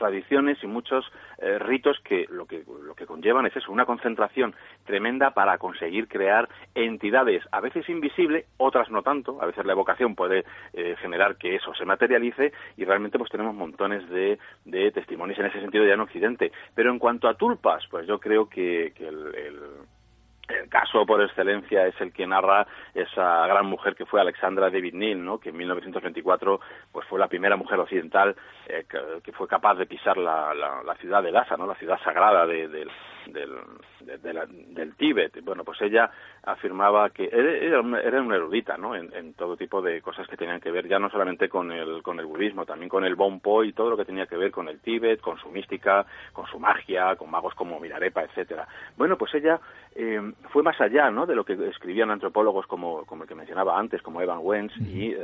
tradiciones 0.00 0.58
y 0.64 0.66
muchos 0.66 1.04
ritos 1.60 1.98
que 2.04 2.26
lo 2.28 2.46
que 2.46 2.64
lo 2.84 2.94
que 2.94 3.06
conllevan 3.06 3.46
es 3.46 3.56
eso, 3.56 3.70
una 3.70 3.86
concentración 3.86 4.54
tremenda 4.84 5.30
para 5.30 5.58
conseguir 5.58 6.08
crear 6.08 6.48
entidades, 6.74 7.42
a 7.52 7.60
veces 7.60 7.88
invisibles, 7.88 8.46
otras 8.56 8.90
no 8.90 9.02
tanto, 9.02 9.40
a 9.40 9.46
veces 9.46 9.64
la 9.64 9.72
evocación 9.72 10.14
puede 10.14 10.44
generar 11.00 11.36
que 11.36 11.54
eso 11.54 11.72
se 11.74 11.84
materialice 11.84 12.52
y 12.76 12.84
realmente 12.84 13.18
pues 13.18 13.30
tenemos 13.30 13.54
montones 13.54 14.08
de, 14.10 14.38
de 14.64 14.90
testimonios 14.90 15.38
en 15.38 15.46
ese 15.46 15.60
sentido 15.60 15.84
ya 15.84 15.94
en 15.94 16.00
Occidente. 16.00 16.52
Pero 16.74 16.90
en 16.90 16.98
cuanto 16.98 17.28
a 17.28 17.34
tulpas, 17.34 17.86
pues 17.90 18.06
yo 18.06 18.18
creo 18.18 18.48
que, 18.48 18.92
el 18.98 19.34
el 19.34 19.60
caso 20.68 21.04
por 21.06 21.22
excelencia 21.22 21.86
es 21.86 22.00
el 22.00 22.12
que 22.12 22.26
narra 22.26 22.66
esa 22.94 23.46
gran 23.46 23.66
mujer 23.66 23.94
que 23.94 24.06
fue 24.06 24.20
Alexandra 24.20 24.70
David 24.70 24.94
Neal, 24.94 25.24
¿no? 25.24 25.38
que 25.38 25.50
en 25.50 25.56
1924 25.56 26.60
pues 26.92 27.06
fue 27.06 27.18
la 27.18 27.28
primera 27.28 27.56
mujer 27.56 27.78
occidental 27.78 28.34
eh, 28.66 28.84
que, 29.22 29.32
fue 29.32 29.48
capaz 29.48 29.74
de 29.74 29.86
pisar 29.86 30.16
la, 30.16 30.54
la, 30.54 30.94
ciudad 30.96 31.22
de 31.22 31.32
Lhasa, 31.32 31.56
¿no? 31.56 31.66
la 31.66 31.74
ciudad 31.76 31.98
sagrada 32.02 32.46
de, 32.46 32.68
del, 32.68 32.90
del 33.26 34.94
Tíbet. 34.96 35.42
Bueno, 35.44 35.64
pues 35.64 35.80
ella 35.82 36.10
afirmaba 36.42 37.10
que 37.10 37.28
era, 37.32 37.80
era 38.00 38.22
una 38.22 38.36
erudita 38.36 38.76
¿no? 38.76 38.94
En, 38.94 39.12
en, 39.14 39.34
todo 39.34 39.56
tipo 39.56 39.82
de 39.82 40.00
cosas 40.02 40.26
que 40.26 40.36
tenían 40.36 40.60
que 40.60 40.70
ver 40.70 40.88
ya 40.88 40.98
no 40.98 41.10
solamente 41.10 41.48
con 41.48 41.70
el, 41.72 42.02
con 42.02 42.18
el 42.18 42.26
budismo, 42.26 42.66
también 42.66 42.88
con 42.88 43.04
el 43.04 43.14
Bonpo 43.14 43.64
y 43.64 43.72
todo 43.72 43.90
lo 43.90 43.96
que 43.96 44.04
tenía 44.04 44.26
que 44.26 44.36
ver 44.36 44.50
con 44.50 44.68
el 44.68 44.80
Tíbet, 44.80 45.20
con 45.20 45.38
su 45.38 45.50
mística, 45.50 46.06
con 46.32 46.46
su 46.46 46.58
magia, 46.58 47.16
con 47.16 47.30
magos 47.30 47.54
como 47.54 47.78
Mirarepa, 47.80 48.22
etcétera. 48.22 48.66
Bueno, 48.96 49.16
pues 49.16 49.34
ella 49.34 49.60
eh, 49.94 50.20
fue 50.48 50.62
más 50.62 50.80
allá 50.80 51.10
¿no? 51.10 51.26
de 51.26 51.34
lo 51.34 51.44
que 51.44 51.52
escribían 51.68 52.10
antropólogos 52.10 52.66
como, 52.66 53.04
como 53.04 53.24
el 53.24 53.28
que 53.28 53.34
mencionaba 53.34 53.78
antes, 53.78 54.02
como 54.02 54.20
Evan 54.20 54.40
Wentz, 54.42 54.74
y 54.78 55.12
eh, 55.12 55.18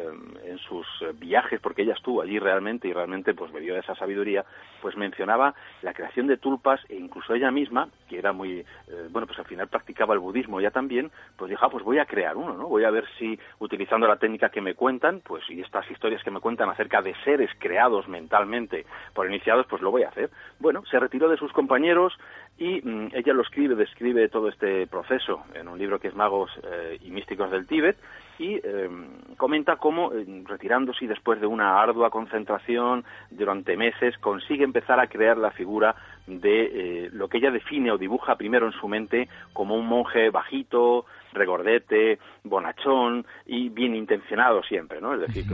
en 0.44 0.58
sus 0.58 0.86
eh, 1.00 1.12
viajes, 1.14 1.60
porque 1.60 1.82
ella 1.82 1.94
estuvo 1.94 2.22
allí 2.22 2.38
realmente 2.38 2.88
y 2.88 2.92
realmente 2.92 3.34
pues 3.34 3.50
bebió 3.52 3.74
de 3.74 3.80
esa 3.80 3.94
sabiduría, 3.94 4.44
pues 4.82 4.96
mencionaba 4.96 5.54
la 5.82 5.94
creación 5.94 6.26
de 6.26 6.36
tulpas 6.36 6.80
e 6.88 6.96
incluso 6.96 7.34
ella 7.34 7.50
misma, 7.50 7.88
que 8.08 8.18
era 8.18 8.32
muy, 8.32 8.64
bueno, 9.10 9.26
pues 9.26 9.38
al 9.38 9.46
final 9.46 9.68
practicaba 9.68 10.14
el 10.14 10.20
budismo 10.20 10.60
ya 10.60 10.70
también, 10.70 11.10
pues 11.36 11.50
dijo, 11.50 11.64
ah, 11.64 11.70
pues 11.70 11.84
voy 11.84 11.98
a 11.98 12.04
crear 12.04 12.36
uno, 12.36 12.54
¿no? 12.54 12.68
Voy 12.68 12.84
a 12.84 12.90
ver 12.90 13.04
si 13.18 13.38
utilizando 13.58 14.06
la 14.06 14.16
técnica 14.16 14.50
que 14.50 14.60
me 14.60 14.74
cuentan, 14.74 15.20
pues 15.24 15.42
y 15.50 15.60
estas 15.60 15.90
historias 15.90 16.22
que 16.22 16.30
me 16.30 16.40
cuentan 16.40 16.68
acerca 16.68 17.02
de 17.02 17.14
seres 17.24 17.50
creados 17.58 18.06
mentalmente 18.06 18.86
por 19.14 19.26
iniciados, 19.26 19.66
pues 19.66 19.82
lo 19.82 19.90
voy 19.90 20.04
a 20.04 20.08
hacer. 20.08 20.30
Bueno, 20.60 20.84
se 20.90 21.00
retiró 21.00 21.28
de 21.28 21.36
sus 21.36 21.52
compañeros, 21.52 22.16
y 22.58 22.80
mm, 22.80 23.08
ella 23.12 23.34
lo 23.34 23.42
escribe, 23.42 23.74
describe 23.74 24.28
todo 24.28 24.48
este 24.48 24.86
proceso 24.86 25.05
en 25.54 25.68
un 25.68 25.78
libro 25.78 26.00
que 26.00 26.08
es 26.08 26.14
Magos 26.16 26.50
eh, 26.64 26.98
y 27.00 27.10
Místicos 27.10 27.50
del 27.50 27.66
Tíbet 27.66 27.96
y 28.38 28.56
eh, 28.56 28.88
comenta 29.36 29.76
cómo, 29.76 30.12
eh, 30.12 30.26
retirándose 30.44 31.06
después 31.06 31.40
de 31.40 31.46
una 31.46 31.80
ardua 31.80 32.10
concentración 32.10 33.04
durante 33.30 33.76
meses, 33.76 34.18
consigue 34.18 34.64
empezar 34.64 34.98
a 34.98 35.06
crear 35.06 35.36
la 35.36 35.52
figura 35.52 35.94
de 36.26 37.08
lo 37.12 37.28
que 37.28 37.38
ella 37.38 37.52
define 37.52 37.92
o 37.92 37.98
dibuja 37.98 38.34
primero 38.34 38.66
en 38.66 38.72
su 38.72 38.88
mente 38.88 39.28
como 39.52 39.76
un 39.76 39.86
monje 39.86 40.30
bajito, 40.30 41.06
regordete, 41.32 42.18
bonachón 42.42 43.24
y 43.46 43.68
bien 43.68 43.94
intencionado 43.94 44.64
siempre, 44.64 45.00
¿no? 45.00 45.14
Es 45.14 45.20
decir, 45.20 45.44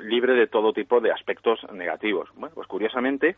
libre 0.00 0.32
de 0.32 0.46
todo 0.46 0.72
tipo 0.72 1.00
de 1.00 1.12
aspectos 1.12 1.60
negativos. 1.70 2.30
Bueno, 2.34 2.54
pues 2.54 2.66
curiosamente, 2.66 3.36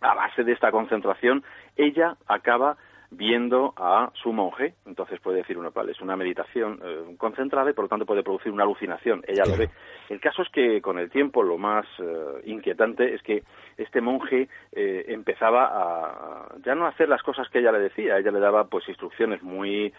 a 0.00 0.14
base 0.14 0.44
de 0.44 0.52
esta 0.52 0.70
concentración, 0.70 1.44
ella 1.76 2.16
acaba 2.26 2.78
viendo 3.16 3.74
a 3.76 4.10
su 4.14 4.32
monje, 4.32 4.74
entonces 4.86 5.20
puede 5.20 5.38
decir 5.38 5.58
uno, 5.58 5.70
vale, 5.70 5.92
es 5.92 6.00
una 6.00 6.16
meditación 6.16 6.80
eh, 6.82 7.14
concentrada 7.18 7.70
y 7.70 7.72
por 7.72 7.84
lo 7.84 7.88
tanto 7.88 8.06
puede 8.06 8.22
producir 8.22 8.52
una 8.52 8.64
alucinación, 8.64 9.22
ella 9.26 9.44
lo 9.46 9.56
ve. 9.56 9.70
El 10.08 10.20
caso 10.20 10.42
es 10.42 10.48
que 10.50 10.82
con 10.82 10.98
el 10.98 11.10
tiempo 11.10 11.42
lo 11.42 11.56
más 11.56 11.86
eh, 11.98 12.42
inquietante 12.44 13.14
es 13.14 13.22
que 13.22 13.42
este 13.76 14.00
monje 14.00 14.48
eh, 14.72 15.04
empezaba 15.08 15.70
a 15.72 16.56
ya 16.64 16.74
no 16.74 16.86
hacer 16.86 17.08
las 17.08 17.22
cosas 17.22 17.48
que 17.48 17.60
ella 17.60 17.72
le 17.72 17.80
decía, 17.80 18.18
ella 18.18 18.30
le 18.30 18.40
daba 18.40 18.64
pues 18.64 18.88
instrucciones 18.88 19.42
muy 19.42 19.92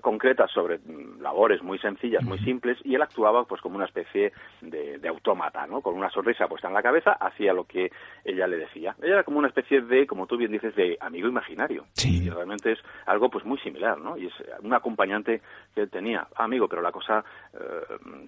concretas 0.00 0.50
sobre 0.50 0.78
mm, 0.78 1.20
labores 1.20 1.62
muy 1.62 1.78
sencillas, 1.78 2.22
muy 2.24 2.38
simples 2.40 2.78
y 2.84 2.94
él 2.94 3.02
actuaba 3.02 3.44
pues 3.44 3.60
como 3.60 3.76
una 3.76 3.86
especie 3.86 4.32
de, 4.60 4.98
de 4.98 5.08
autómata, 5.08 5.66
¿no? 5.66 5.80
Con 5.80 5.94
una 5.94 6.10
sonrisa 6.10 6.48
puesta 6.48 6.68
en 6.68 6.74
la 6.74 6.82
cabeza 6.82 7.12
hacía 7.12 7.52
lo 7.52 7.64
que 7.64 7.90
ella 8.24 8.46
le 8.46 8.56
decía. 8.56 8.94
Ella 9.02 9.14
era 9.14 9.24
como 9.24 9.38
una 9.38 9.48
especie 9.48 9.80
de, 9.80 10.06
como 10.06 10.26
tú 10.26 10.36
bien 10.36 10.52
dices, 10.52 10.74
de 10.74 10.96
amigo 11.00 11.28
imaginario. 11.28 11.84
Sí. 11.94 12.24
Y 12.24 12.30
realmente 12.30 12.61
es 12.70 12.78
algo 13.06 13.28
pues 13.28 13.44
muy 13.44 13.58
similar, 13.58 13.98
¿no? 13.98 14.16
Y 14.16 14.26
es 14.26 14.32
un 14.62 14.72
acompañante 14.72 15.42
que 15.74 15.82
él 15.82 15.90
tenía, 15.90 16.28
amigo, 16.36 16.68
pero 16.68 16.82
la 16.82 16.92
cosa 16.92 17.24
eh, 17.54 17.58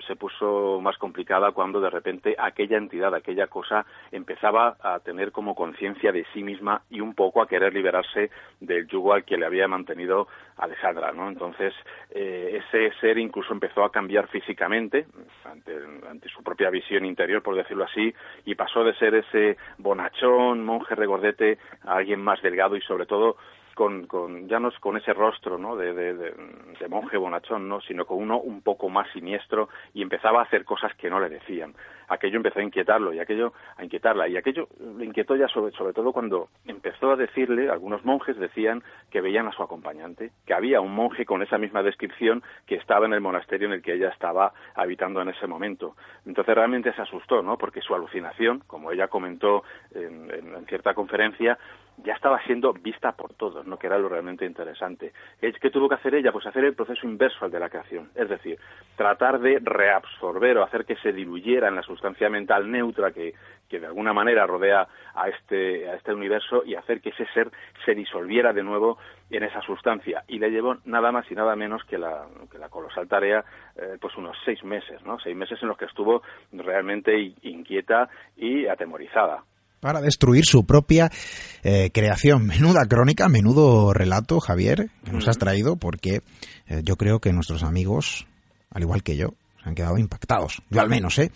se 0.07 0.17
puso 0.17 0.81
más 0.81 0.99
complicada 0.99 1.53
cuando 1.53 1.81
de 1.81 1.91
repente 1.91 2.35
aquella 2.39 2.79
entidad, 2.79 3.15
aquella 3.15 3.47
cosa 3.47 3.87
empezaba 4.11 4.77
a 4.81 4.99
tener 5.01 5.33
como 5.33 5.55
conciencia 5.55 6.13
de 6.13 6.27
sí 6.33 6.43
misma 6.43 6.83
y 6.91 7.01
un 7.01 7.15
poco 7.15 7.43
a 7.43 7.49
querer 7.49 7.73
liberarse 7.73 8.31
del 8.61 8.87
yugo 8.87 9.13
al 9.13 9.25
que 9.25 9.37
le 9.37 9.47
había 9.47 9.69
mantenido 9.69 10.27
Alessandra, 10.57 11.13
¿no? 11.13 11.29
Entonces 11.29 11.75
eh, 12.11 12.63
ese 12.63 12.93
ser 13.01 13.19
incluso 13.19 13.53
empezó 13.53 13.85
a 13.85 13.91
cambiar 13.91 14.29
físicamente 14.29 15.07
ante, 15.45 15.77
ante 16.09 16.29
su 16.29 16.43
propia 16.43 16.71
visión 16.71 17.05
interior, 17.05 17.43
por 17.43 17.57
decirlo 17.57 17.85
así, 17.85 18.15
y 18.45 18.55
pasó 18.55 18.85
de 18.85 18.95
ser 18.95 19.15
ese 19.15 19.57
bonachón, 19.79 20.65
monje 20.65 20.95
regordete, 20.95 21.59
a 21.85 21.97
alguien 21.97 22.21
más 22.21 22.41
delgado 22.43 22.77
y 22.77 22.81
sobre 22.83 23.07
todo 23.07 23.37
con, 23.75 24.07
con 24.07 24.49
ya 24.49 24.59
no 24.59 24.69
es 24.69 24.79
con 24.79 24.97
ese 24.97 25.13
rostro 25.13 25.59
¿no? 25.59 25.77
de, 25.77 26.35
monje 26.89 27.17
bonachón, 27.17 27.69
¿no? 27.69 27.81
sino 27.81 28.05
con 28.07 28.19
uno 28.19 28.39
un 28.39 28.63
poco 28.63 28.89
más 28.89 29.11
siniestro 29.13 29.69
y 29.93 30.03
empezaba 30.03 30.41
a 30.41 30.45
hacer 30.45 30.65
cosas 30.65 30.95
que 30.97 31.11
no 31.11 31.21
le 31.21 31.29
decían. 31.29 31.75
Aquello 32.09 32.37
empezó 32.37 32.61
a 32.61 32.63
inquietarlo 32.63 33.13
y 33.13 33.19
aquello 33.19 33.53
a 33.77 33.85
inquietarla 33.85 34.29
y 34.29 34.37
aquello 34.37 34.69
le 34.99 35.05
inquietó 35.05 35.37
ya 35.37 35.49
sobre, 35.49 35.73
sobre 35.73 35.93
todo 35.95 36.13
cuando 36.13 36.49
empezó 36.67 37.13
a 37.13 37.17
decirle, 37.17 37.71
algunos 37.71 38.05
monjes 38.05 38.37
decían 38.39 38.83
que 39.11 39.21
veían 39.21 39.47
a 39.47 39.53
su 39.53 39.63
acompañante, 39.63 40.31
que 40.47 40.55
había 40.55 40.81
un 40.81 40.95
monje 40.95 41.25
con 41.25 41.43
esa 41.43 41.59
misma 41.59 41.83
descripción 41.83 42.43
que 42.67 42.77
estaba 42.77 43.07
en 43.07 43.15
el 43.15 43.21
monasterio 43.21 43.69
en 43.69 43.75
el 43.75 43.83
que 43.83 43.95
ella 43.95 44.11
estaba 44.11 44.53
habitando 44.75 45.23
en 45.23 45.31
ese 45.31 45.47
momento. 45.47 45.97
Entonces 46.27 46.55
realmente 46.55 46.93
se 46.93 47.03
asustó, 47.03 47.43
¿no? 47.43 47.57
Porque 47.57 47.81
su 47.81 47.95
alucinación, 47.95 48.63
como 48.67 48.93
ella 48.93 49.09
comentó 49.09 49.65
en, 49.95 50.31
en, 50.31 50.55
en 50.55 50.67
cierta 50.67 50.95
conferencia, 50.95 51.59
ya 51.99 52.15
estaba 52.15 52.43
siendo 52.43 52.73
vista 52.73 53.13
por 53.13 53.35
todos, 53.35 53.67
¿no? 53.67 53.79
que 53.79 53.87
era 53.87 53.99
lo 53.99 54.09
realmente 54.09 54.45
interesante. 54.45 55.13
¿Qué 55.41 55.71
tuvo 55.71 55.89
que 55.89 55.95
hacer 55.95 56.15
ella? 56.15 56.33
Pues 56.33 56.47
hacer 56.47 56.65
el 56.65 56.75
proceso 56.75 57.07
inverso 57.07 57.45
al 57.45 57.51
de 57.51 57.61
la 57.61 57.69
creación, 57.69 58.11
es 58.15 58.29
decir, 58.29 58.59
tratar 58.97 59.41
de 59.41 59.61
reabsorber 59.63 60.59
o 60.59 60.65
hacer 60.65 60.85
que 60.85 60.97
se 60.97 61.13
diluyera 61.13 61.69
en 61.69 61.77
la 61.77 61.83
sustancia 61.83 62.29
mental 62.29 62.71
neutra 62.71 63.13
que, 63.13 63.35
que 63.69 63.81
de 63.81 63.87
alguna 63.87 64.13
manera 64.13 64.47
rodea 64.47 64.87
a 65.15 65.29
este, 65.29 65.89
a 65.89 65.95
este 65.95 66.13
universo 66.13 66.65
y 66.65 66.75
hacer 66.75 67.01
que 67.01 67.11
ese 67.11 67.27
ser 67.33 67.51
se 67.85 67.95
disolviera 67.95 68.53
de 68.53 68.63
nuevo 68.63 68.99
en 69.31 69.45
esa 69.45 69.61
sustancia. 69.63 70.25
Y 70.29 70.39
le 70.39 70.51
llevó 70.51 70.77
nada 70.85 71.13
más 71.13 71.31
y 71.31 71.35
nada 71.35 71.57
menos 71.57 71.85
que 71.85 71.99
la, 71.99 72.27
que 72.51 72.59
la 72.59 72.69
colosal 72.69 73.09
tarea, 73.09 73.45
eh, 73.77 73.99
pues 74.01 74.17
unos 74.17 74.37
seis 74.45 74.63
meses, 74.65 75.03
¿no? 75.05 75.19
Seis 75.21 75.37
meses 75.37 75.63
en 75.63 75.69
los 75.69 75.79
que 75.79 75.87
estuvo 75.87 76.23
realmente 76.53 77.17
inquieta 77.43 78.09
y 78.37 78.67
atemorizada 78.67 79.45
para 79.85 80.01
destruir 80.01 80.47
su 80.47 80.65
propia 80.65 81.11
eh, 81.63 81.91
creación. 81.93 82.47
Menuda 82.49 82.87
crónica, 82.89 83.29
menudo 83.29 83.93
relato, 83.93 84.41
Javier, 84.41 84.89
que 85.05 85.13
nos 85.13 85.29
has 85.29 85.37
traído, 85.37 85.77
porque 85.77 86.23
eh, 86.69 86.81
yo 86.83 86.97
creo 86.97 87.21
que 87.21 87.35
nuestros 87.35 87.63
amigos, 87.63 88.27
al 88.71 88.81
igual 88.81 89.03
que 89.03 89.19
yo, 89.19 89.35
se 89.63 89.69
han 89.69 89.75
quedado 89.75 89.99
impactados. 89.99 90.63
Yo 90.71 90.81
al 90.81 90.89
menos, 90.89 91.19
¿eh? 91.19 91.31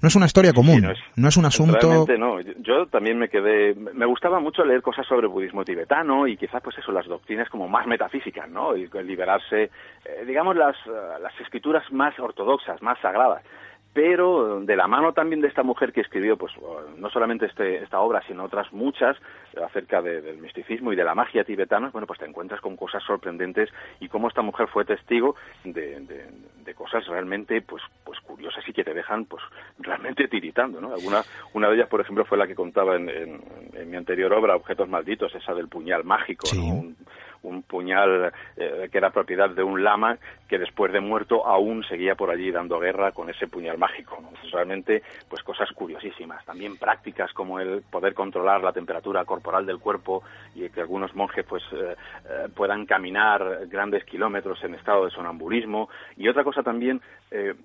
No 0.00 0.08
es 0.08 0.16
una 0.16 0.26
historia 0.26 0.52
común, 0.52 0.80
sí, 0.80 0.82
no, 0.82 0.90
es, 0.90 0.98
no, 1.14 1.28
es, 1.28 1.36
un 1.36 1.44
asunto... 1.44 1.78
Realmente 1.78 2.18
no. 2.18 2.40
Yo 2.40 2.86
también 2.90 3.20
me 3.20 3.28
quedé... 3.28 3.72
Me 3.76 4.04
gustaba 4.04 4.40
mucho 4.40 4.64
leer 4.64 4.82
cosas 4.82 5.06
sobre 5.06 5.28
budismo 5.28 5.64
tibetano 5.64 6.26
y 6.26 6.36
quizás, 6.36 6.60
pues 6.60 6.76
eso, 6.78 6.90
las 6.90 7.06
doctrinas 7.06 7.48
como 7.48 7.68
más 7.68 7.86
metafísicas, 7.86 8.50
¿no? 8.50 8.76
Y 8.76 8.90
liberarse, 9.04 9.70
eh, 10.04 10.24
digamos, 10.26 10.56
las, 10.56 10.74
las 11.20 11.40
escrituras 11.40 11.84
más 11.92 12.18
ortodoxas, 12.18 12.82
más 12.82 12.98
sagradas 13.00 13.44
pero 13.92 14.60
de 14.60 14.76
la 14.76 14.86
mano 14.86 15.12
también 15.12 15.40
de 15.40 15.48
esta 15.48 15.62
mujer 15.62 15.92
que 15.92 16.00
escribió 16.00 16.36
pues 16.36 16.52
no 16.96 17.10
solamente 17.10 17.46
este, 17.46 17.82
esta 17.82 18.00
obra 18.00 18.22
sino 18.26 18.44
otras 18.44 18.72
muchas 18.72 19.16
acerca 19.62 20.00
de, 20.00 20.22
del 20.22 20.38
misticismo 20.38 20.92
y 20.92 20.96
de 20.96 21.04
la 21.04 21.14
magia 21.14 21.44
tibetana 21.44 21.90
bueno 21.90 22.06
pues 22.06 22.18
te 22.18 22.26
encuentras 22.26 22.60
con 22.60 22.76
cosas 22.76 23.02
sorprendentes 23.04 23.68
y 24.00 24.08
cómo 24.08 24.28
esta 24.28 24.42
mujer 24.42 24.68
fue 24.68 24.84
testigo 24.84 25.36
de, 25.64 26.00
de, 26.00 26.26
de 26.64 26.74
cosas 26.74 27.06
realmente 27.06 27.60
pues 27.60 27.82
pues 28.04 28.18
curiosas 28.20 28.66
y 28.66 28.72
que 28.72 28.84
te 28.84 28.94
dejan 28.94 29.26
pues 29.26 29.42
realmente 29.78 30.26
tiritando 30.28 30.80
no 30.80 30.94
alguna 30.94 31.22
una 31.52 31.68
de 31.68 31.76
ellas 31.76 31.88
por 31.88 32.00
ejemplo 32.00 32.24
fue 32.24 32.38
la 32.38 32.46
que 32.46 32.54
contaba 32.54 32.96
en, 32.96 33.10
en, 33.10 33.40
en 33.74 33.90
mi 33.90 33.96
anterior 33.96 34.32
obra 34.32 34.56
objetos 34.56 34.88
malditos 34.88 35.34
esa 35.34 35.52
del 35.52 35.68
puñal 35.68 36.04
mágico 36.04 36.46
sí. 36.46 36.58
¿no? 36.58 36.74
un, 36.74 36.96
un 37.42 37.62
puñal 37.62 38.32
eh, 38.56 38.88
que 38.90 38.98
era 38.98 39.10
propiedad 39.10 39.50
de 39.50 39.62
un 39.62 39.82
lama 39.82 40.18
que 40.48 40.58
después 40.58 40.92
de 40.92 41.00
muerto 41.00 41.46
aún 41.46 41.82
seguía 41.84 42.14
por 42.14 42.30
allí 42.30 42.50
dando 42.50 42.78
guerra 42.78 43.12
con 43.12 43.30
ese 43.30 43.46
puñal 43.46 43.78
mágico. 43.78 44.18
¿no? 44.20 44.30
realmente, 44.52 45.02
pues 45.28 45.42
cosas 45.42 45.70
curiosísimas. 45.72 46.44
También 46.44 46.76
prácticas 46.76 47.32
como 47.32 47.58
el 47.58 47.82
poder 47.82 48.12
controlar 48.12 48.62
la 48.62 48.72
temperatura 48.72 49.24
corporal 49.24 49.64
del 49.64 49.78
cuerpo 49.78 50.22
y 50.54 50.68
que 50.68 50.80
algunos 50.80 51.14
monjes 51.14 51.46
pues 51.46 51.62
eh, 51.72 51.96
eh, 52.28 52.48
puedan 52.54 52.84
caminar 52.84 53.66
grandes 53.68 54.04
kilómetros 54.04 54.62
en 54.64 54.74
estado 54.74 55.06
de 55.06 55.10
sonambulismo. 55.10 55.88
Y 56.16 56.28
otra 56.28 56.44
cosa 56.44 56.62
también 56.62 57.00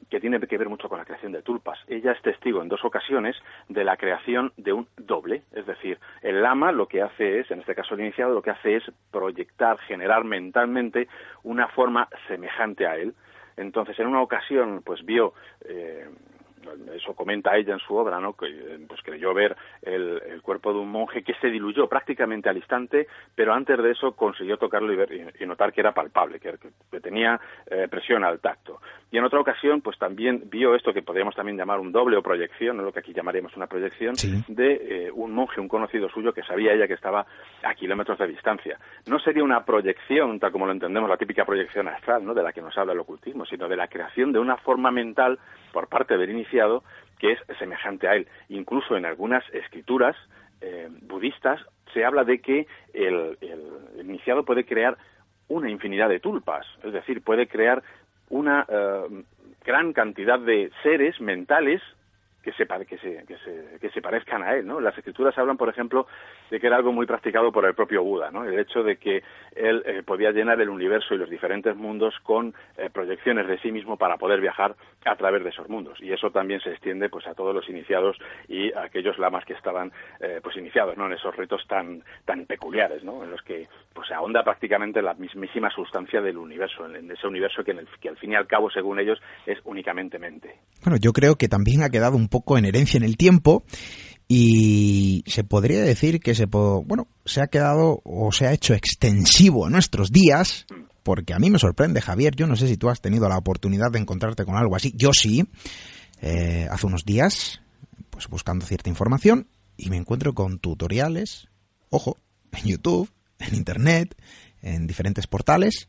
que 0.10 0.22
tiene 0.22 0.40
que 0.40 0.58
ver 0.58 0.70
mucho 0.70 0.88
con 0.88 0.98
la 0.98 1.04
creación 1.04 1.34
de 1.34 1.42
tulpas. 1.42 1.78
Ella 1.90 2.14
es 2.14 2.22
testigo 2.22 2.62
en 2.62 2.70
dos 2.70 2.86
ocasiones 2.86 3.36
de 3.68 3.84
la 3.84 3.98
creación 3.98 4.54
de 4.56 4.72
un 4.72 4.88
doble. 4.96 5.44
Es 5.52 5.66
decir, 5.66 6.00
el 6.22 6.42
lama 6.42 6.72
lo 6.72 6.88
que 6.88 7.02
hace 7.02 7.40
es, 7.40 7.52
en 7.52 7.60
este 7.60 7.76
caso 7.76 7.96
el 7.96 8.00
iniciado, 8.00 8.34
lo 8.34 8.42
que 8.42 8.52
hace 8.52 8.78
es 8.78 8.84
proyectar, 9.12 9.66
generar 9.76 10.24
mentalmente 10.24 11.07
una 11.43 11.68
forma 11.68 12.07
semejante 12.28 12.88
a 12.88 12.95
él. 12.95 13.13
Entonces, 13.57 13.99
en 13.99 14.07
una 14.07 14.22
ocasión, 14.22 14.82
pues 14.86 15.03
vio 15.03 15.34
eh, 15.65 16.07
eso 16.93 17.13
comenta 17.13 17.55
ella 17.55 17.74
en 17.74 17.80
su 17.80 17.95
obra, 17.95 18.20
¿no? 18.20 18.34
Que 18.34 18.80
pues 18.88 19.01
creyó 19.01 19.34
ver 19.34 19.55
el, 19.82 20.22
el, 20.28 20.41
cuerpo 20.41 20.74
de 20.74 20.80
un 20.80 20.89
monje 20.89 21.24
que 21.24 21.34
se 21.36 21.49
diluyó 21.49 21.88
prácticamente 21.88 22.49
al 22.49 22.57
instante, 22.57 23.07
pero 23.36 23.53
antes 23.53 23.78
de 23.78 23.91
eso 23.91 24.13
consiguió 24.13 24.57
tocarlo 24.57 24.93
y, 24.93 24.95
ver, 24.95 25.11
y, 25.11 25.43
y 25.43 25.45
notar 25.45 25.74
que 25.74 25.82
era 25.82 25.93
palpable, 25.93 26.39
que, 26.39 26.55
que 26.91 26.99
tenía 26.99 27.39
eh, 27.65 27.88
presión 27.89 28.24
al 28.24 28.39
tacto. 28.39 28.80
Y 29.11 29.18
en 29.18 29.24
otra 29.24 29.39
ocasión, 29.39 29.82
pues 29.82 29.97
también 29.97 30.43
vio 30.49 30.76
esto 30.76 30.93
que 30.93 31.01
podríamos 31.01 31.36
también 31.36 31.57
llamar 31.57 31.80
un 31.80 31.91
doble 31.91 32.18
o 32.18 32.22
proyección, 32.22 32.78
¿no? 32.78 32.84
lo 32.84 32.91
que 32.91 32.99
aquí 32.99 33.13
llamaríamos 33.13 33.55
una 33.55 33.68
proyección, 33.68 34.15
sí. 34.15 34.43
de 34.47 34.74
eh, 34.74 35.11
un 35.13 35.32
monje, 35.32 35.61
un 35.61 35.68
conocido 35.68 36.09
suyo, 36.09 36.34
que 36.34 36.43
sabía 36.43 36.74
ella 36.74 36.88
que 36.88 36.93
estaba 36.93 37.26
a 37.63 37.74
kilómetros 37.74 38.18
de 38.20 38.28
distancia. 38.28 38.78
No 39.07 39.20
sería 39.20 39.43
una 39.43 39.63
proyección, 39.63 40.39
tal 40.39 40.51
como 40.51 40.65
lo 40.65 40.74
entendemos, 40.74 41.09
la 41.09 41.18
típica 41.18 41.45
proyección 41.45 41.88
astral, 41.88 42.26
¿no? 42.26 42.34
De 42.34 42.43
la 42.43 42.51
que 42.51 42.61
nos 42.61 42.78
habla 42.78 42.93
el 42.93 42.99
ocultismo, 42.99 43.45
sino 43.45 43.68
de 43.68 43.78
la 43.78 43.88
creación 43.88 44.32
de 44.32 44.39
una 44.39 44.57
forma 44.57 44.91
mental 44.91 45.39
por 45.72 45.88
parte 45.88 46.18
del 46.18 46.32
iniciado 46.32 46.57
que 47.20 47.34
es 47.34 47.39
semejante 47.60 48.08
a 48.08 48.16
él. 48.16 48.28
Incluso 48.49 48.95
en 48.95 49.05
algunas 49.05 49.43
escrituras 49.53 50.16
eh, 50.62 50.88
budistas 51.01 51.62
se 51.93 52.05
habla 52.05 52.24
de 52.24 52.39
que 52.39 52.68
el, 52.93 53.38
iniciado 53.99 54.43
puede 54.43 54.66
crear 54.66 54.97
una 55.47 55.70
infinidad 55.70 56.10
de 56.10 56.20
tulpas, 56.20 56.66
es 56.84 56.91
decir, 56.91 57.22
puede 57.22 57.47
crear 57.47 57.82
una 58.30 58.66
uh, 58.68 59.24
gran 59.66 59.93
cantidad 59.93 60.39
de 60.39 60.70
seres 60.84 61.22
mentales 61.22 61.82
que 62.48 62.54
se, 62.54 62.66
que, 62.66 63.26
que, 63.26 63.38
se, 63.39 63.80
que 63.80 63.89
se 63.89 64.02
parezcan 64.02 64.41
a 64.41 64.56
él. 64.56 64.66
¿no? 64.66 64.80
Las 64.80 64.98
escrituras 64.98 65.38
hablan, 65.38 65.58
por 65.58 65.68
ejemplo, 65.68 66.08
de 66.50 66.60
que 66.62 66.68
era 66.68 66.78
algo 66.78 66.93
muy 66.93 67.06
practicado 67.06 67.52
por 67.52 67.66
el 67.66 67.74
propio 67.74 68.04
Buda, 68.04 68.32
¿no? 68.32 68.45
el 68.45 68.58
hecho 68.58 68.84
de 68.84 68.95
que 68.95 69.22
él 69.54 69.84
eh, 69.86 70.02
podía 70.06 70.32
llenar 70.32 70.62
el 70.62 70.70
universo 70.70 71.14
y 71.14 71.18
los 71.18 71.30
diferentes 71.30 71.76
mundos 71.76 72.16
con 72.24 72.54
eh, 72.78 72.89
proyecciones 72.89 73.48
de 73.48 73.60
sí 73.60 73.72
mismo 73.72 73.98
para 73.98 74.16
poder 74.16 74.39
viajar 74.39 74.76
a 75.04 75.16
través 75.18 75.43
de 75.43 75.50
esos 75.50 75.68
mundos. 75.68 76.00
Y 76.02 76.14
eso 76.14 76.32
también 76.32 76.62
se 76.62 76.70
extiende 76.70 77.10
pues, 77.10 77.28
a 77.28 77.34
todos 77.34 77.54
los 77.54 77.68
iniciados 77.68 78.18
y 78.48 78.72
a 78.72 78.84
aquellos 78.84 79.20
lamas 79.20 79.43
que 79.43 79.54
estaban 79.54 79.91
eh, 80.22 80.39
pues, 80.41 80.56
iniciados 80.56 80.95
¿no? 80.95 81.08
en 81.08 81.14
esos 81.14 81.36
ritos 81.36 81.68
tan, 81.68 82.02
tan 82.24 82.45
peculiares, 82.45 83.04
¿no? 83.04 83.26
en 83.26 83.32
los 83.32 83.41
que 83.41 83.68
pues, 83.98 84.10
se 84.10 84.14
ahonda 84.14 84.43
prácticamente 84.43 85.02
la 85.02 85.16
mismísima 85.16 85.72
sustancia 85.72 86.22
del 86.22 86.38
universo, 86.38 86.86
en 86.86 87.10
ese 87.10 87.26
universo 87.26 87.64
que, 87.64 87.72
al 87.72 88.18
fin 88.18 88.32
y 88.32 88.36
al 88.36 88.45
cabo, 88.45 88.70
según 88.70 89.00
ellos, 89.00 89.18
es 89.48 89.58
únicamente 89.66 90.20
mente. 90.20 90.60
Bueno, 90.84 91.00
yo 91.02 91.14
creo 91.14 91.36
que 91.36 91.48
también 91.48 91.82
ha 91.82 91.89
quedado 91.89 92.16
un 92.16 92.28
poco 92.28 92.60
en 92.60 92.66
herencia 92.66 93.00
en 93.00 93.04
el 93.04 93.18
tiempo 93.18 93.64
y 94.28 95.24
se 95.26 95.43
podría 95.43 95.82
decir 95.82 96.20
que 96.20 96.36
se 96.36 96.45
bueno 96.45 97.08
se 97.26 97.41
ha 97.41 97.48
quedado 97.48 98.02
o 98.04 98.32
se 98.32 98.45
ha 98.45 98.54
hecho 98.54 98.76
extensivo 98.76 99.66
a 99.66 99.72
nuestros 99.72 100.12
días 100.12 100.68
porque 101.02 101.34
a 101.34 101.39
mí 101.39 101.50
me 101.50 101.58
sorprende, 101.58 102.00
Javier. 102.00 102.36
Yo 102.36 102.45
no 102.45 102.56
sé 102.56 102.68
si 102.68 102.78
tú 102.78 102.89
has 102.89 103.02
tenido 103.02 103.28
la 103.28 103.38
oportunidad 103.38 103.89
de 103.91 103.98
encontrarte 103.98 104.45
con 104.45 104.58
algo 104.58 104.76
así. 104.76 104.93
Yo 104.95 105.10
sí. 105.12 105.48
Eh, 106.22 106.68
hace 106.70 106.86
unos 106.86 107.04
días, 107.04 107.62
pues 108.12 108.28
buscando 108.28 108.64
cierta 108.66 108.89
información, 108.89 109.48
y 109.76 109.89
me 109.89 109.98
encuentro 109.98 110.34
con 110.34 110.60
tutoriales, 110.60 111.48
ojo, 111.89 112.18
en 112.52 112.66
YouTube, 112.66 113.10
en 113.40 113.56
Internet, 113.56 114.16
en 114.62 114.88
diferentes 114.88 115.28
portales, 115.28 115.88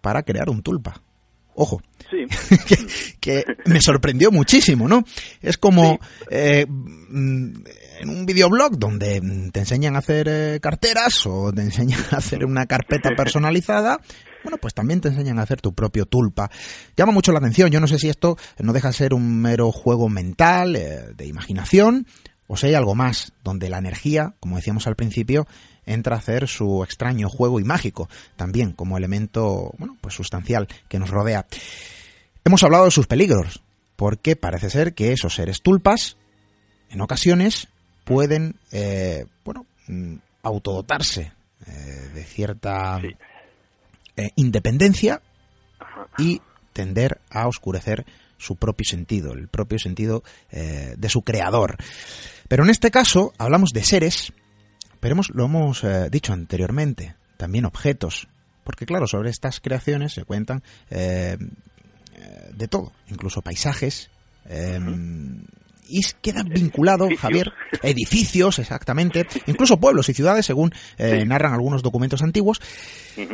para 0.00 0.22
crear 0.22 0.48
un 0.50 0.62
tulpa. 0.62 1.02
Ojo, 1.54 1.82
Sí. 2.10 2.26
que, 3.20 3.44
que 3.44 3.56
me 3.66 3.80
sorprendió 3.80 4.32
muchísimo, 4.32 4.88
¿no? 4.88 5.04
Es 5.40 5.58
como 5.58 5.98
eh, 6.30 6.66
mm, 6.68 7.52
en 8.00 8.08
un 8.08 8.26
videoblog 8.26 8.78
donde 8.78 9.20
te 9.52 9.60
enseñan 9.60 9.94
a 9.94 10.00
hacer 10.00 10.26
eh, 10.28 10.58
carteras 10.60 11.26
o 11.26 11.52
te 11.52 11.62
enseñan 11.62 12.00
a 12.10 12.16
hacer 12.16 12.44
una 12.44 12.66
carpeta 12.66 13.10
personalizada. 13.16 14.00
Bueno, 14.42 14.56
pues 14.58 14.74
también 14.74 15.00
te 15.00 15.08
enseñan 15.08 15.38
a 15.38 15.42
hacer 15.42 15.60
tu 15.60 15.74
propio 15.74 16.06
tulpa. 16.06 16.50
Llama 16.96 17.12
mucho 17.12 17.30
la 17.30 17.38
atención. 17.38 17.70
Yo 17.70 17.78
no 17.78 17.86
sé 17.86 17.98
si 17.98 18.08
esto 18.08 18.36
no 18.58 18.72
deja 18.72 18.88
de 18.88 18.94
ser 18.94 19.14
un 19.14 19.40
mero 19.40 19.70
juego 19.70 20.08
mental, 20.08 20.76
eh, 20.76 21.12
de 21.14 21.26
imaginación, 21.26 22.06
o 22.46 22.56
si 22.56 22.68
hay 22.68 22.74
algo 22.74 22.94
más, 22.94 23.32
donde 23.44 23.68
la 23.68 23.78
energía, 23.78 24.34
como 24.40 24.56
decíamos 24.56 24.86
al 24.86 24.96
principio, 24.96 25.46
entra 25.86 26.16
a 26.16 26.18
hacer 26.18 26.48
su 26.48 26.82
extraño 26.84 27.28
juego 27.28 27.60
y 27.60 27.64
mágico, 27.64 28.08
también 28.36 28.72
como 28.72 28.96
elemento, 28.98 29.72
bueno, 29.78 29.96
pues 30.00 30.14
sustancial 30.14 30.68
que 30.88 30.98
nos 30.98 31.10
rodea. 31.10 31.46
Hemos 32.44 32.62
hablado 32.62 32.86
de 32.86 32.90
sus 32.90 33.06
peligros, 33.06 33.62
porque 33.96 34.36
parece 34.36 34.70
ser 34.70 34.94
que 34.94 35.12
esos 35.12 35.34
seres 35.34 35.62
tulpas, 35.62 36.16
en 36.88 37.00
ocasiones, 37.00 37.68
pueden, 38.04 38.56
eh, 38.72 39.26
bueno, 39.44 39.66
mm, 39.86 40.16
autodotarse 40.42 41.32
eh, 41.66 41.70
de 42.14 42.24
cierta 42.24 42.98
Sí. 43.00 43.08
eh, 44.16 44.30
independencia 44.36 45.20
y 46.18 46.40
tender 46.72 47.20
a 47.30 47.46
oscurecer 47.46 48.06
su 48.38 48.56
propio 48.56 48.86
sentido, 48.86 49.32
el 49.34 49.48
propio 49.48 49.78
sentido 49.78 50.22
eh, 50.50 50.94
de 50.96 51.08
su 51.10 51.22
creador. 51.22 51.76
Pero 52.48 52.64
en 52.64 52.70
este 52.70 52.90
caso 52.90 53.34
hablamos 53.38 53.70
de 53.74 53.84
seres, 53.84 54.32
pero 55.00 55.14
hemos, 55.14 55.30
lo 55.30 55.46
hemos 55.46 55.82
eh, 55.84 56.08
dicho 56.10 56.32
anteriormente, 56.32 57.16
también 57.36 57.64
objetos, 57.64 58.28
porque 58.64 58.86
claro, 58.86 59.06
sobre 59.06 59.30
estas 59.30 59.60
creaciones 59.60 60.12
se 60.12 60.24
cuentan 60.24 60.62
eh, 60.90 61.36
eh, 62.14 62.50
de 62.54 62.68
todo, 62.68 62.92
incluso 63.08 63.42
paisajes. 63.42 64.10
eh, 64.46 64.78
Y 65.88 66.02
queda 66.22 66.42
vinculado, 66.44 67.06
Edificios. 67.06 67.20
Javier, 67.20 67.52
edificios, 67.82 68.58
exactamente, 68.60 69.26
incluso 69.46 69.80
pueblos 69.80 70.08
y 70.08 70.14
ciudades, 70.14 70.46
según 70.46 70.72
eh, 70.98 71.20
Sí. 71.22 71.26
narran 71.26 71.52
algunos 71.52 71.82
documentos 71.82 72.22
antiguos. 72.22 72.60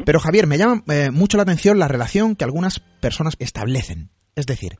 Pero 0.06 0.20
Javier, 0.20 0.46
me 0.46 0.56
llama 0.56 0.82
mucho 1.12 1.36
la 1.36 1.42
atención 1.42 1.78
la 1.78 1.88
relación 1.88 2.34
que 2.36 2.44
algunas 2.44 2.78
personas 3.00 3.34
establecen. 3.40 4.08
Es 4.36 4.46
decir, 4.46 4.78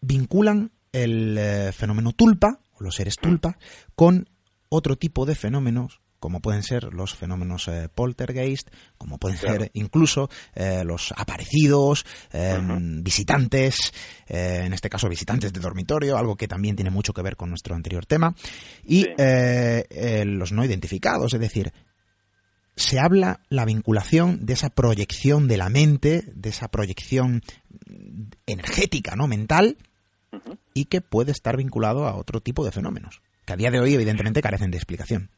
vinculan 0.00 0.70
el 0.92 1.38
fenómeno 1.72 2.12
tulpa, 2.12 2.60
o 2.74 2.82
los 2.84 2.94
seres 2.96 3.16
tulpa, 3.16 3.56
con 3.94 4.28
otro 4.68 4.96
tipo 4.96 5.26
de 5.26 5.34
fenómenos, 5.34 6.00
como 6.22 6.38
pueden 6.38 6.62
ser 6.62 6.94
los 6.94 7.16
fenómenos 7.16 7.66
eh, 7.66 7.88
poltergeist, 7.92 8.68
como 8.96 9.18
pueden 9.18 9.38
Claro. 9.38 9.62
ser 9.62 9.70
incluso 9.74 10.30
eh, 10.54 10.84
los 10.84 11.12
aparecidos, 11.16 12.06
eh, 12.32 12.60
visitantes, 13.02 13.92
en 14.28 14.72
este 14.72 14.88
caso 14.88 15.08
visitantes 15.08 15.52
de 15.52 15.58
dormitorio, 15.58 16.16
algo 16.16 16.36
que 16.36 16.46
también 16.46 16.76
tiene 16.76 16.90
mucho 16.92 17.12
que 17.12 17.22
ver 17.22 17.34
con 17.36 17.48
nuestro 17.50 17.74
anterior 17.74 18.06
tema, 18.06 18.36
y 18.84 19.02
Sí. 19.02 20.24
los 20.26 20.52
no 20.52 20.64
identificados, 20.64 21.34
es 21.34 21.40
decir, 21.40 21.72
se 22.76 23.00
habla 23.00 23.40
la 23.48 23.64
vinculación 23.64 24.46
de 24.46 24.52
esa 24.52 24.70
proyección 24.70 25.48
de 25.48 25.56
la 25.56 25.70
mente, 25.70 26.22
de 26.36 26.50
esa 26.50 26.68
proyección 26.68 27.42
energética, 28.46 29.16
¿no? 29.16 29.26
mental, 29.26 29.76
y 30.72 30.84
que 30.84 31.00
puede 31.00 31.32
estar 31.32 31.56
vinculado 31.56 32.06
a 32.06 32.14
otro 32.14 32.40
tipo 32.40 32.64
de 32.64 32.70
fenómenos, 32.70 33.22
que 33.44 33.54
a 33.54 33.56
día 33.56 33.72
de 33.72 33.80
hoy 33.80 33.92
evidentemente 33.94 34.40
carecen 34.40 34.70
de 34.70 34.76
explicación. 34.78 35.30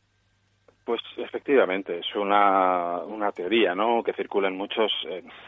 Efectivamente, 1.44 1.98
es 1.98 2.16
una, 2.16 3.00
una 3.00 3.30
teoría 3.30 3.74
¿no? 3.74 4.02
que 4.02 4.14
circula 4.14 4.48
en 4.48 4.56
muchos, 4.56 4.90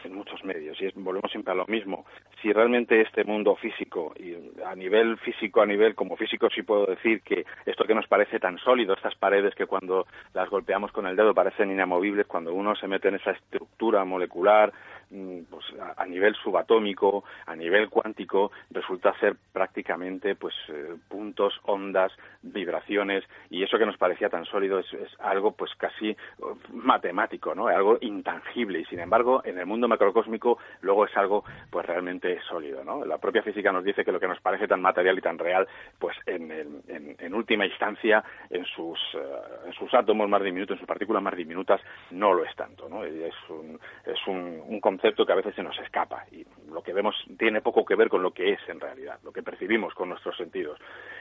en, 0.03 0.13
muchos 0.13 0.43
medios 0.43 0.79
y 0.79 0.85
es, 0.85 0.93
volvemos 0.93 1.31
siempre 1.31 1.53
a 1.53 1.55
lo 1.55 1.65
mismo. 1.65 2.05
Si 2.39 2.53
realmente 2.53 3.01
este 3.01 3.23
mundo 3.23 3.55
físico, 3.55 4.13
y 4.15 4.35
a 4.63 4.75
nivel 4.75 5.17
físico, 5.17 5.59
a 5.59 5.65
nivel 5.65 5.95
como 5.95 6.15
físico 6.15 6.49
sí 6.53 6.61
puedo 6.61 6.85
decir 6.85 7.23
que 7.23 7.47
esto 7.65 7.85
que 7.85 7.95
nos 7.95 8.05
parece 8.05 8.39
tan 8.39 8.59
sólido, 8.59 8.93
estas 8.93 9.15
paredes 9.15 9.55
que 9.55 9.65
cuando 9.65 10.05
las 10.35 10.47
golpeamos 10.51 10.91
con 10.91 11.07
el 11.07 11.15
dedo 11.15 11.33
parecen 11.33 11.71
inamovibles, 11.71 12.27
cuando 12.27 12.53
uno 12.53 12.75
se 12.75 12.87
mete 12.87 13.07
en 13.07 13.15
esa 13.15 13.31
estructura 13.31 14.05
molecular, 14.05 14.71
pues 15.09 15.65
a, 15.95 16.05
nivel 16.05 16.35
subatómico, 16.35 17.23
a 17.45 17.55
nivel 17.55 17.89
cuántico, 17.89 18.51
resulta 18.71 19.17
ser 19.19 19.35
prácticamente 19.53 20.35
pues 20.35 20.53
eh, 20.69 20.95
puntos, 21.07 21.59
ondas, 21.63 22.11
vibraciones 22.41 23.23
y 23.49 23.63
eso 23.63 23.77
que 23.77 23.85
nos 23.85 23.97
parecía 23.97 24.29
tan 24.29 24.45
sólido 24.45 24.79
es, 24.79 24.93
es 24.93 25.09
algo 25.19 25.51
pues 25.51 25.71
casi 25.75 26.15
uh, 26.39 26.55
matemático, 26.73 27.55
¿no? 27.55 27.67
Algo 27.67 27.97
intangible 28.01 28.79
y 28.79 28.85
sin 28.85 28.99
embargo 28.99 29.41
en 29.45 29.57
el 29.57 29.65
mundo 29.65 29.87
macrocósmico 29.87 30.57
luego 30.81 31.05
es 31.05 31.15
algo 31.15 31.43
pues 31.69 31.85
realmente 31.85 32.39
sólido, 32.41 32.83
¿no? 32.83 33.05
La 33.05 33.17
propia 33.17 33.43
física 33.43 33.71
nos 33.71 33.83
dice 33.83 34.03
que 34.03 34.11
lo 34.11 34.19
que 34.19 34.27
nos 34.27 34.41
parece 34.41 34.67
tan 34.67 34.81
material 34.81 35.17
y 35.17 35.21
tan 35.21 35.37
real 35.37 35.67
pues 35.99 36.17
en, 36.25 36.51
el- 36.51 36.81
en, 36.87 37.15
en 37.19 37.33
última 37.33 37.65
instancia 37.65 38.23
en 38.49 38.65
sus 38.65 38.99
eh, 39.13 39.19
en 39.67 39.73
sus 39.73 39.93
átomos 39.93 40.29
más 40.29 40.41
diminutos, 40.43 40.75
en 40.75 40.79
sus 40.79 40.87
partículas 40.87 41.23
más 41.23 41.35
diminutas 41.35 41.81
no 42.11 42.33
lo 42.33 42.43
es 42.43 42.55
tanto, 42.55 42.89
¿no? 42.89 43.03
Es 43.03 43.33
un 43.49 43.79
es 44.05 44.27
un 44.27 44.79
concepto 44.97 45.27
que 45.27 45.31
a 45.31 45.35
veces 45.35 45.53
se 45.53 45.61
nos 45.61 45.77
escapa 45.77 46.25
y 46.31 46.43
lo 46.71 46.81
que 46.81 46.91
vemos 46.91 47.15
tiene 47.37 47.61
poco 47.61 47.85
que 47.85 47.95
ver 47.95 48.09
con 48.09 48.23
lo 48.23 48.31
que 48.31 48.53
es 48.53 48.59
en 48.67 48.79
realidad, 48.79 49.19
lo 49.23 49.31
que 49.31 49.43
percibimos 49.43 49.93
con 49.93 50.09
nuestros 50.09 50.35
sentidos. 50.35 50.79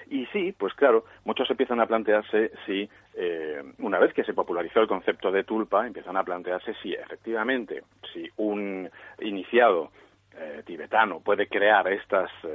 Y 0.08 0.24
sí, 0.26 0.54
pues 0.56 0.72
claro, 0.72 1.04
muchos 1.24 1.50
empiezan 1.50 1.80
a 1.80 1.86
plantearse 1.86 2.52
si, 2.64 2.88
eh, 3.14 3.62
una 3.78 3.98
vez 3.98 4.14
que 4.14 4.24
se 4.24 4.32
popularizó 4.32 4.80
el 4.80 4.88
concepto 4.88 5.30
de 5.30 5.44
tulpa, 5.44 5.86
empiezan 5.86 6.16
a 6.16 6.24
plantearse 6.24 6.72
si 6.82 6.94
efectivamente, 6.94 7.82
si 8.14 8.26
un 8.38 8.88
iniciado 9.20 9.90
eh, 10.38 10.62
tibetano 10.64 11.20
puede 11.20 11.48
crear 11.48 11.86
estas 11.88 12.30
eh, 12.44 12.48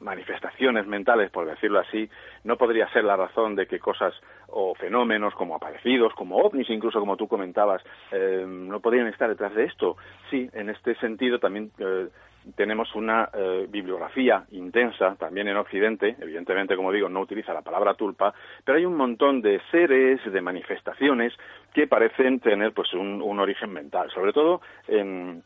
manifestaciones 0.00 0.86
mentales, 0.86 1.30
por 1.30 1.46
decirlo 1.46 1.80
así, 1.80 2.08
no 2.44 2.56
podría 2.56 2.88
ser 2.92 3.04
la 3.04 3.16
razón 3.16 3.56
de 3.56 3.66
que 3.66 3.78
cosas 3.78 4.14
o 4.48 4.74
fenómenos 4.74 5.34
como 5.34 5.56
aparecidos, 5.56 6.12
como 6.14 6.36
ovnis, 6.36 6.70
incluso 6.70 7.00
como 7.00 7.16
tú 7.16 7.26
comentabas, 7.26 7.82
eh, 8.12 8.44
no 8.46 8.80
podrían 8.80 9.08
estar 9.08 9.28
detrás 9.28 9.54
de 9.54 9.64
esto. 9.64 9.96
Sí, 10.30 10.48
en 10.52 10.70
este 10.70 10.94
sentido 10.96 11.38
también 11.38 11.70
eh, 11.78 12.08
tenemos 12.56 12.94
una 12.94 13.28
bibliografía 13.68 14.44
intensa, 14.52 15.16
también 15.16 15.48
en 15.48 15.58
Occidente, 15.58 16.16
evidentemente, 16.18 16.76
como 16.76 16.92
digo, 16.92 17.08
no 17.10 17.20
utiliza 17.20 17.52
la 17.52 17.60
palabra 17.60 17.92
tulpa, 17.92 18.32
pero 18.64 18.78
hay 18.78 18.86
un 18.86 18.96
montón 18.96 19.42
de 19.42 19.60
seres, 19.70 20.20
de 20.24 20.40
manifestaciones 20.40 21.34
que 21.74 21.86
parecen 21.86 22.40
tener 22.40 22.72
pues 22.72 22.94
un, 22.94 23.20
un 23.20 23.38
origen 23.38 23.70
mental, 23.70 24.10
sobre 24.12 24.32
todo 24.32 24.62
en 24.86 25.42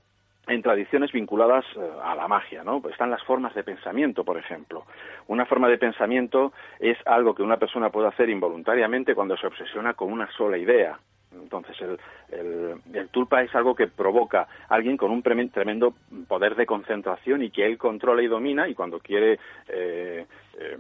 en 0.47 0.63
tradiciones 0.63 1.13
vinculadas 1.13 1.65
eh, 1.77 1.81
a 2.03 2.15
la 2.15 2.27
magia, 2.29 2.65
¿no? 2.65 2.83
Están 2.91 3.11
las 3.11 3.23
formas 3.23 3.55
de 3.55 3.63
pensamiento, 3.63 4.25
por 4.25 4.37
ejemplo. 4.37 4.85
Una 5.29 5.47
forma 5.47 5.69
de 5.69 5.79
pensamiento 5.79 6.53
es 6.81 6.99
algo 7.07 7.35
que 7.35 7.43
una 7.43 7.59
persona 7.59 7.91
puede 7.91 8.09
hacer 8.09 8.29
involuntariamente 8.29 9.15
cuando 9.15 9.37
se 9.37 9.47
obsesiona 9.47 9.95
con 9.95 10.13
una 10.13 10.31
sola 10.33 10.59
idea. 10.59 10.99
Entonces, 11.33 11.77
el, 11.81 12.77
el, 12.93 13.09
tulpa 13.09 13.43
es 13.43 13.55
algo 13.55 13.75
que 13.75 13.87
provoca 13.87 14.43
a 14.69 14.75
alguien 14.75 14.97
con 14.97 15.11
un 15.11 15.23
tremendo 15.23 15.95
poder 16.29 16.57
de 16.57 16.67
concentración 16.67 17.43
y 17.43 17.51
que 17.51 17.65
él 17.65 17.79
controla 17.79 18.23
y 18.23 18.27
domina 18.27 18.69
y 18.69 18.75
cuando 18.75 19.01
quiere 19.01 19.39
eh, 19.69 20.27
eh, 20.59 20.77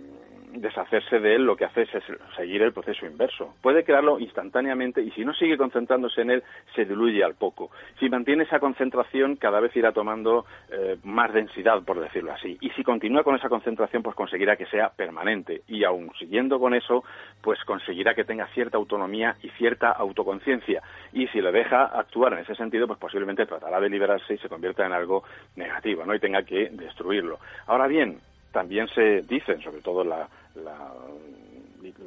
deshacerse 0.52 1.18
de 1.20 1.34
él 1.36 1.44
lo 1.44 1.56
que 1.56 1.64
hace 1.64 1.82
es 1.82 1.90
seguir 2.36 2.62
el 2.62 2.72
proceso 2.72 3.06
inverso. 3.06 3.54
Puede 3.60 3.84
crearlo 3.84 4.18
instantáneamente 4.18 5.02
y 5.02 5.10
si 5.12 5.24
no 5.24 5.32
sigue 5.34 5.56
concentrándose 5.56 6.22
en 6.22 6.30
él 6.30 6.42
se 6.74 6.84
diluye 6.84 7.24
al 7.24 7.34
poco. 7.34 7.70
Si 7.98 8.08
mantiene 8.08 8.44
esa 8.44 8.60
concentración 8.60 9.36
cada 9.36 9.60
vez 9.60 9.74
irá 9.76 9.92
tomando 9.92 10.44
eh, 10.70 10.96
más 11.04 11.32
densidad, 11.32 11.82
por 11.82 12.00
decirlo 12.00 12.32
así. 12.32 12.58
Y 12.60 12.70
si 12.70 12.82
continúa 12.82 13.22
con 13.24 13.36
esa 13.36 13.48
concentración 13.48 14.02
pues 14.02 14.16
conseguirá 14.16 14.56
que 14.56 14.66
sea 14.66 14.90
permanente 14.90 15.62
y 15.68 15.84
aún 15.84 16.10
siguiendo 16.18 16.58
con 16.58 16.74
eso 16.74 17.04
pues 17.40 17.58
conseguirá 17.64 18.14
que 18.14 18.24
tenga 18.24 18.46
cierta 18.48 18.76
autonomía 18.76 19.36
y 19.42 19.48
cierta 19.50 19.90
autoconciencia. 19.90 20.82
Y 21.12 21.26
si 21.28 21.40
le 21.40 21.52
deja 21.52 21.84
actuar 21.84 22.34
en 22.34 22.40
ese 22.40 22.54
sentido 22.54 22.86
pues 22.86 22.98
posiblemente 22.98 23.46
tratará 23.46 23.80
de 23.80 23.88
liberarse 23.88 24.34
y 24.34 24.38
se 24.38 24.48
convierta 24.48 24.86
en 24.86 24.92
algo 24.92 25.24
negativo 25.56 26.04
¿no? 26.04 26.14
y 26.14 26.20
tenga 26.20 26.42
que 26.42 26.68
destruirlo. 26.70 27.38
Ahora 27.66 27.86
bien, 27.86 28.20
también 28.52 28.86
se 28.88 29.22
dicen, 29.22 29.60
sobre 29.62 29.80
todo 29.80 30.04
la, 30.04 30.28
la, 30.56 30.92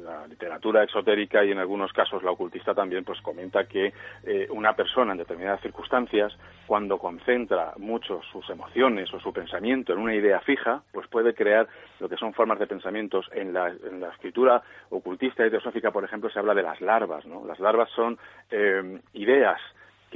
la, 0.02 0.26
literatura 0.26 0.82
exotérica 0.82 1.44
y 1.44 1.52
en 1.52 1.58
algunos 1.58 1.92
casos 1.92 2.22
la 2.22 2.30
ocultista 2.30 2.74
también, 2.74 3.04
pues 3.04 3.20
comenta 3.20 3.64
que 3.64 3.92
eh, 4.24 4.46
una 4.50 4.74
persona 4.74 5.12
en 5.12 5.18
determinadas 5.18 5.60
circunstancias, 5.60 6.36
cuando 6.66 6.98
concentra 6.98 7.72
mucho 7.76 8.20
sus 8.32 8.48
emociones 8.50 9.12
o 9.12 9.20
su 9.20 9.32
pensamiento 9.32 9.92
en 9.92 9.98
una 9.98 10.14
idea 10.14 10.40
fija, 10.40 10.82
pues 10.92 11.06
puede 11.08 11.34
crear 11.34 11.68
lo 12.00 12.08
que 12.08 12.16
son 12.16 12.32
formas 12.34 12.58
de 12.58 12.66
pensamientos. 12.66 13.26
En 13.32 13.52
la, 13.52 13.68
en 13.68 14.00
la 14.00 14.08
escritura 14.08 14.62
ocultista 14.90 15.46
y 15.46 15.50
teosófica, 15.50 15.90
por 15.90 16.04
ejemplo, 16.04 16.30
se 16.30 16.38
habla 16.38 16.54
de 16.54 16.62
las 16.62 16.80
larvas, 16.80 17.26
¿no? 17.26 17.44
Las 17.46 17.60
larvas 17.60 17.90
son 17.90 18.18
eh, 18.50 19.00
ideas 19.12 19.60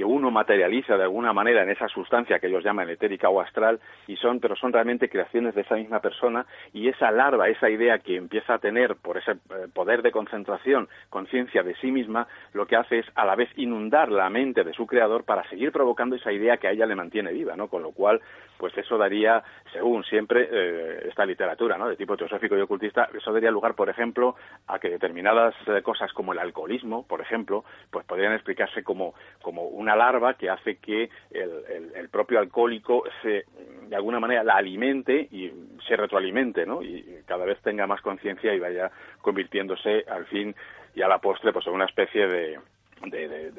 que 0.01 0.05
uno 0.05 0.31
materializa 0.31 0.97
de 0.97 1.03
alguna 1.03 1.31
manera 1.31 1.61
en 1.61 1.69
esa 1.69 1.87
sustancia 1.87 2.39
que 2.39 2.47
ellos 2.47 2.63
llaman 2.63 2.89
etérica 2.89 3.29
o 3.29 3.39
astral 3.39 3.79
y 4.07 4.15
son 4.15 4.39
pero 4.39 4.55
son 4.55 4.73
realmente 4.73 5.07
creaciones 5.09 5.53
de 5.53 5.61
esa 5.61 5.75
misma 5.75 5.99
persona 5.99 6.47
y 6.73 6.87
esa 6.87 7.11
larva 7.11 7.49
esa 7.49 7.69
idea 7.69 7.99
que 7.99 8.15
empieza 8.15 8.55
a 8.55 8.57
tener 8.57 8.95
por 8.95 9.19
ese 9.19 9.33
eh, 9.33 9.67
poder 9.71 10.01
de 10.01 10.11
concentración 10.11 10.89
conciencia 11.11 11.61
de 11.61 11.75
sí 11.75 11.91
misma 11.91 12.27
lo 12.53 12.65
que 12.65 12.77
hace 12.77 12.97
es 12.97 13.05
a 13.13 13.27
la 13.27 13.35
vez 13.35 13.49
inundar 13.57 14.11
la 14.11 14.27
mente 14.31 14.63
de 14.63 14.73
su 14.73 14.87
creador 14.87 15.23
para 15.23 15.47
seguir 15.49 15.71
provocando 15.71 16.15
esa 16.15 16.31
idea 16.31 16.57
que 16.57 16.67
a 16.67 16.71
ella 16.71 16.87
le 16.87 16.95
mantiene 16.95 17.31
viva 17.31 17.55
no 17.55 17.67
con 17.67 17.83
lo 17.83 17.91
cual 17.91 18.21
pues 18.57 18.75
eso 18.79 18.97
daría 18.97 19.43
según 19.71 20.03
siempre 20.03 20.49
eh, 20.51 21.09
esta 21.09 21.27
literatura 21.27 21.77
no 21.77 21.87
de 21.87 21.95
tipo 21.95 22.17
teosófico 22.17 22.57
y 22.57 22.61
ocultista 22.61 23.07
eso 23.15 23.31
daría 23.31 23.51
lugar 23.51 23.75
por 23.75 23.87
ejemplo 23.87 24.35
a 24.65 24.79
que 24.79 24.89
determinadas 24.89 25.53
eh, 25.67 25.83
cosas 25.83 26.11
como 26.13 26.33
el 26.33 26.39
alcoholismo 26.39 27.05
por 27.05 27.21
ejemplo 27.21 27.63
pues 27.91 28.03
podrían 28.07 28.33
explicarse 28.33 28.83
como 28.83 29.13
como 29.43 29.65
una 29.65 29.90
larva 29.95 30.35
que 30.35 30.49
hace 30.49 30.77
que 30.77 31.09
el, 31.31 32.09
propio 32.09 32.39
alcohólico 32.39 33.03
se, 33.21 33.45
de 33.87 33.95
alguna 33.95 34.19
manera 34.19 34.43
la 34.43 34.55
alimente 34.55 35.27
y 35.31 35.51
se 35.87 35.95
retroalimente, 35.95 36.65
¿no? 36.65 36.81
Y 36.81 37.21
cada 37.25 37.45
vez 37.45 37.59
tenga 37.61 37.87
más 37.87 38.01
conciencia 38.01 38.53
y 38.53 38.59
vaya 38.59 38.91
convirtiéndose 39.21 40.05
al 40.09 40.25
fin 40.25 40.55
y 40.95 41.01
a 41.01 41.07
la 41.07 41.19
postre 41.19 41.53
pues 41.53 41.65
en 41.67 41.73
una 41.73 41.85
especie 41.85 42.27
de, 42.27 42.59
de, 43.05 43.51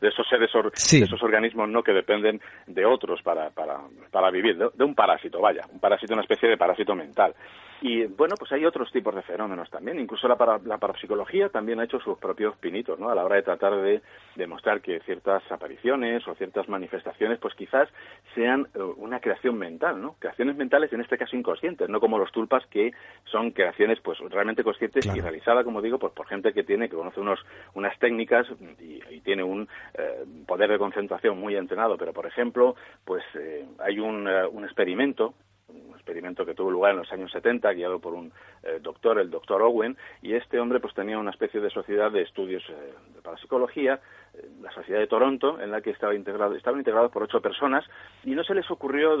esos 0.00 0.26
seres, 0.28 0.50
de 0.52 1.04
esos 1.04 1.22
organismos 1.22 1.68
no 1.68 1.82
que 1.82 1.92
dependen 1.92 2.40
de 2.66 2.84
otros 2.84 3.22
para, 3.22 3.50
para, 3.50 3.80
para 4.10 4.30
vivir, 4.30 4.56
de, 4.56 4.84
un 4.84 4.94
parásito, 4.94 5.40
vaya, 5.40 5.62
un 5.72 5.80
parásito, 5.80 6.12
una 6.12 6.22
especie 6.22 6.48
de 6.48 6.56
parásito 6.56 6.94
mental. 6.94 7.34
Y 7.82 8.04
bueno, 8.06 8.36
pues 8.38 8.50
hay 8.52 8.64
otros 8.64 8.90
tipos 8.90 9.14
de 9.14 9.22
fenómenos 9.22 9.68
también. 9.68 9.98
Incluso 9.98 10.26
la, 10.26 10.36
para, 10.36 10.58
la 10.64 10.78
parapsicología 10.78 11.50
también 11.50 11.78
ha 11.78 11.84
hecho 11.84 12.00
sus 12.00 12.18
propios 12.18 12.56
pinitos, 12.56 12.98
¿no? 12.98 13.10
A 13.10 13.14
la 13.14 13.24
hora 13.24 13.36
de 13.36 13.42
tratar 13.42 13.76
de 13.76 14.00
demostrar 14.34 14.80
que 14.80 15.00
ciertas 15.00 15.42
apariciones 15.52 16.26
o 16.26 16.34
ciertas 16.34 16.68
manifestaciones, 16.68 17.38
pues 17.38 17.54
quizás 17.54 17.88
sean 18.36 18.68
eh, 18.74 18.82
una 18.98 19.18
creación 19.18 19.58
mental, 19.58 20.00
¿no? 20.00 20.14
Creaciones 20.20 20.56
mentales, 20.56 20.92
en 20.92 21.00
este 21.00 21.18
caso 21.18 21.34
inconscientes, 21.34 21.88
no 21.88 21.98
como 21.98 22.18
los 22.18 22.30
tulpas, 22.30 22.64
que 22.66 22.92
son 23.24 23.50
creaciones, 23.50 23.98
pues 24.00 24.18
realmente 24.30 24.62
conscientes 24.62 25.06
y 25.06 25.20
realizadas, 25.20 25.64
como 25.64 25.82
digo, 25.82 25.98
pues 25.98 26.12
por 26.12 26.28
gente 26.28 26.52
que 26.52 26.62
tiene, 26.62 26.88
que 26.88 26.94
conoce 26.94 27.18
unos, 27.18 27.40
unas 27.74 27.98
técnicas 27.98 28.46
y, 28.78 29.00
tiene 29.26 29.42
un 29.42 29.68
eh, 29.94 30.24
poder 30.46 30.70
de 30.70 30.78
concentración 30.78 31.40
muy 31.40 31.56
entrenado. 31.56 31.96
Pero, 31.96 32.12
por 32.12 32.26
ejemplo, 32.26 32.76
pues 33.04 33.24
eh, 33.34 33.66
hay 33.80 33.98
un, 33.98 34.28
un 34.28 34.64
experimento 34.64 35.34
un 35.68 35.94
experimento 35.94 36.46
que 36.46 36.54
tuvo 36.54 36.70
lugar 36.70 36.92
en 36.92 36.98
los 36.98 37.12
años 37.12 37.30
70, 37.32 37.72
guiado 37.72 37.98
por 37.98 38.14
un 38.14 38.32
eh, 38.62 38.78
doctor, 38.80 39.18
el 39.18 39.30
doctor 39.30 39.62
Owen, 39.62 39.96
y 40.22 40.34
este 40.34 40.58
hombre 40.60 40.80
pues 40.80 40.94
tenía 40.94 41.18
una 41.18 41.30
especie 41.30 41.60
de 41.60 41.70
sociedad 41.70 42.10
de 42.10 42.22
estudios 42.22 42.62
eh, 42.68 42.94
de 43.14 43.22
parapsicología, 43.22 43.94
eh, 43.94 44.00
la 44.60 44.70
sociedad 44.72 45.00
de 45.00 45.06
Toronto, 45.06 45.60
en 45.60 45.70
la 45.70 45.80
que 45.80 45.90
estaba 45.90 46.14
integrado, 46.14 46.54
estaban 46.54 46.80
integrados 46.80 47.10
por 47.12 47.22
ocho 47.22 47.40
personas, 47.40 47.84
y 48.24 48.34
no 48.34 48.44
se 48.44 48.54
les 48.54 48.70
ocurrió 48.70 49.16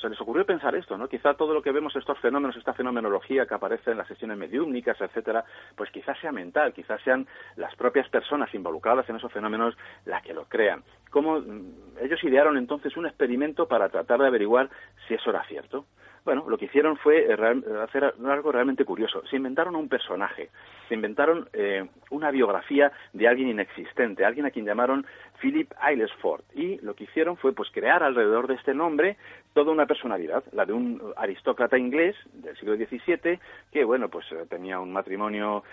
se 0.00 0.08
les 0.08 0.20
ocurrió 0.20 0.44
pensar 0.44 0.74
esto, 0.74 0.96
¿no? 0.96 1.08
Quizá 1.08 1.34
todo 1.34 1.54
lo 1.54 1.62
que 1.62 1.72
vemos 1.72 1.94
estos 1.96 2.18
fenómenos, 2.18 2.56
esta 2.56 2.74
fenomenología 2.74 3.46
que 3.46 3.54
aparece 3.54 3.92
en 3.92 3.98
las 3.98 4.08
sesiones 4.08 4.36
mediúmnicas, 4.36 5.00
etcétera, 5.00 5.44
pues 5.76 5.90
quizás 5.90 6.18
sea 6.20 6.32
mental, 6.32 6.72
quizás 6.72 7.00
sean 7.02 7.26
las 7.56 7.74
propias 7.76 8.08
personas 8.08 8.52
involucradas 8.54 9.08
en 9.08 9.16
esos 9.16 9.32
fenómenos 9.32 9.76
las 10.04 10.22
que 10.22 10.34
lo 10.34 10.44
crean. 10.44 10.82
Como 11.10 11.40
mm, 11.40 11.98
ellos 12.00 12.22
idearon 12.24 12.56
entonces 12.56 12.96
un 12.96 13.06
experimento 13.06 13.66
para 13.66 13.88
tratar 13.88 14.20
de 14.20 14.26
averiguar 14.26 14.70
si 15.06 15.14
eso 15.14 15.30
era 15.30 15.44
cierto. 15.44 15.86
Bueno, 16.24 16.44
lo 16.48 16.56
que 16.56 16.66
hicieron 16.66 16.96
fue 16.96 17.26
eh, 17.28 17.36
hacer 17.82 18.14
algo 18.24 18.52
realmente 18.52 18.84
curioso. 18.84 19.22
Se 19.28 19.36
inventaron 19.36 19.74
un 19.74 19.88
personaje, 19.88 20.50
se 20.88 20.94
inventaron 20.94 21.48
eh, 21.52 21.84
una 22.10 22.30
biografía 22.30 22.92
de 23.12 23.26
alguien 23.26 23.48
inexistente, 23.48 24.24
alguien 24.24 24.46
a 24.46 24.52
quien 24.52 24.64
llamaron 24.64 25.04
Philip 25.40 25.72
Aylesford. 25.80 26.42
Y 26.54 26.78
lo 26.78 26.94
que 26.94 27.04
hicieron 27.04 27.36
fue 27.36 27.52
pues 27.52 27.70
crear 27.72 28.04
alrededor 28.04 28.46
de 28.46 28.54
este 28.54 28.72
nombre 28.72 29.16
toda 29.52 29.72
una 29.72 29.86
personalidad, 29.86 30.44
la 30.52 30.64
de 30.64 30.72
un 30.72 31.12
aristócrata 31.16 31.76
inglés 31.76 32.16
del 32.32 32.56
siglo 32.56 32.76
XVII, 32.76 33.38
que 33.70 33.84
bueno, 33.84 34.08
pues 34.08 34.24
eh, 34.30 34.46
tenía 34.48 34.78
un 34.78 34.92
matrimonio 34.92 35.64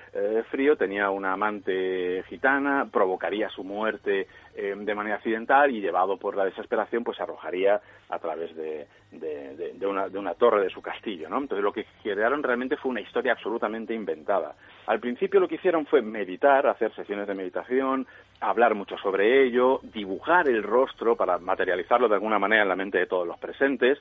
frío, 0.49 0.75
tenía 0.75 1.09
una 1.11 1.33
amante 1.33 2.23
gitana, 2.27 2.89
provocaría 2.91 3.49
su 3.49 3.63
muerte 3.63 4.27
de 4.55 4.95
manera 4.95 5.15
accidental 5.17 5.71
y 5.71 5.81
llevado 5.81 6.17
por 6.17 6.35
la 6.35 6.45
desesperación, 6.45 7.03
pues 7.03 7.19
arrojaría 7.19 7.79
a 8.09 8.19
través 8.19 8.55
de, 8.55 8.87
de, 9.11 9.87
una, 9.87 10.09
de 10.09 10.19
una 10.19 10.33
torre 10.33 10.63
de 10.63 10.69
su 10.69 10.81
castillo, 10.81 11.29
¿no? 11.29 11.37
Entonces 11.37 11.63
lo 11.63 11.71
que 11.71 11.85
crearon 12.03 12.43
realmente 12.43 12.77
fue 12.77 12.91
una 12.91 13.01
historia 13.01 13.33
absolutamente 13.33 13.93
inventada. 13.93 14.55
Al 14.87 14.99
principio 14.99 15.39
lo 15.39 15.47
que 15.47 15.55
hicieron 15.55 15.85
fue 15.85 16.01
meditar, 16.01 16.67
hacer 16.67 16.93
sesiones 16.95 17.27
de 17.27 17.35
meditación, 17.35 18.07
hablar 18.41 18.75
mucho 18.75 18.97
sobre 18.97 19.43
ello, 19.45 19.79
dibujar 19.83 20.47
el 20.47 20.63
rostro 20.63 21.15
para 21.15 21.37
materializarlo 21.37 22.07
de 22.07 22.15
alguna 22.15 22.39
manera 22.39 22.63
en 22.63 22.69
la 22.69 22.75
mente 22.75 22.97
de 22.97 23.07
todos 23.07 23.27
los 23.27 23.37
presentes, 23.37 23.99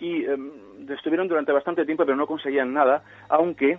y 0.00 0.24
em, 0.24 0.50
estuvieron 0.90 1.28
durante 1.28 1.52
bastante 1.52 1.84
tiempo 1.84 2.04
pero 2.04 2.16
no 2.16 2.26
conseguían 2.26 2.72
nada, 2.72 3.02
aunque 3.28 3.78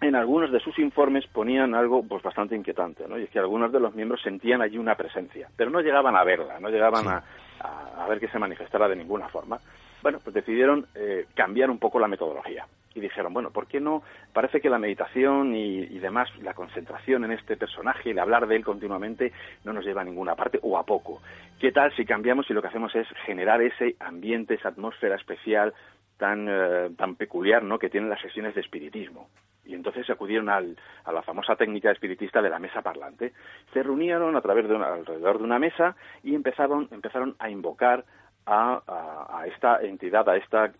en 0.00 0.14
algunos 0.14 0.50
de 0.50 0.60
sus 0.60 0.78
informes 0.78 1.26
ponían 1.26 1.74
algo 1.74 2.02
pues 2.02 2.22
bastante 2.22 2.56
inquietante, 2.56 3.06
¿no? 3.06 3.18
Y 3.18 3.24
es 3.24 3.30
que 3.30 3.38
algunos 3.38 3.70
de 3.70 3.80
los 3.80 3.94
miembros 3.94 4.22
sentían 4.22 4.62
allí 4.62 4.78
una 4.78 4.94
presencia, 4.94 5.48
pero 5.56 5.70
no 5.70 5.80
llegaban 5.80 6.16
a 6.16 6.24
verla, 6.24 6.58
no 6.58 6.70
llegaban 6.70 7.06
a, 7.06 7.22
a, 7.60 8.06
ver 8.08 8.18
que 8.18 8.28
se 8.28 8.38
manifestara 8.38 8.88
de 8.88 8.96
ninguna 8.96 9.28
forma. 9.28 9.58
Bueno, 10.02 10.18
pues 10.24 10.34
decidieron 10.34 10.86
eh, 10.94 11.26
cambiar 11.34 11.70
un 11.70 11.78
poco 11.78 11.98
la 11.98 12.08
metodología 12.08 12.66
y 12.94 13.00
dijeron, 13.00 13.34
bueno, 13.34 13.50
¿por 13.50 13.66
qué 13.66 13.78
no? 13.78 14.02
Parece 14.32 14.60
que 14.60 14.70
la 14.70 14.78
meditación 14.78 15.54
y, 15.54 15.80
y, 15.80 15.98
demás, 15.98 16.28
la 16.40 16.54
concentración 16.54 17.24
en 17.24 17.32
este 17.32 17.56
personaje, 17.56 18.10
el 18.10 18.18
hablar 18.18 18.46
de 18.46 18.56
él 18.56 18.64
continuamente, 18.64 19.32
no 19.64 19.74
nos 19.74 19.84
lleva 19.84 20.00
a 20.00 20.04
ninguna 20.04 20.34
parte 20.34 20.58
o 20.62 20.78
a 20.78 20.84
poco. 20.84 21.20
¿Qué 21.60 21.72
tal 21.72 21.94
si 21.94 22.06
cambiamos 22.06 22.48
y 22.48 22.54
lo 22.54 22.62
que 22.62 22.68
hacemos 22.68 22.94
es 22.96 23.06
generar 23.26 23.60
ese 23.60 23.96
ambiente, 24.00 24.54
esa 24.54 24.70
atmósfera 24.70 25.16
especial 25.16 25.74
tan, 26.16 26.48
eh, 26.48 26.90
tan 26.96 27.16
peculiar 27.16 27.62
¿no? 27.62 27.78
que 27.78 27.90
tienen 27.90 28.08
las 28.08 28.22
sesiones 28.22 28.54
de 28.54 28.62
espiritismo? 28.62 29.28
Y 29.64 29.74
entonces 29.74 30.08
acudieron 30.10 30.48
al, 30.48 30.76
a 31.04 31.12
la 31.12 31.22
famosa 31.22 31.56
técnica 31.56 31.90
espiritista 31.90 32.42
de 32.42 32.50
la 32.50 32.58
mesa 32.58 32.82
parlante. 32.82 33.32
Se 33.72 33.82
reunieron 33.82 34.36
a 34.36 34.40
través 34.40 34.68
de 34.68 34.76
alrededor 34.76 35.38
de 35.38 35.44
una 35.44 35.58
mesa 35.58 35.96
y 36.22 36.34
empezaron, 36.34 36.88
empezaron 36.90 37.36
a 37.38 37.50
invocar 37.50 38.04
a, 38.46 38.82
a, 38.86 39.46
esta 39.46 39.80
entidad, 39.82 40.28
a, 40.28 40.36
esta, 40.36 40.72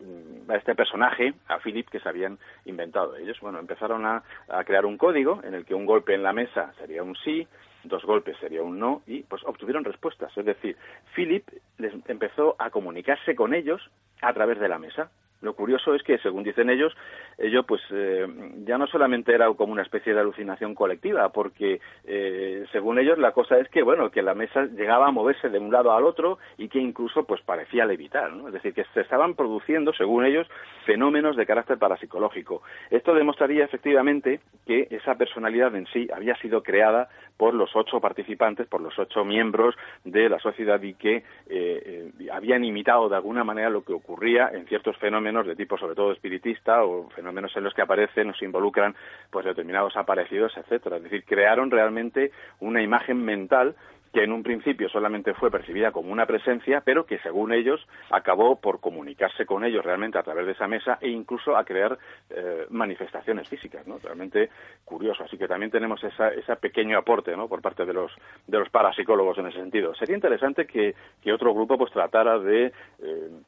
a 0.48 0.56
este 0.56 0.74
personaje, 0.74 1.34
a 1.48 1.58
Philip, 1.58 1.88
que 1.88 2.00
se 2.00 2.08
habían 2.08 2.38
inventado 2.64 3.16
ellos. 3.16 3.38
Bueno, 3.40 3.58
empezaron 3.58 4.06
a, 4.06 4.22
a 4.48 4.64
crear 4.64 4.86
un 4.86 4.96
código 4.96 5.40
en 5.44 5.54
el 5.54 5.64
que 5.64 5.74
un 5.74 5.86
golpe 5.86 6.14
en 6.14 6.22
la 6.22 6.32
mesa 6.32 6.72
sería 6.78 7.02
un 7.02 7.14
sí, 7.16 7.46
dos 7.84 8.04
golpes 8.04 8.36
sería 8.38 8.62
un 8.62 8.78
no 8.78 9.02
y 9.06 9.22
pues 9.22 9.42
obtuvieron 9.44 9.84
respuestas. 9.84 10.36
Es 10.36 10.44
decir, 10.44 10.76
Philip 11.14 11.46
les 11.78 11.94
empezó 12.08 12.56
a 12.58 12.70
comunicarse 12.70 13.34
con 13.34 13.54
ellos 13.54 13.80
a 14.20 14.32
través 14.32 14.58
de 14.58 14.68
la 14.68 14.78
mesa. 14.78 15.10
Lo 15.42 15.54
curioso 15.54 15.94
es 15.94 16.02
que, 16.02 16.18
según 16.18 16.42
dicen 16.42 16.68
ellos, 16.68 16.94
ello 17.38 17.62
pues 17.62 17.80
eh, 17.90 18.26
ya 18.66 18.76
no 18.76 18.86
solamente 18.86 19.34
era 19.34 19.50
como 19.54 19.72
una 19.72 19.82
especie 19.82 20.12
de 20.12 20.20
alucinación 20.20 20.74
colectiva, 20.74 21.30
porque 21.30 21.80
eh, 22.04 22.66
según 22.72 22.98
ellos 22.98 23.18
la 23.18 23.32
cosa 23.32 23.58
es 23.58 23.68
que 23.70 23.82
bueno 23.82 24.10
que 24.10 24.20
la 24.20 24.34
mesa 24.34 24.66
llegaba 24.66 25.08
a 25.08 25.10
moverse 25.10 25.48
de 25.48 25.58
un 25.58 25.72
lado 25.72 25.92
al 25.92 26.04
otro 26.04 26.38
y 26.58 26.68
que 26.68 26.78
incluso 26.78 27.24
pues 27.24 27.40
parecía 27.40 27.86
levitar, 27.86 28.32
¿no? 28.32 28.48
es 28.48 28.52
decir 28.52 28.74
que 28.74 28.84
se 28.92 29.00
estaban 29.00 29.34
produciendo, 29.34 29.94
según 29.94 30.26
ellos, 30.26 30.46
fenómenos 30.84 31.36
de 31.36 31.46
carácter 31.46 31.78
parapsicológico. 31.78 32.62
Esto 32.90 33.14
demostraría 33.14 33.64
efectivamente 33.64 34.40
que 34.66 34.88
esa 34.90 35.14
personalidad 35.14 35.74
en 35.74 35.86
sí 35.86 36.08
había 36.14 36.36
sido 36.36 36.62
creada 36.62 37.08
por 37.38 37.54
los 37.54 37.74
ocho 37.74 38.00
participantes, 38.00 38.66
por 38.66 38.82
los 38.82 38.98
ocho 38.98 39.24
miembros 39.24 39.74
de 40.04 40.28
la 40.28 40.38
sociedad 40.38 40.82
y 40.82 40.92
que 40.92 41.22
eh, 41.48 42.10
habían 42.30 42.64
imitado 42.64 43.08
de 43.08 43.16
alguna 43.16 43.44
manera 43.44 43.70
lo 43.70 43.82
que 43.82 43.94
ocurría 43.94 44.50
en 44.52 44.66
ciertos 44.66 44.98
fenómenos 44.98 45.29
de 45.30 45.56
tipo 45.56 45.78
sobre 45.78 45.94
todo 45.94 46.12
espiritista 46.12 46.82
o 46.82 47.08
fenómenos 47.10 47.56
en 47.56 47.64
los 47.64 47.72
que 47.72 47.82
aparecen 47.82 48.30
o 48.30 48.34
se 48.34 48.44
involucran 48.44 48.94
pues 49.30 49.44
determinados 49.44 49.96
aparecidos, 49.96 50.56
etcétera. 50.56 50.96
Es 50.96 51.04
decir, 51.04 51.24
crearon 51.24 51.70
realmente 51.70 52.32
una 52.58 52.82
imagen 52.82 53.24
mental 53.24 53.76
que 54.12 54.24
en 54.24 54.32
un 54.32 54.42
principio 54.42 54.88
solamente 54.88 55.34
fue 55.34 55.50
percibida 55.50 55.92
como 55.92 56.12
una 56.12 56.26
presencia, 56.26 56.82
pero 56.84 57.06
que 57.06 57.18
según 57.18 57.52
ellos 57.52 57.80
acabó 58.10 58.56
por 58.56 58.80
comunicarse 58.80 59.46
con 59.46 59.64
ellos 59.64 59.84
realmente 59.84 60.18
a 60.18 60.22
través 60.22 60.46
de 60.46 60.52
esa 60.52 60.66
mesa 60.66 60.98
e 61.00 61.08
incluso 61.08 61.56
a 61.56 61.64
crear 61.64 61.96
eh, 62.30 62.66
manifestaciones 62.70 63.48
físicas, 63.48 63.86
¿no? 63.86 63.98
Realmente 63.98 64.50
curioso. 64.84 65.22
Así 65.24 65.38
que 65.38 65.46
también 65.46 65.70
tenemos 65.70 66.00
ese 66.02 66.56
pequeño 66.56 66.98
aporte, 66.98 67.36
¿no? 67.36 67.48
Por 67.48 67.62
parte 67.62 67.84
de 67.84 67.92
los 67.92 68.10
de 68.46 68.58
los 68.58 68.68
parapsicólogos 68.70 69.38
en 69.38 69.46
ese 69.46 69.58
sentido. 69.58 69.94
Sería 69.94 70.16
interesante 70.16 70.66
que, 70.66 70.94
otro 71.32 71.54
grupo 71.54 71.78
pues 71.78 71.92
tratara 71.92 72.36
eh, 72.36 72.72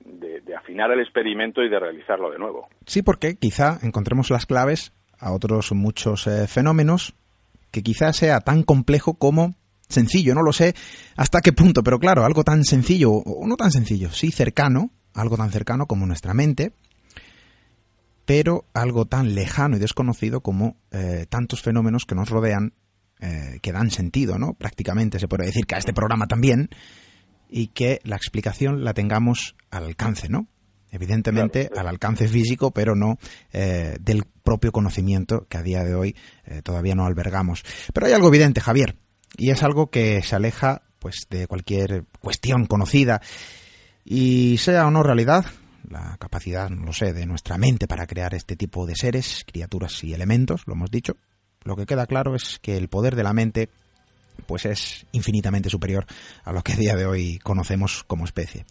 de, 0.04 0.40
de, 0.40 0.54
afinar 0.54 0.92
el 0.92 1.00
experimento 1.00 1.62
y 1.62 1.68
de 1.68 1.80
realizarlo 1.80 2.30
de 2.30 2.38
nuevo. 2.38 2.68
Sí, 2.86 3.02
porque 3.02 3.34
quizá 3.36 3.78
encontremos 3.82 4.30
las 4.30 4.46
claves 4.46 4.92
a 5.18 5.32
otros 5.32 5.72
muchos 5.72 6.26
eh, 6.28 6.46
fenómenos 6.46 7.14
que 7.72 7.82
quizá 7.82 8.12
sea 8.12 8.40
tan 8.40 8.62
complejo 8.62 9.14
como 9.14 9.54
sencillo, 9.92 10.34
no 10.34 10.42
lo 10.42 10.52
sé 10.52 10.74
hasta 11.16 11.40
qué 11.40 11.52
punto, 11.52 11.82
pero 11.82 11.98
claro, 11.98 12.24
algo 12.24 12.42
tan 12.42 12.64
sencillo, 12.64 13.12
o 13.12 13.46
no 13.46 13.56
tan 13.56 13.70
sencillo, 13.70 14.10
sí 14.10 14.30
cercano, 14.30 14.90
algo 15.14 15.36
tan 15.36 15.50
cercano 15.50 15.86
como 15.86 16.06
nuestra 16.06 16.34
mente, 16.34 16.72
pero 18.24 18.66
algo 18.74 19.06
tan 19.06 19.34
lejano 19.34 19.76
y 19.76 19.80
desconocido 19.80 20.40
como 20.40 20.76
eh, 20.90 21.26
tantos 21.28 21.62
fenómenos 21.62 22.06
que 22.06 22.14
nos 22.14 22.30
rodean 22.30 22.74
eh, 23.20 23.58
que 23.62 23.72
dan 23.72 23.90
sentido, 23.90 24.38
¿no? 24.38 24.54
Prácticamente 24.54 25.18
se 25.18 25.28
puede 25.28 25.46
decir 25.46 25.66
que 25.66 25.74
a 25.74 25.78
este 25.78 25.92
programa 25.92 26.26
también, 26.26 26.70
y 27.48 27.68
que 27.68 28.00
la 28.04 28.16
explicación 28.16 28.84
la 28.84 28.94
tengamos 28.94 29.56
al 29.70 29.84
alcance, 29.84 30.28
¿no? 30.28 30.48
Evidentemente 30.90 31.70
al 31.76 31.88
alcance 31.88 32.28
físico, 32.28 32.70
pero 32.70 32.94
no 32.94 33.18
eh, 33.52 33.96
del 34.00 34.24
propio 34.42 34.72
conocimiento 34.72 35.46
que 35.48 35.58
a 35.58 35.62
día 35.62 35.84
de 35.84 35.94
hoy 35.94 36.16
todavía 36.62 36.94
no 36.94 37.06
albergamos. 37.06 37.64
Pero 37.94 38.06
hay 38.06 38.12
algo 38.12 38.28
evidente, 38.28 38.60
Javier, 38.60 38.96
y 39.36 39.50
es 39.50 39.62
algo 39.62 39.90
que 39.90 40.22
se 40.22 40.36
aleja 40.36 40.82
pues 40.98 41.26
de 41.30 41.46
cualquier 41.46 42.04
cuestión 42.20 42.66
conocida 42.66 43.20
y 44.04 44.58
sea 44.58 44.86
o 44.86 44.90
no 44.90 45.02
realidad, 45.02 45.44
la 45.88 46.16
capacidad, 46.18 46.70
no 46.70 46.86
lo 46.86 46.92
sé, 46.92 47.12
de 47.12 47.26
nuestra 47.26 47.58
mente 47.58 47.86
para 47.86 48.06
crear 48.06 48.34
este 48.34 48.56
tipo 48.56 48.86
de 48.86 48.96
seres, 48.96 49.44
criaturas 49.46 50.02
y 50.04 50.14
elementos, 50.14 50.62
lo 50.66 50.74
hemos 50.74 50.90
dicho. 50.90 51.16
Lo 51.64 51.76
que 51.76 51.86
queda 51.86 52.06
claro 52.06 52.34
es 52.34 52.58
que 52.60 52.76
el 52.76 52.88
poder 52.88 53.16
de 53.16 53.22
la 53.22 53.32
mente 53.32 53.68
pues 54.46 54.64
es 54.64 55.06
infinitamente 55.12 55.70
superior 55.70 56.06
a 56.44 56.52
lo 56.52 56.62
que 56.62 56.72
a 56.72 56.76
día 56.76 56.96
de 56.96 57.06
hoy 57.06 57.38
conocemos 57.38 58.04
como 58.04 58.24
especie. 58.24 58.64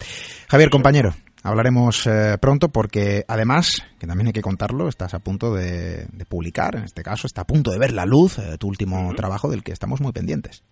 Javier, 0.47 0.69
compañero, 0.69 1.13
hablaremos 1.43 2.07
eh, 2.07 2.37
pronto 2.41 2.69
porque 2.69 3.23
además, 3.27 3.87
que 3.99 4.07
también 4.07 4.27
hay 4.27 4.33
que 4.33 4.41
contarlo, 4.41 4.87
estás 4.87 5.13
a 5.13 5.19
punto 5.19 5.53
de, 5.53 6.07
publicar, 6.29 6.75
en 6.75 6.83
este 6.83 7.03
caso, 7.03 7.27
está 7.27 7.41
a 7.41 7.47
punto 7.47 7.71
de 7.71 7.79
ver 7.79 7.91
la 7.91 8.05
luz 8.05 8.37
eh, 8.39 8.57
tu 8.59 8.67
último 8.67 9.13
trabajo 9.15 9.49
del 9.49 9.63
que 9.63 9.71
estamos 9.71 10.01
muy 10.01 10.11
pendientes. 10.11 10.63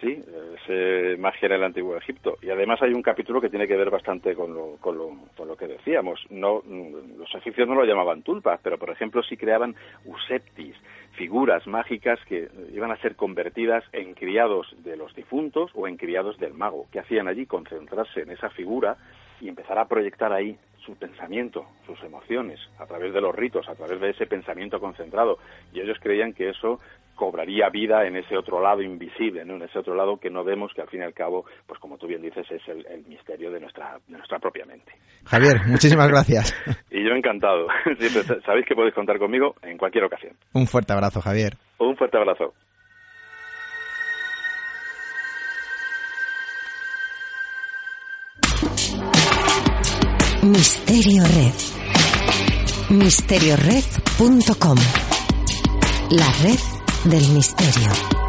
Sí, 0.00 0.22
es 0.68 1.18
magia 1.18 1.46
en 1.46 1.52
el 1.52 1.64
antiguo 1.64 1.96
Egipto. 1.96 2.36
Y 2.42 2.50
además 2.50 2.80
hay 2.82 2.92
un 2.92 3.02
capítulo 3.02 3.40
que 3.40 3.48
tiene 3.48 3.66
que 3.66 3.76
ver 3.76 3.90
bastante 3.90 4.34
con 4.34 4.54
lo, 4.54 4.76
con 4.80 4.98
lo, 4.98 5.10
con 5.36 5.48
lo 5.48 5.56
que 5.56 5.66
decíamos. 5.66 6.20
No, 6.30 6.62
los 6.66 7.34
egipcios 7.34 7.68
no 7.68 7.74
lo 7.74 7.84
llamaban 7.84 8.22
tulpas, 8.22 8.60
pero 8.62 8.78
por 8.78 8.90
ejemplo 8.90 9.22
sí 9.22 9.36
creaban 9.36 9.74
useptis, 10.04 10.76
figuras 11.12 11.66
mágicas 11.66 12.18
que 12.28 12.48
iban 12.72 12.90
a 12.90 13.00
ser 13.00 13.16
convertidas 13.16 13.84
en 13.92 14.14
criados 14.14 14.66
de 14.84 14.96
los 14.96 15.14
difuntos 15.14 15.70
o 15.74 15.88
en 15.88 15.96
criados 15.96 16.38
del 16.38 16.54
mago. 16.54 16.86
¿Qué 16.90 17.00
hacían 17.00 17.28
allí? 17.28 17.46
Concentrarse 17.46 18.20
en 18.20 18.30
esa 18.30 18.50
figura 18.50 18.96
y 19.44 19.48
empezar 19.50 19.78
a 19.78 19.84
proyectar 19.84 20.32
ahí 20.32 20.56
su 20.86 20.96
pensamiento, 20.96 21.66
sus 21.86 22.02
emociones, 22.02 22.58
a 22.78 22.86
través 22.86 23.12
de 23.12 23.20
los 23.20 23.34
ritos, 23.34 23.68
a 23.68 23.74
través 23.74 24.00
de 24.00 24.10
ese 24.10 24.26
pensamiento 24.26 24.80
concentrado. 24.80 25.38
Y 25.72 25.80
ellos 25.80 25.98
creían 26.00 26.32
que 26.32 26.48
eso 26.48 26.80
cobraría 27.14 27.68
vida 27.68 28.06
en 28.06 28.16
ese 28.16 28.36
otro 28.36 28.60
lado 28.60 28.80
invisible, 28.82 29.44
¿no? 29.44 29.56
en 29.56 29.62
ese 29.62 29.78
otro 29.78 29.94
lado 29.94 30.16
que 30.16 30.30
no 30.30 30.44
vemos, 30.44 30.72
que 30.74 30.80
al 30.80 30.88
fin 30.88 31.00
y 31.00 31.04
al 31.04 31.12
cabo, 31.12 31.44
pues 31.66 31.78
como 31.78 31.98
tú 31.98 32.06
bien 32.06 32.22
dices, 32.22 32.46
es 32.50 32.62
el, 32.68 33.04
misterio 33.06 33.50
de 33.50 33.60
nuestra, 33.60 33.98
de 34.08 34.16
nuestra 34.16 34.38
propia 34.38 34.64
mente. 34.64 34.92
Javier, 35.26 35.56
muchísimas 35.66 36.08
gracias. 36.08 36.54
y 36.90 37.04
yo 37.04 37.14
encantado. 37.14 37.66
sabéis 38.46 38.66
que 38.66 38.74
podéis 38.74 38.94
contar 38.94 39.18
conmigo 39.18 39.54
en 39.62 39.76
cualquier 39.76 40.04
ocasión. 40.04 40.32
Un 40.54 40.66
fuerte 40.66 40.94
abrazo, 40.94 41.20
Javier. 41.20 41.52
Un 41.78 41.96
fuerte 41.96 42.16
abrazo. 42.16 42.54
Misterio 50.44 51.24
Red. 51.24 51.54
Misteriored.com. 52.90 54.78
La 56.10 56.30
red 56.42 56.58
del 57.04 57.26
misterio. 57.30 58.23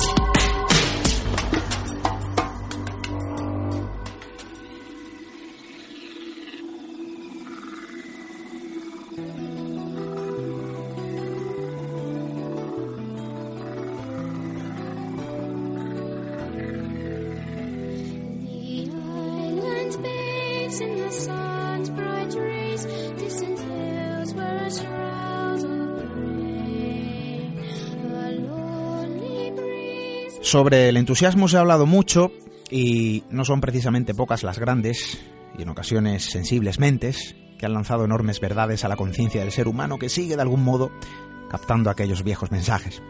Sobre 30.56 30.88
el 30.88 30.96
entusiasmo 30.96 31.50
se 31.50 31.58
ha 31.58 31.60
hablado 31.60 31.86
mucho 31.86 32.32
y 32.72 33.26
no 33.30 33.44
son 33.44 33.60
precisamente 33.60 34.14
pocas 34.14 34.42
las 34.42 34.58
grandes 34.58 35.22
y 35.60 35.64
en 35.64 35.68
ocasiones 35.68 36.24
sensibles 36.24 36.80
mentes 36.80 37.36
que 37.60 37.66
han 37.66 37.74
lanzado 37.74 38.06
enormes 38.06 38.40
verdades 38.40 38.86
a 38.86 38.88
la 38.88 38.96
conciencia 38.96 39.42
del 39.42 39.52
ser 39.52 39.68
humano 39.68 39.98
que 39.98 40.08
sigue 40.08 40.38
de 40.38 40.42
algún 40.42 40.64
modo 40.64 40.92
captando 41.50 41.90
aquellos 41.90 42.24
viejos 42.24 42.52
mensajes. 42.52 43.04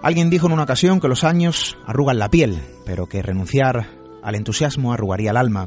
Alguien 0.00 0.30
dijo 0.30 0.46
en 0.46 0.52
una 0.52 0.62
ocasión 0.62 1.00
que 1.00 1.08
los 1.08 1.24
años 1.24 1.76
arrugan 1.88 2.20
la 2.20 2.30
piel, 2.30 2.60
pero 2.86 3.08
que 3.08 3.20
renunciar 3.20 3.88
al 4.22 4.36
entusiasmo 4.36 4.92
arrugaría 4.92 5.32
el 5.32 5.38
alma. 5.38 5.66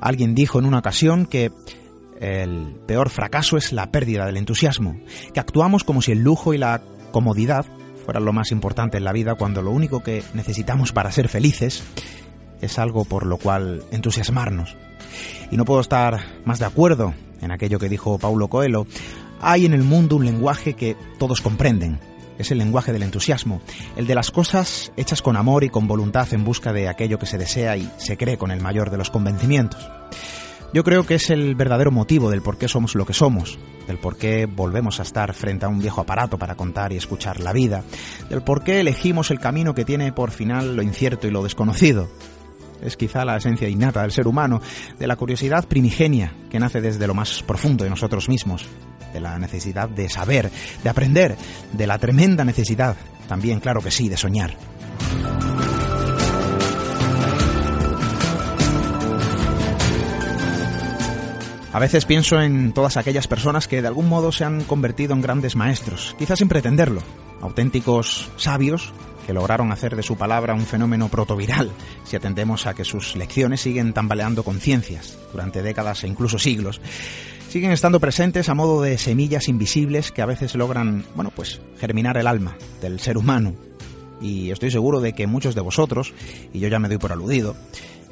Alguien 0.00 0.36
dijo 0.36 0.60
en 0.60 0.66
una 0.66 0.78
ocasión 0.78 1.26
que 1.26 1.50
el 2.20 2.76
peor 2.86 3.10
fracaso 3.10 3.56
es 3.56 3.72
la 3.72 3.90
pérdida 3.90 4.24
del 4.24 4.36
entusiasmo, 4.36 5.00
que 5.34 5.40
actuamos 5.40 5.82
como 5.82 6.00
si 6.00 6.12
el 6.12 6.22
lujo 6.22 6.54
y 6.54 6.58
la 6.58 6.80
comodidad 7.10 7.66
fuera 8.08 8.20
lo 8.20 8.32
más 8.32 8.52
importante 8.52 8.96
en 8.96 9.04
la 9.04 9.12
vida 9.12 9.34
cuando 9.34 9.60
lo 9.60 9.70
único 9.70 10.02
que 10.02 10.24
necesitamos 10.32 10.92
para 10.92 11.12
ser 11.12 11.28
felices 11.28 11.82
es 12.62 12.78
algo 12.78 13.04
por 13.04 13.26
lo 13.26 13.36
cual 13.36 13.82
entusiasmarnos. 13.90 14.78
Y 15.50 15.58
no 15.58 15.66
puedo 15.66 15.82
estar 15.82 16.18
más 16.46 16.58
de 16.58 16.64
acuerdo 16.64 17.12
en 17.42 17.50
aquello 17.50 17.78
que 17.78 17.90
dijo 17.90 18.18
Paulo 18.18 18.48
Coelho. 18.48 18.86
Hay 19.42 19.66
en 19.66 19.74
el 19.74 19.82
mundo 19.82 20.16
un 20.16 20.24
lenguaje 20.24 20.72
que 20.72 20.96
todos 21.18 21.42
comprenden. 21.42 22.00
Es 22.38 22.50
el 22.50 22.56
lenguaje 22.56 22.94
del 22.94 23.02
entusiasmo, 23.02 23.60
el 23.94 24.06
de 24.06 24.14
las 24.14 24.30
cosas 24.30 24.90
hechas 24.96 25.20
con 25.20 25.36
amor 25.36 25.64
y 25.64 25.68
con 25.68 25.86
voluntad 25.86 26.32
en 26.32 26.44
busca 26.44 26.72
de 26.72 26.88
aquello 26.88 27.18
que 27.18 27.26
se 27.26 27.36
desea 27.36 27.76
y 27.76 27.90
se 27.98 28.16
cree 28.16 28.38
con 28.38 28.50
el 28.50 28.62
mayor 28.62 28.88
de 28.88 28.96
los 28.96 29.10
convencimientos. 29.10 29.86
Yo 30.72 30.84
creo 30.84 31.06
que 31.06 31.14
es 31.14 31.30
el 31.30 31.54
verdadero 31.54 31.90
motivo 31.90 32.30
del 32.30 32.42
por 32.42 32.58
qué 32.58 32.68
somos 32.68 32.94
lo 32.94 33.06
que 33.06 33.14
somos, 33.14 33.58
del 33.86 33.96
por 33.96 34.18
qué 34.18 34.44
volvemos 34.44 35.00
a 35.00 35.02
estar 35.02 35.32
frente 35.32 35.64
a 35.64 35.68
un 35.68 35.78
viejo 35.78 36.02
aparato 36.02 36.38
para 36.38 36.56
contar 36.56 36.92
y 36.92 36.96
escuchar 36.96 37.40
la 37.40 37.54
vida, 37.54 37.84
del 38.28 38.42
por 38.42 38.62
qué 38.62 38.80
elegimos 38.80 39.30
el 39.30 39.40
camino 39.40 39.74
que 39.74 39.86
tiene 39.86 40.12
por 40.12 40.30
final 40.30 40.76
lo 40.76 40.82
incierto 40.82 41.26
y 41.26 41.30
lo 41.30 41.42
desconocido. 41.42 42.10
Es 42.82 42.98
quizá 42.98 43.24
la 43.24 43.38
esencia 43.38 43.68
innata 43.68 44.02
del 44.02 44.12
ser 44.12 44.28
humano, 44.28 44.60
de 44.98 45.06
la 45.06 45.16
curiosidad 45.16 45.66
primigenia 45.66 46.34
que 46.50 46.60
nace 46.60 46.82
desde 46.82 47.06
lo 47.06 47.14
más 47.14 47.42
profundo 47.42 47.84
de 47.84 47.90
nosotros 47.90 48.28
mismos, 48.28 48.66
de 49.12 49.20
la 49.20 49.38
necesidad 49.38 49.88
de 49.88 50.10
saber, 50.10 50.50
de 50.84 50.90
aprender, 50.90 51.36
de 51.72 51.86
la 51.86 51.98
tremenda 51.98 52.44
necesidad, 52.44 52.94
también 53.26 53.60
claro 53.60 53.80
que 53.80 53.90
sí, 53.90 54.10
de 54.10 54.18
soñar. 54.18 54.54
A 61.70 61.78
veces 61.78 62.06
pienso 62.06 62.40
en 62.40 62.72
todas 62.72 62.96
aquellas 62.96 63.28
personas 63.28 63.68
que 63.68 63.82
de 63.82 63.88
algún 63.88 64.08
modo 64.08 64.32
se 64.32 64.44
han 64.44 64.64
convertido 64.64 65.12
en 65.12 65.20
grandes 65.20 65.54
maestros, 65.54 66.16
quizás 66.18 66.38
sin 66.38 66.48
pretenderlo, 66.48 67.02
auténticos 67.42 68.30
sabios 68.36 68.92
que 69.26 69.34
lograron 69.34 69.70
hacer 69.70 69.94
de 69.94 70.02
su 70.02 70.16
palabra 70.16 70.54
un 70.54 70.64
fenómeno 70.64 71.08
protoviral, 71.08 71.70
si 72.04 72.16
atendemos 72.16 72.66
a 72.66 72.72
que 72.72 72.86
sus 72.86 73.16
lecciones 73.16 73.60
siguen 73.60 73.92
tambaleando 73.92 74.44
conciencias 74.44 75.18
durante 75.30 75.62
décadas 75.62 76.02
e 76.04 76.08
incluso 76.08 76.38
siglos. 76.38 76.80
Siguen 77.50 77.72
estando 77.72 78.00
presentes 78.00 78.48
a 78.48 78.54
modo 78.54 78.80
de 78.80 78.96
semillas 78.96 79.48
invisibles 79.48 80.10
que 80.10 80.22
a 80.22 80.26
veces 80.26 80.54
logran, 80.54 81.04
bueno, 81.14 81.30
pues 81.36 81.60
germinar 81.78 82.16
el 82.16 82.26
alma 82.26 82.56
del 82.80 82.98
ser 83.00 83.18
humano. 83.18 83.54
Y 84.22 84.50
estoy 84.50 84.70
seguro 84.70 85.00
de 85.00 85.12
que 85.12 85.26
muchos 85.26 85.54
de 85.54 85.60
vosotros, 85.60 86.14
y 86.54 86.60
yo 86.60 86.68
ya 86.68 86.78
me 86.78 86.88
doy 86.88 86.96
por 86.96 87.12
aludido, 87.12 87.54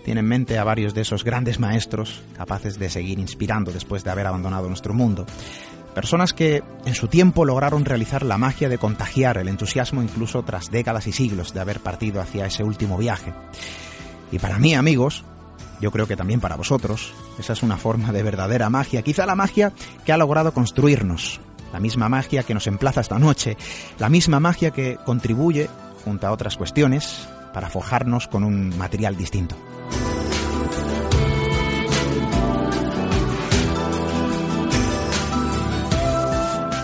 tiene 0.06 0.20
en 0.20 0.28
mente 0.28 0.56
a 0.56 0.62
varios 0.62 0.94
de 0.94 1.00
esos 1.00 1.24
grandes 1.24 1.58
maestros 1.58 2.22
capaces 2.36 2.78
de 2.78 2.88
seguir 2.88 3.18
inspirando 3.18 3.72
después 3.72 4.04
de 4.04 4.10
haber 4.12 4.28
abandonado 4.28 4.68
nuestro 4.68 4.94
mundo. 4.94 5.26
Personas 5.96 6.32
que 6.32 6.62
en 6.84 6.94
su 6.94 7.08
tiempo 7.08 7.44
lograron 7.44 7.84
realizar 7.84 8.24
la 8.24 8.38
magia 8.38 8.68
de 8.68 8.78
contagiar 8.78 9.36
el 9.36 9.48
entusiasmo 9.48 10.04
incluso 10.04 10.44
tras 10.44 10.70
décadas 10.70 11.08
y 11.08 11.12
siglos 11.12 11.52
de 11.52 11.58
haber 11.58 11.80
partido 11.80 12.20
hacia 12.20 12.46
ese 12.46 12.62
último 12.62 12.96
viaje. 12.96 13.34
Y 14.30 14.38
para 14.38 14.60
mí, 14.60 14.76
amigos, 14.76 15.24
yo 15.80 15.90
creo 15.90 16.06
que 16.06 16.16
también 16.16 16.38
para 16.38 16.54
vosotros, 16.54 17.12
esa 17.40 17.54
es 17.54 17.64
una 17.64 17.76
forma 17.76 18.12
de 18.12 18.22
verdadera 18.22 18.70
magia, 18.70 19.02
quizá 19.02 19.26
la 19.26 19.34
magia 19.34 19.72
que 20.04 20.12
ha 20.12 20.16
logrado 20.16 20.54
construirnos, 20.54 21.40
la 21.72 21.80
misma 21.80 22.08
magia 22.08 22.44
que 22.44 22.54
nos 22.54 22.68
emplaza 22.68 23.00
esta 23.00 23.18
noche, 23.18 23.56
la 23.98 24.08
misma 24.08 24.38
magia 24.38 24.70
que 24.70 24.98
contribuye, 25.04 25.68
junto 26.04 26.28
a 26.28 26.30
otras 26.30 26.56
cuestiones, 26.56 27.26
para 27.56 27.70
forjarnos 27.70 28.28
con 28.28 28.44
un 28.44 28.76
material 28.76 29.16
distinto. 29.16 29.56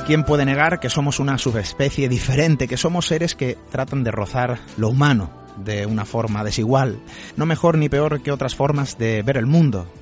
¿Quién 0.07 0.25
puede 0.25 0.47
negar 0.47 0.81
que 0.81 0.89
somos 0.89 1.21
una 1.21 1.37
subespecie 1.37 2.09
diferente, 2.09 2.69
que 2.69 2.79
somos 2.79 3.07
seres 3.07 3.35
que 3.35 3.59
tratan 3.71 4.03
de 4.03 4.13
rozar 4.13 4.61
lo 4.79 4.89
humano 4.89 5.31
de 5.59 5.85
una 5.85 6.07
forma 6.07 6.43
desigual, 6.43 7.03
no 7.37 7.45
mejor 7.45 7.77
ni 7.77 7.91
peor 7.91 8.23
que 8.23 8.33
otras 8.33 8.57
formas 8.57 8.97
de 8.97 9.23
ver 9.23 9.37
el 9.37 9.45
mundo, 9.45 9.93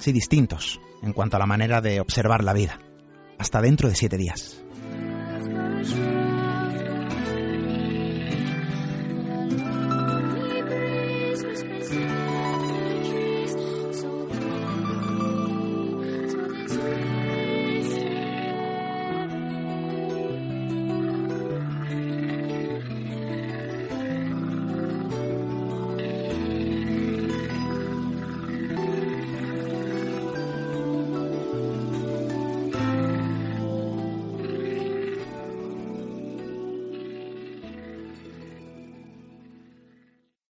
sí 0.00 0.10
distintos 0.10 0.80
en 1.04 1.12
cuanto 1.12 1.36
a 1.36 1.38
la 1.38 1.46
manera 1.46 1.80
de 1.80 2.00
observar 2.00 2.42
la 2.42 2.52
vida? 2.52 2.80
Hasta 3.38 3.60
dentro 3.60 3.88
de 3.88 3.94
siete 3.94 4.16
días. 4.16 4.65